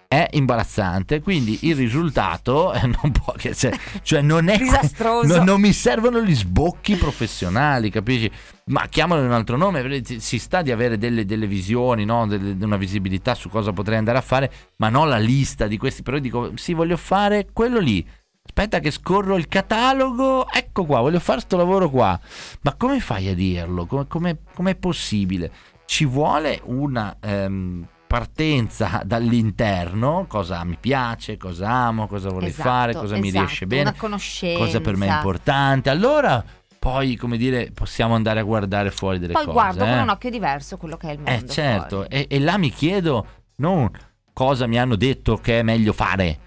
è 0.08 0.28
imbarazzante, 0.32 1.20
quindi 1.20 1.58
il 1.62 1.74
risultato 1.76 2.72
eh, 2.72 2.86
non 2.86 3.12
può 3.12 3.32
che 3.36 3.54
cioè, 3.54 3.76
cioè 4.02 4.20
non 4.22 4.48
è 4.48 4.56
Disastroso. 4.58 5.36
non, 5.36 5.44
non 5.44 5.60
mi 5.60 5.72
servono 5.72 6.22
gli 6.22 6.34
sbocchi 6.34 6.96
professionali, 6.96 7.90
capisci? 7.90 8.30
Ma 8.66 8.86
chiamalo 8.88 9.20
in 9.20 9.28
un 9.28 9.32
altro 9.32 9.56
nome, 9.56 10.02
si 10.04 10.38
sta 10.38 10.62
di 10.62 10.72
avere 10.72 10.98
delle, 10.98 11.24
delle 11.24 11.46
visioni, 11.46 12.04
no? 12.04 12.26
Delle- 12.26 12.64
una 12.64 12.76
visibilità 12.76 13.34
su 13.34 13.48
cosa 13.48 13.72
potrei 13.72 13.98
andare 13.98 14.18
a 14.18 14.22
fare, 14.22 14.50
ma 14.76 14.88
non 14.88 15.08
la 15.08 15.18
lista 15.18 15.66
di 15.66 15.76
questi, 15.76 16.02
però 16.02 16.16
io 16.16 16.22
dico 16.22 16.52
sì, 16.56 16.72
voglio 16.72 16.96
fare 16.96 17.48
quello 17.52 17.78
lì. 17.78 18.06
Aspetta 18.44 18.78
che 18.78 18.92
scorro 18.92 19.36
il 19.36 19.48
catalogo, 19.48 20.48
ecco 20.48 20.84
qua, 20.84 21.00
voglio 21.00 21.18
fare 21.20 21.40
sto 21.40 21.56
lavoro 21.56 21.90
qua. 21.90 22.18
Ma 22.62 22.74
come 22.74 23.00
fai 23.00 23.28
a 23.28 23.34
dirlo? 23.34 23.86
Come, 23.86 24.06
come, 24.06 24.38
com'è 24.54 24.76
possibile? 24.76 25.50
Ci 25.84 26.04
vuole 26.04 26.60
una 26.64 27.16
ehm, 27.20 27.86
partenza 28.06 29.02
dall'interno, 29.04 30.26
cosa 30.28 30.62
mi 30.64 30.76
piace, 30.78 31.36
cosa 31.36 31.68
amo, 31.68 32.06
cosa 32.06 32.28
vorrei 32.28 32.48
Esatto, 32.50 32.68
fare, 32.68 32.94
cosa 32.94 33.16
mi 33.16 33.28
esatto, 33.28 33.44
riesce 33.44 33.66
bene, 33.66 33.82
Una 33.82 33.94
conoscenza. 33.94 34.58
cosa 34.58 34.80
per 34.80 34.96
me 34.96 35.06
è 35.08 35.14
importante. 35.14 35.90
Allora, 35.90 36.44
poi, 36.78 37.16
come 37.16 37.36
dire, 37.36 37.72
possiamo 37.72 38.14
andare 38.14 38.40
a 38.40 38.42
guardare 38.44 38.90
fuori 38.90 39.18
delle 39.18 39.32
Poi 39.32 39.44
cose. 39.44 39.54
guardo 39.54 39.84
eh. 39.84 39.88
con 39.88 39.98
un 39.98 40.08
occhio 40.08 40.30
diverso 40.30 40.76
quello 40.76 40.96
che 40.96 41.08
è 41.08 41.12
il 41.12 41.18
mondo. 41.20 41.30
Eh 41.44 41.48
certo, 41.48 42.08
e, 42.08 42.26
e 42.28 42.38
là 42.38 42.56
mi 42.58 42.70
chiedo, 42.70 43.26
non 43.56 43.90
cosa 44.32 44.66
mi 44.66 44.78
hanno 44.78 44.96
detto 44.96 45.36
che 45.38 45.60
è 45.60 45.62
meglio 45.62 45.92
fare, 45.92 46.38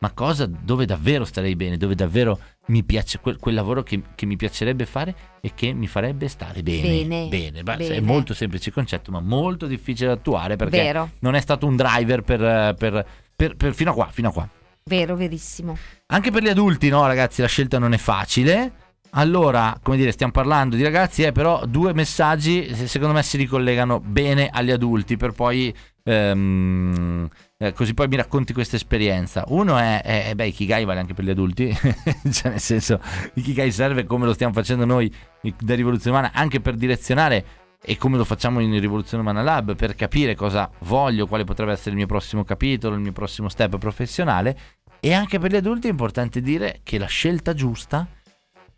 ma 0.00 0.12
cosa 0.12 0.46
dove 0.46 0.84
davvero 0.86 1.24
starei 1.24 1.56
bene, 1.56 1.76
dove 1.76 1.94
davvero 1.94 2.38
mi 2.68 2.84
piace 2.84 3.18
quel, 3.20 3.36
quel 3.38 3.54
lavoro 3.54 3.82
che, 3.82 4.00
che 4.14 4.26
mi 4.26 4.36
piacerebbe 4.36 4.86
fare 4.86 5.14
e 5.40 5.52
che 5.54 5.72
mi 5.72 5.86
farebbe 5.86 6.28
stare 6.28 6.62
bene. 6.62 7.28
Bene, 7.28 7.62
Beh, 7.62 7.76
bene. 7.76 7.94
È 7.96 8.00
molto 8.00 8.34
semplice 8.34 8.68
il 8.68 8.74
concetto, 8.74 9.10
ma 9.10 9.20
molto 9.20 9.66
difficile 9.66 10.08
da 10.08 10.14
attuare 10.14 10.56
perché 10.56 10.76
Vero. 10.82 11.10
non 11.20 11.34
è 11.34 11.40
stato 11.40 11.66
un 11.66 11.76
driver 11.76 12.22
per, 12.22 12.74
per- 12.78 13.06
per- 13.36 13.56
per- 13.56 13.74
fino 13.74 13.90
a 13.90 13.94
qua, 13.94 14.08
fino 14.10 14.28
a 14.28 14.32
qua. 14.32 14.48
Vero, 14.84 15.16
verissimo. 15.16 15.76
Anche 16.06 16.30
per 16.30 16.42
gli 16.42 16.48
adulti, 16.48 16.88
no, 16.88 17.06
ragazzi, 17.06 17.40
la 17.42 17.46
scelta 17.48 17.78
non 17.78 17.92
è 17.92 17.98
facile. 17.98 18.72
Allora, 19.12 19.78
come 19.82 19.96
dire, 19.96 20.12
stiamo 20.12 20.32
parlando 20.32 20.76
di 20.76 20.82
ragazzi, 20.82 21.22
eh, 21.22 21.32
però 21.32 21.64
due 21.66 21.94
messaggi 21.94 22.74
se- 22.74 22.86
secondo 22.86 23.14
me 23.14 23.22
si 23.22 23.36
ricollegano 23.38 24.00
bene 24.00 24.48
agli 24.52 24.70
adulti 24.70 25.16
per 25.16 25.32
poi 25.32 25.74
ehm, 26.04 27.28
eh, 27.60 27.72
così 27.72 27.92
poi 27.92 28.06
mi 28.06 28.14
racconti 28.14 28.52
questa 28.52 28.76
esperienza. 28.76 29.44
Uno 29.48 29.76
è, 29.76 30.00
è, 30.00 30.28
è, 30.28 30.34
beh, 30.36 30.46
Ikigai 30.46 30.84
vale 30.84 31.00
anche 31.00 31.12
per 31.12 31.24
gli 31.24 31.30
adulti, 31.30 31.74
cioè 32.30 32.50
nel 32.50 32.60
senso, 32.60 33.00
Ikigai 33.34 33.72
serve 33.72 34.04
come 34.04 34.26
lo 34.26 34.32
stiamo 34.32 34.52
facendo 34.52 34.84
noi 34.84 35.12
da 35.58 35.74
Rivoluzione 35.74 36.16
Umana 36.16 36.32
anche 36.34 36.60
per 36.60 36.76
direzionare 36.76 37.66
e 37.82 37.96
come 37.96 38.16
lo 38.16 38.24
facciamo 38.24 38.60
in 38.60 38.78
Rivoluzione 38.78 39.22
Umana 39.22 39.42
Lab 39.42 39.74
per 39.74 39.96
capire 39.96 40.36
cosa 40.36 40.70
voglio, 40.80 41.26
quale 41.26 41.42
potrebbe 41.42 41.72
essere 41.72 41.90
il 41.90 41.96
mio 41.96 42.06
prossimo 42.06 42.44
capitolo, 42.44 42.94
il 42.94 43.00
mio 43.00 43.12
prossimo 43.12 43.48
step 43.48 43.76
professionale. 43.78 44.58
E 45.00 45.12
anche 45.12 45.40
per 45.40 45.50
gli 45.50 45.56
adulti 45.56 45.88
è 45.88 45.90
importante 45.90 46.40
dire 46.40 46.80
che 46.84 46.98
la 46.98 47.06
scelta 47.06 47.54
giusta 47.54 48.06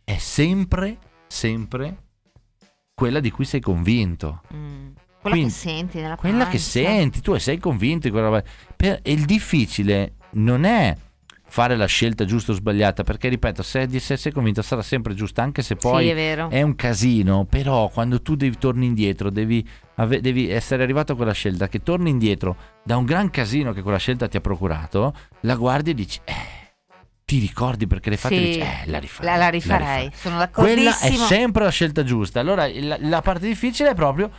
è 0.04 0.16
sempre, 0.16 0.98
sempre 1.26 1.96
quella 2.94 3.20
di 3.20 3.30
cui 3.30 3.44
sei 3.44 3.60
convinto. 3.60 4.42
Mm. 4.54 4.88
Quella 5.20 5.36
Quindi, 5.36 5.52
che 5.52 5.58
senti 5.58 6.00
nella 6.00 6.16
Quella 6.16 6.44
che 6.44 6.50
pancia. 6.56 6.64
senti, 6.70 7.20
tu 7.20 7.36
sei 7.38 7.58
convinto 7.58 8.06
di 8.06 8.10
quella 8.12 8.26
roba. 8.28 8.42
Per- 8.74 9.00
e 9.02 9.12
il 9.12 9.24
difficile 9.26 10.14
non 10.32 10.64
è 10.64 10.96
fare 11.46 11.76
la 11.76 11.86
scelta 11.86 12.24
giusta 12.24 12.52
o 12.52 12.54
sbagliata, 12.54 13.02
perché 13.02 13.28
ripeto, 13.28 13.62
se, 13.62 13.88
se 13.98 14.16
sei 14.16 14.30
convinto 14.32 14.62
sarà 14.62 14.82
sempre 14.82 15.14
giusta, 15.14 15.42
anche 15.42 15.62
se 15.62 15.74
poi 15.76 16.04
sì, 16.06 16.10
è 16.12 16.46
è 16.48 16.62
un 16.62 16.76
casino, 16.76 17.44
però 17.44 17.88
quando 17.88 18.22
tu 18.22 18.36
devi 18.36 18.56
torni 18.56 18.86
indietro, 18.86 19.30
devi, 19.30 19.66
ave- 19.96 20.20
devi 20.20 20.48
essere 20.48 20.84
arrivato 20.84 21.12
a 21.12 21.16
quella 21.16 21.32
scelta 21.32 21.66
che 21.68 21.82
torni 21.82 22.08
indietro 22.08 22.56
da 22.84 22.96
un 22.96 23.04
gran 23.04 23.30
casino 23.30 23.72
che 23.72 23.82
quella 23.82 23.98
scelta 23.98 24.28
ti 24.28 24.36
ha 24.36 24.40
procurato, 24.40 25.12
la 25.40 25.56
guardi 25.56 25.90
e 25.90 25.94
dici, 25.94 26.20
eh, 26.24 26.34
ti 27.24 27.38
ricordi 27.40 27.86
perché 27.88 28.10
l'hai 28.10 28.18
fatta 28.18 28.34
e 28.34 28.38
Sì, 28.38 28.44
dici, 28.44 28.58
eh, 28.60 28.82
la 28.86 28.98
rifarei. 28.98 29.30
la, 29.30 29.36
la 29.36 29.44
la 29.44 29.50
rifarei. 29.50 30.10
Sono 30.14 30.48
Quella 30.52 30.80
è 30.80 30.84
d'accordissimo. 30.84 31.26
sempre 31.26 31.64
la 31.64 31.70
scelta 31.70 32.04
giusta. 32.04 32.38
Allora, 32.40 32.68
la, 32.72 32.96
la 33.00 33.22
parte 33.22 33.46
difficile 33.46 33.90
è 33.90 33.94
proprio 33.94 34.30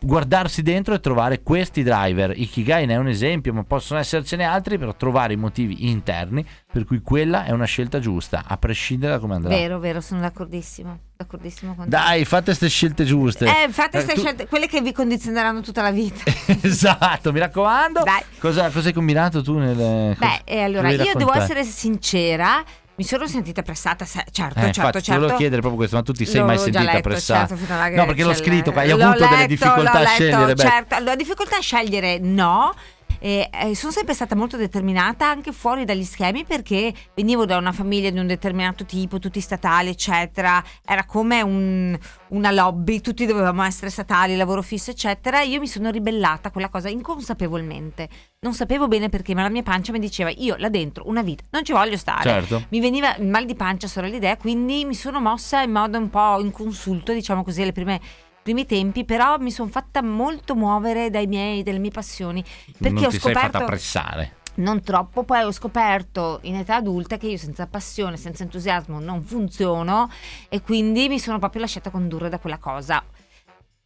guardarsi 0.00 0.62
dentro 0.62 0.94
e 0.94 1.00
trovare 1.00 1.42
questi 1.42 1.82
driver. 1.82 2.32
Ikigai 2.38 2.86
ne 2.86 2.94
è 2.94 2.96
un 2.96 3.08
esempio, 3.08 3.52
ma 3.52 3.64
possono 3.64 4.00
essercene 4.00 4.44
altri, 4.44 4.78
però 4.78 4.94
trovare 4.94 5.32
i 5.32 5.36
motivi 5.36 5.88
interni 5.88 6.44
per 6.70 6.84
cui 6.84 7.00
quella 7.00 7.44
è 7.44 7.50
una 7.50 7.64
scelta 7.64 7.98
giusta, 7.98 8.44
a 8.46 8.56
prescindere 8.56 9.12
da 9.12 9.18
come 9.18 9.34
andrà. 9.34 9.48
Vero, 9.50 9.78
vero, 9.78 10.00
sono 10.00 10.20
d'accordissimo. 10.20 10.98
D'accordissimo 11.16 11.74
con 11.74 11.84
te. 11.84 11.90
Dai, 11.90 12.24
fate 12.24 12.44
queste 12.44 12.68
scelte 12.68 13.04
giuste. 13.04 13.44
Eh, 13.46 13.68
fate 13.70 13.98
Eh, 13.98 14.02
queste 14.04 14.14
tu- 14.14 14.20
scelte, 14.20 14.46
quelle 14.46 14.68
che 14.68 14.80
vi 14.80 14.92
condizioneranno 14.92 15.60
tutta 15.62 15.82
la 15.82 15.90
vita. 15.90 16.22
esatto, 16.62 17.32
mi 17.32 17.40
raccomando. 17.40 18.02
Dai. 18.04 18.22
Cosa, 18.38 18.70
cosa 18.70 18.88
hai 18.88 18.94
combinato 18.94 19.42
tu 19.42 19.58
nel... 19.58 20.14
Beh, 20.16 20.42
eh, 20.44 20.60
allora 20.60 20.90
io 20.90 21.14
devo 21.14 21.34
essere 21.34 21.64
sincera. 21.64 22.62
Mi 22.98 23.04
sono 23.04 23.28
sentita 23.28 23.62
pressata, 23.62 24.04
se- 24.04 24.24
certo, 24.32 24.58
Eh, 24.58 24.62
certo, 24.62 24.78
infatti, 24.80 24.98
ti 24.98 25.04
certo. 25.04 25.20
volevo 25.20 25.38
chiedere 25.38 25.60
proprio 25.60 25.78
questo, 25.78 25.94
ma 25.96 26.02
tu 26.02 26.12
ti 26.12 26.26
sei 26.26 26.40
L'ho 26.40 26.46
mai 26.46 26.58
sentita 26.58 26.82
letto, 26.82 27.00
pressata? 27.08 27.56
certo, 27.56 27.94
no, 27.94 28.06
perché 28.06 28.24
l'ho 28.24 28.34
scritto 28.34 28.72
hai 28.74 28.90
avuto 28.90 29.18
delle 29.18 29.36
letto, 29.36 29.46
difficoltà 29.46 29.98
l'ho 30.00 30.04
a 30.04 30.06
scegliere. 30.08 30.54
beh. 30.54 30.62
Certo, 30.62 30.98
la 30.98 31.14
difficoltà 31.14 31.56
a 31.58 31.60
scegliere 31.60 32.18
no. 32.18 32.74
E, 33.20 33.50
eh, 33.52 33.74
sono 33.74 33.90
sempre 33.92 34.14
stata 34.14 34.34
molto 34.36 34.56
determinata 34.56 35.26
anche 35.28 35.52
fuori 35.52 35.84
dagli 35.84 36.04
schemi 36.04 36.44
perché 36.44 36.94
venivo 37.14 37.46
da 37.46 37.56
una 37.56 37.72
famiglia 37.72 38.10
di 38.10 38.18
un 38.18 38.26
determinato 38.26 38.84
tipo, 38.84 39.18
tutti 39.18 39.40
statali, 39.40 39.88
eccetera. 39.88 40.62
Era 40.84 41.04
come 41.04 41.42
un- 41.42 41.98
una 42.28 42.50
lobby, 42.50 43.00
tutti 43.00 43.26
dovevamo 43.26 43.62
essere 43.62 43.90
statali, 43.90 44.36
lavoro 44.36 44.62
fisso, 44.62 44.90
eccetera. 44.90 45.40
Io 45.42 45.58
mi 45.60 45.66
sono 45.66 45.90
ribellata 45.90 46.48
a 46.48 46.50
quella 46.50 46.68
cosa 46.68 46.88
inconsapevolmente. 46.88 48.08
Non 48.40 48.54
sapevo 48.54 48.86
bene 48.86 49.08
perché, 49.08 49.34
ma 49.34 49.42
la 49.42 49.48
mia 49.48 49.62
pancia 49.62 49.90
mi 49.92 49.98
diceva: 49.98 50.30
Io 50.30 50.54
là 50.58 50.68
dentro 50.68 51.08
una 51.08 51.22
vita 51.22 51.44
non 51.50 51.64
ci 51.64 51.72
voglio 51.72 51.96
stare. 51.96 52.22
Certo. 52.22 52.66
Mi 52.68 52.80
veniva 52.80 53.16
il 53.16 53.26
mal 53.26 53.44
di 53.44 53.54
pancia 53.54 53.88
solo 53.88 54.06
l'idea, 54.06 54.36
quindi 54.36 54.84
mi 54.84 54.94
sono 54.94 55.20
mossa 55.20 55.62
in 55.62 55.72
modo 55.72 55.98
un 55.98 56.08
po' 56.08 56.38
inconsulto, 56.40 57.12
diciamo 57.12 57.42
così, 57.42 57.62
alle 57.62 57.72
prime 57.72 58.00
primi 58.48 58.64
tempi, 58.64 59.04
però 59.04 59.36
mi 59.38 59.50
sono 59.50 59.68
fatta 59.68 60.02
molto 60.02 60.54
muovere 60.54 61.10
dai 61.10 61.26
miei, 61.26 61.62
dalle 61.62 61.78
mie 61.78 61.90
passioni. 61.90 62.42
Perché 62.78 62.94
non 62.94 63.04
ho 63.04 63.08
ti 63.10 63.18
sei 63.18 63.32
fatta 63.32 63.48
scoperto 63.48 63.66
pressare. 63.66 64.36
non 64.54 64.82
troppo, 64.82 65.22
poi 65.24 65.42
ho 65.42 65.52
scoperto 65.52 66.38
in 66.42 66.54
età 66.54 66.76
adulta 66.76 67.18
che 67.18 67.26
io 67.26 67.36
senza 67.36 67.66
passione, 67.66 68.16
senza 68.16 68.44
entusiasmo 68.44 69.00
non 69.00 69.22
funziono 69.22 70.10
e 70.48 70.62
quindi 70.62 71.08
mi 71.08 71.18
sono 71.18 71.38
proprio 71.38 71.60
lasciata 71.60 71.90
condurre 71.90 72.30
da 72.30 72.38
quella 72.38 72.56
cosa. 72.56 73.04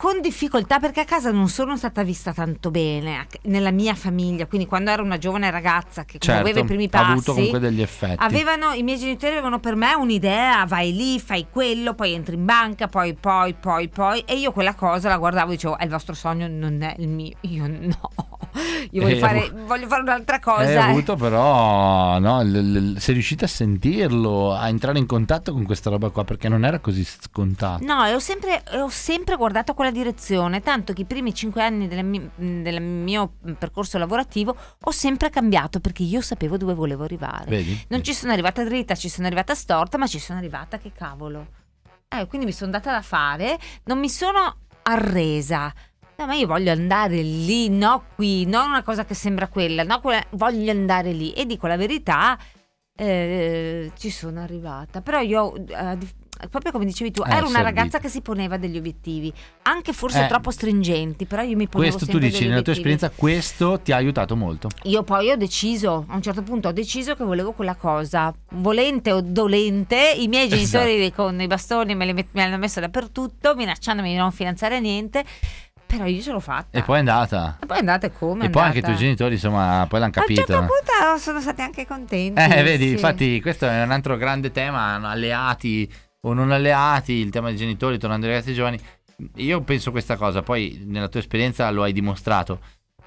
Con 0.02 0.20
difficoltà 0.20 0.80
perché 0.80 0.98
a 0.98 1.04
casa 1.04 1.30
non 1.30 1.48
sono 1.48 1.76
stata 1.76 2.02
vista 2.02 2.32
tanto 2.32 2.72
bene, 2.72 3.28
nella 3.42 3.70
mia 3.70 3.94
famiglia, 3.94 4.46
quindi 4.46 4.66
quando 4.66 4.90
ero 4.90 5.04
una 5.04 5.16
giovane 5.16 5.48
ragazza 5.48 6.04
che 6.04 6.18
Certo, 6.18 6.42
muoveva 6.42 6.58
i 6.58 6.64
primi 6.64 6.86
ha 6.86 6.88
passi, 6.88 7.10
avuto 7.12 7.32
comunque 7.34 7.60
degli 7.60 7.80
effetti. 7.80 8.16
avevano, 8.18 8.72
i 8.72 8.82
miei 8.82 8.98
genitori 8.98 9.30
avevano 9.30 9.60
per 9.60 9.76
me 9.76 9.94
un'idea, 9.94 10.66
vai 10.66 10.92
lì, 10.92 11.20
fai 11.20 11.46
quello, 11.48 11.94
poi 11.94 12.14
entri 12.14 12.34
in 12.34 12.44
banca, 12.44 12.88
poi, 12.88 13.14
poi, 13.14 13.54
poi, 13.54 13.88
poi, 13.88 14.24
e 14.26 14.34
io 14.34 14.50
quella 14.50 14.74
cosa 14.74 15.08
la 15.08 15.18
guardavo 15.18 15.52
e 15.52 15.54
dicevo, 15.54 15.78
è 15.78 15.84
il 15.84 15.90
vostro 15.90 16.14
sogno, 16.14 16.48
non 16.48 16.82
è 16.82 16.96
il 16.98 17.06
mio, 17.06 17.36
io 17.42 17.68
no, 17.68 18.10
io 18.90 19.02
voglio, 19.02 19.14
Eh, 19.14 19.18
fare, 19.20 19.52
voglio 19.66 19.86
fare 19.86 20.02
un'altra 20.02 20.34
Hai 20.34 20.40
cosa. 20.40 20.84
avuto 20.86 21.14
però, 21.14 22.18
no, 22.18 22.42
l- 22.42 22.92
l- 22.94 22.98
sei 22.98 23.14
riuscita 23.14 23.44
a 23.44 23.48
sentirlo, 23.48 24.52
a 24.52 24.66
entrare 24.66 24.98
in 24.98 25.06
contatto 25.06 25.52
con 25.52 25.62
questa 25.64 25.90
roba 25.90 26.10
qua, 26.10 26.24
perché 26.24 26.48
non 26.48 26.64
era 26.64 26.80
così 26.80 27.04
scontato. 27.04 27.84
No, 27.84 28.04
e 28.04 28.14
ho 28.14 28.18
sempre, 28.18 28.64
ho 28.72 28.88
sempre 28.88 29.36
guardato 29.36 29.74
quella 29.74 29.90
direzione, 29.92 30.60
tanto 30.60 30.92
che 30.92 31.02
i 31.02 31.04
primi 31.04 31.32
cinque 31.34 31.62
anni 31.62 31.86
del, 31.86 32.04
mi- 32.04 32.30
del 32.34 32.82
mio 32.82 33.34
percorso 33.58 33.98
lavorativo 33.98 34.56
ho 34.80 34.90
sempre 34.90 35.30
cambiato 35.30 35.78
perché 35.80 36.02
io 36.02 36.20
sapevo 36.20 36.56
dove 36.56 36.74
volevo 36.74 37.04
arrivare. 37.04 37.44
Vedi? 37.48 37.84
Non 37.88 38.02
ci 38.02 38.12
sono 38.14 38.32
arrivata 38.32 38.64
dritta, 38.64 38.94
ci 38.94 39.08
sono 39.08 39.26
arrivata 39.26 39.54
storta, 39.54 39.98
ma 39.98 40.06
ci 40.06 40.18
sono 40.18 40.38
arrivata 40.38 40.78
che 40.78 40.90
cavolo. 40.92 41.46
Eh, 42.08 42.26
quindi 42.26 42.46
mi 42.46 42.52
sono 42.52 42.70
data 42.72 42.90
da 42.90 43.02
fare, 43.02 43.58
non 43.84 43.98
mi 43.98 44.08
sono 44.08 44.56
arresa. 44.82 45.72
No, 46.16 46.26
ma 46.26 46.34
io 46.34 46.46
voglio 46.46 46.70
andare 46.72 47.22
lì, 47.22 47.68
no 47.70 48.04
qui, 48.14 48.44
non 48.44 48.68
una 48.68 48.82
cosa 48.82 49.04
che 49.04 49.14
sembra 49.14 49.48
quella, 49.48 49.82
no, 49.82 50.00
quella- 50.00 50.24
voglio 50.30 50.70
andare 50.70 51.12
lì. 51.12 51.32
E 51.32 51.46
dico 51.46 51.66
la 51.66 51.76
verità, 51.76 52.38
eh, 52.94 53.90
ci 53.96 54.10
sono 54.10 54.40
arrivata. 54.42 55.00
Però 55.00 55.20
io, 55.20 55.54
eh, 55.66 55.98
proprio 56.50 56.72
come 56.72 56.84
dicevi 56.84 57.10
tu, 57.10 57.22
Eh, 57.22 57.26
ero 57.28 57.46
una 57.46 57.58
servito. 57.58 57.62
ragazza 57.62 57.98
che 57.98 58.08
si 58.08 58.20
poneva 58.20 58.56
degli 58.56 58.76
obiettivi, 58.76 59.32
anche 59.62 59.92
forse 59.92 60.24
Eh. 60.24 60.28
troppo 60.28 60.50
stringenti, 60.50 61.24
però 61.26 61.42
io 61.42 61.56
mi 61.56 61.68
ponevo 61.68 61.90
Questo 61.96 62.10
tu 62.10 62.18
dici, 62.18 62.46
nella 62.48 62.62
tua 62.62 62.72
esperienza, 62.72 63.10
questo 63.14 63.80
ti 63.80 63.92
ha 63.92 63.96
aiutato 63.96 64.36
molto. 64.36 64.68
Io 64.84 65.02
poi 65.02 65.30
ho 65.30 65.36
deciso, 65.36 66.04
a 66.08 66.14
un 66.14 66.22
certo 66.22 66.42
punto 66.42 66.68
ho 66.68 66.72
deciso 66.72 67.14
che 67.14 67.24
volevo 67.24 67.52
quella 67.52 67.74
cosa, 67.74 68.32
volente 68.50 69.12
o 69.12 69.20
dolente, 69.20 70.14
i 70.16 70.28
miei 70.28 70.46
Esatto. 70.50 70.84
genitori 70.84 71.12
con 71.12 71.40
i 71.40 71.46
bastoni 71.46 71.94
me 71.94 72.04
li 72.06 72.12
met- 72.12 72.28
mi 72.32 72.42
hanno 72.42 72.58
messo 72.58 72.80
dappertutto, 72.80 73.54
minacciandomi 73.54 74.10
di 74.10 74.16
non 74.16 74.32
finanziare 74.32 74.80
niente, 74.80 75.24
però 75.86 76.06
io 76.06 76.22
ce 76.22 76.32
l'ho 76.32 76.40
fatta. 76.40 76.78
E 76.78 76.82
poi 76.82 76.96
è 76.96 76.98
andata. 77.00 77.58
E 77.62 77.66
poi 77.66 77.78
andate 77.78 78.10
come? 78.12 78.46
E 78.46 78.50
poi 78.50 78.62
anche 78.62 78.78
i 78.78 78.82
tuoi 78.82 78.96
genitori, 78.96 79.34
insomma, 79.34 79.84
poi 79.88 80.00
l'hanno 80.00 80.12
A 80.14 80.20
un 80.20 80.24
capito. 80.26 80.40
certo 80.46 80.60
punto 80.60 81.18
sono 81.18 81.40
stati 81.40 81.60
anche 81.60 81.86
contenti. 81.86 82.40
Eh, 82.40 82.62
vedi, 82.62 82.86
sì. 82.86 82.92
infatti 82.92 83.40
questo 83.42 83.66
è 83.68 83.82
un 83.82 83.90
altro 83.90 84.16
grande 84.16 84.50
tema, 84.50 84.94
alleati 85.06 85.90
o 86.24 86.32
non 86.34 86.50
alleati, 86.52 87.12
il 87.14 87.30
tema 87.30 87.48
dei 87.48 87.56
genitori, 87.56 87.98
tornando 87.98 88.26
ai 88.26 88.32
ragazzi 88.32 88.54
giovani. 88.54 88.78
Io 89.36 89.60
penso 89.62 89.90
questa 89.90 90.16
cosa, 90.16 90.42
poi 90.42 90.82
nella 90.86 91.08
tua 91.08 91.20
esperienza 91.20 91.68
lo 91.70 91.82
hai 91.82 91.92
dimostrato. 91.92 92.60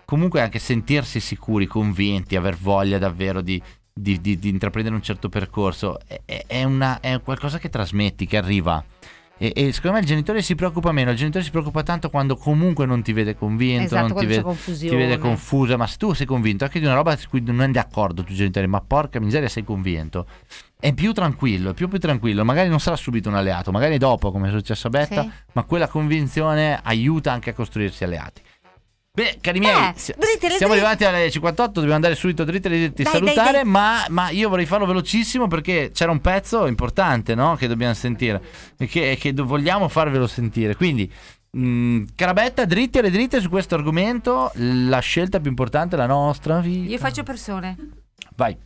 Comunque 0.05 0.41
anche 0.41 0.59
sentirsi 0.59 1.19
sicuri, 1.19 1.65
convinti, 1.65 2.35
aver 2.35 2.55
voglia 2.57 2.97
davvero 2.97 3.41
di, 3.41 3.61
di- 3.91 4.19
di- 4.21 4.37
di 4.37 4.49
intraprendere 4.49 4.95
un 4.95 5.01
certo 5.01 5.29
percorso, 5.29 5.97
è, 6.05 6.43
è- 6.45 6.63
una- 6.63 6.99
è 6.99 7.19
qualcosa 7.21 7.57
che 7.57 7.69
trasmetti, 7.69 8.25
che 8.25 8.37
arriva. 8.37 8.83
E, 9.37 9.51
e 9.53 9.73
secondo 9.73 9.97
me 9.97 10.01
il 10.01 10.07
genitore 10.07 10.41
si 10.41 10.55
preoccupa 10.55 10.91
meno, 10.93 11.11
il 11.11 11.17
genitore 11.17 11.43
si 11.43 11.51
preoccupa 11.51 11.83
tanto 11.83 12.09
quando 12.09 12.37
comunque 12.37 12.85
non 12.85 13.01
ti 13.01 13.11
vede 13.11 13.35
convinto, 13.35 13.83
Esatto, 13.83 14.07
non 14.07 14.17
ti 14.17 14.25
vede, 14.27 14.41
ti 14.89 14.95
vede 14.95 15.17
confusa, 15.17 15.75
ma 15.75 15.87
se 15.87 15.97
tu 15.97 16.13
sei 16.13 16.25
convinto 16.25 16.63
anche 16.63 16.79
di 16.79 16.85
una 16.85 16.95
roba 16.95 17.17
su 17.17 17.27
cui 17.27 17.41
non 17.41 17.61
è 17.61 17.67
d'accordo 17.69 18.23
tu 18.23 18.31
genitore, 18.33 18.67
ma 18.67 18.79
porca 18.79 19.19
miseria 19.19 19.49
sei 19.49 19.65
convinto, 19.65 20.25
è 20.85 20.93
più 20.93 21.13
tranquillo, 21.13 21.71
è 21.71 21.73
più 21.73 21.87
più 21.87 21.97
tranquillo, 21.99 22.45
magari 22.45 22.69
non 22.69 22.79
sarà 22.79 22.95
subito 22.95 23.27
un 23.29 23.35
alleato, 23.35 23.71
magari 23.71 23.97
dopo 23.97 24.31
come 24.31 24.49
è 24.49 24.51
successo 24.51 24.87
a 24.87 24.89
Betta, 24.91 25.21
Sì. 25.23 25.31
ma 25.53 25.63
quella 25.63 25.87
convinzione 25.87 26.79
aiuta 26.83 27.31
anche 27.31 27.49
a 27.49 27.53
costruirsi 27.53 28.03
alleati. 28.03 28.41
Beh, 29.11 29.37
cari 29.39 29.59
miei, 29.59 29.73
Eh, 29.89 29.93
si- 29.95 30.13
dritte 30.17 30.49
le 30.49 30.55
siamo 30.57 30.73
dritte. 30.73 30.87
arrivati 30.93 31.05
alle 31.05 31.31
58, 31.31 31.71
dobbiamo 31.71 31.95
andare 31.95 32.15
subito 32.15 32.43
dritti 32.43 32.67
e 32.67 32.69
dritti 32.69 33.03
salutare, 33.03 33.51
dai, 33.51 33.51
dai. 33.53 33.63
Ma, 33.63 34.05
ma 34.09 34.29
io 34.29 34.49
vorrei 34.49 34.65
farlo 34.65 34.85
velocissimo 34.85 35.47
perché 35.47 35.91
c'era 35.93 36.11
un 36.11 36.19
pezzo 36.19 36.67
importante 36.67 37.33
no? 37.33 37.55
che 37.55 37.67
dobbiamo 37.67 37.93
sentire 37.93 38.41
e 38.77 38.85
che, 38.87 39.15
che 39.19 39.31
vogliamo 39.33 39.87
farvelo 39.87 40.27
sentire. 40.27 40.75
Quindi 40.75 41.11
Mm, 41.57 42.03
Carabetta, 42.15 42.65
dritti 42.65 42.97
alle 42.97 43.09
dritte 43.09 43.39
su 43.39 43.47
questo 43.47 43.75
argomento. 43.75 44.51
La 44.55 44.99
scelta 44.99 45.39
più 45.39 45.49
importante 45.49 45.95
è 45.95 45.97
la 45.97 46.05
nostra 46.05 46.59
vita. 46.59 46.91
Io 46.91 46.97
faccio 46.97 47.23
persone. 47.23 47.77
Vai. 48.35 48.57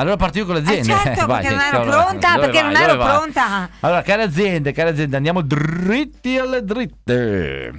Allora 0.00 0.16
parto 0.16 0.38
io 0.38 0.46
con 0.46 0.54
le 0.54 0.78
Eh 0.78 0.82
certo, 0.82 1.26
Vai, 1.28 1.42
perché 1.42 1.54
non 1.54 1.64
ero 1.64 1.78
cavolo, 1.78 1.90
pronta, 1.90 2.38
perché 2.38 2.62
vai, 2.62 2.72
non 2.72 2.82
ero 2.82 2.96
pronta. 2.96 3.70
Allora, 3.80 4.00
care 4.00 4.22
aziende, 4.22 4.72
care 4.72 4.88
aziende, 4.88 5.16
andiamo 5.16 5.42
dritti 5.42 6.38
alle 6.38 6.64
dritte. 6.64 7.72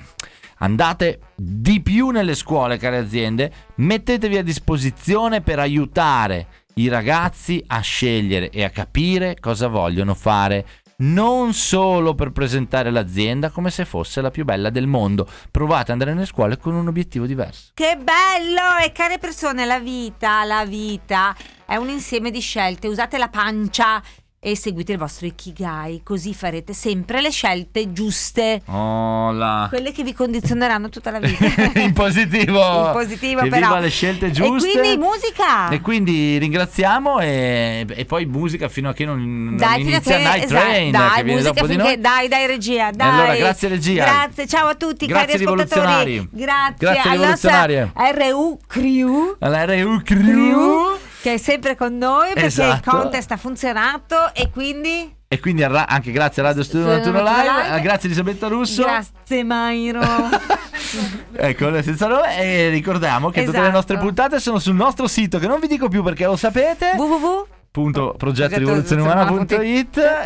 Andate 0.59 1.19
di 1.35 1.81
più 1.81 2.09
nelle 2.09 2.35
scuole, 2.35 2.77
care 2.77 2.97
aziende, 2.97 3.51
mettetevi 3.77 4.37
a 4.37 4.43
disposizione 4.43 5.41
per 5.41 5.57
aiutare 5.57 6.45
i 6.75 6.87
ragazzi 6.89 7.63
a 7.65 7.79
scegliere 7.79 8.51
e 8.51 8.63
a 8.63 8.69
capire 8.69 9.37
cosa 9.39 9.67
vogliono 9.67 10.13
fare. 10.13 10.63
Non 11.01 11.53
solo 11.53 12.13
per 12.13 12.31
presentare 12.31 12.91
l'azienda 12.91 13.49
come 13.49 13.71
se 13.71 13.85
fosse 13.85 14.21
la 14.21 14.29
più 14.29 14.45
bella 14.45 14.69
del 14.69 14.85
mondo. 14.85 15.27
Provate 15.49 15.85
ad 15.85 15.89
andare 15.89 16.13
nelle 16.13 16.27
scuole 16.27 16.57
con 16.57 16.75
un 16.75 16.87
obiettivo 16.87 17.25
diverso. 17.25 17.71
Che 17.73 17.97
bello! 17.97 18.77
E 18.83 18.91
care 18.91 19.17
persone, 19.17 19.65
la 19.65 19.79
vita, 19.79 20.43
la 20.43 20.63
vita 20.63 21.35
è 21.65 21.75
un 21.75 21.89
insieme 21.89 22.29
di 22.29 22.39
scelte. 22.39 22.87
Usate 22.87 23.17
la 23.17 23.29
pancia 23.29 23.99
e 24.43 24.55
seguite 24.55 24.93
il 24.93 24.97
vostro 24.97 25.27
Ikigai, 25.27 26.01
così 26.03 26.33
farete 26.33 26.73
sempre 26.73 27.21
le 27.21 27.29
scelte 27.29 27.93
giuste. 27.93 28.63
Oh 28.65 29.31
là. 29.31 29.67
Quelle 29.69 29.91
che 29.91 30.01
vi 30.01 30.15
condizioneranno 30.15 30.89
tutta 30.89 31.11
la 31.11 31.19
vita. 31.19 31.45
In 31.79 31.93
positivo. 31.93 32.87
In 32.87 32.89
positivo, 32.91 33.41
Evviva 33.41 33.77
le 33.77 33.89
scelte 33.89 34.31
giuste. 34.31 34.71
E 34.71 34.79
quindi 34.79 34.97
musica. 34.97 35.69
E 35.69 35.81
quindi 35.81 36.39
ringraziamo 36.39 37.19
e, 37.19 37.85
e 37.87 38.05
poi 38.05 38.25
musica 38.25 38.67
fino 38.67 38.89
a 38.89 38.93
che 38.93 39.05
non, 39.05 39.19
non 39.19 39.57
Dai, 39.57 39.83
fino 39.83 39.89
a 39.89 39.91
inizia 39.91 40.17
che 40.17 40.23
Night 40.23 40.43
esatto, 40.45 40.65
Train 40.65 40.91
dai, 40.91 41.09
che 41.09 41.23
viene 41.23 41.39
musica 41.39 41.53
dopo 41.53 41.67
di 41.67 41.75
noi. 41.75 41.99
dai, 41.99 42.27
dai 42.27 42.47
regia, 42.47 42.89
dai. 42.89 43.09
allora, 43.09 43.35
grazie, 43.35 43.67
regia. 43.67 44.05
Grazie, 44.05 44.47
ciao 44.47 44.69
a 44.69 44.73
tutti 44.73 45.05
Grazie, 45.05 45.37
cari 45.37 45.43
ascoltatori. 45.43 46.29
Grazie, 46.31 46.75
Grazie, 46.77 47.51
alla. 47.51 47.91
RU 48.11 48.59
Crew. 48.65 49.35
Alla 49.37 49.65
RU 49.65 50.01
Crew. 50.01 50.19
Crew 50.23 51.00
che 51.21 51.33
è 51.33 51.37
sempre 51.37 51.75
con 51.75 51.97
noi 51.97 52.27
perché 52.33 52.47
Esatto. 52.47 52.75
il 52.75 52.99
contest 53.01 53.31
ha 53.31 53.37
funzionato 53.37 54.33
e 54.33 54.49
quindi 54.51 55.15
E 55.27 55.39
quindi 55.39 55.63
anche 55.63 56.11
grazie 56.11 56.41
a 56.41 56.45
Radio 56.45 56.63
Studio 56.63 56.87
91 56.87 57.21
Live, 57.23 57.63
Live. 57.69 57.81
grazie 57.81 58.07
Elisabetta 58.07 58.47
Russo. 58.47 58.83
grazie 58.83 59.43
Mairo. 59.43 60.01
Ecco, 61.33 61.81
senza 61.81 62.07
nome. 62.07 62.37
E 62.37 62.67
ricordiamo 62.69 63.29
che 63.29 63.39
tutte 63.45 63.51
le 63.53 63.57
Esatto. 63.63 63.75
nostre 63.77 63.97
puntate 63.97 64.39
sono 64.41 64.59
sul 64.59 64.75
nostro 64.75 65.07
sito, 65.07 65.39
che 65.39 65.47
non 65.47 65.59
vi 65.61 65.67
dico 65.67 65.87
più 65.87 66.03
perché 66.03 66.25
lo 66.25 66.35
sapete. 66.35 66.91
www. 66.97 67.47
Punto 67.71 68.13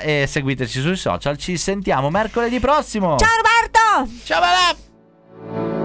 e 0.01 0.25
seguiteci 0.27 0.81
sui 0.81 0.95
social. 0.95 1.37
Ci 1.37 1.55
sentiamo 1.57 2.09
mercoledì 2.09 2.59
prossimo. 2.59 3.15
Ciao 3.17 3.29
Roberto! 3.37 4.11
Ciao, 4.23 4.41
Bella! 4.41 5.84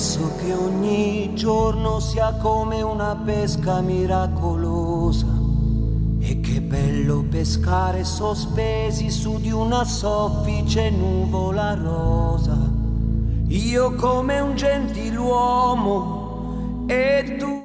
Penso 0.00 0.32
che 0.38 0.54
ogni 0.54 1.34
giorno 1.34 2.00
sia 2.00 2.32
come 2.40 2.80
una 2.80 3.14
pesca 3.22 3.82
miracolosa 3.82 5.26
e 6.20 6.40
che 6.40 6.62
bello 6.62 7.26
pescare 7.28 8.02
sospesi 8.04 9.10
su 9.10 9.38
di 9.38 9.50
una 9.50 9.84
soffice 9.84 10.88
nuvola 10.88 11.74
rosa. 11.74 12.56
Io 13.48 13.94
come 13.96 14.40
un 14.40 14.56
gentiluomo 14.56 15.18
e 16.86 17.36
tu 17.38 17.58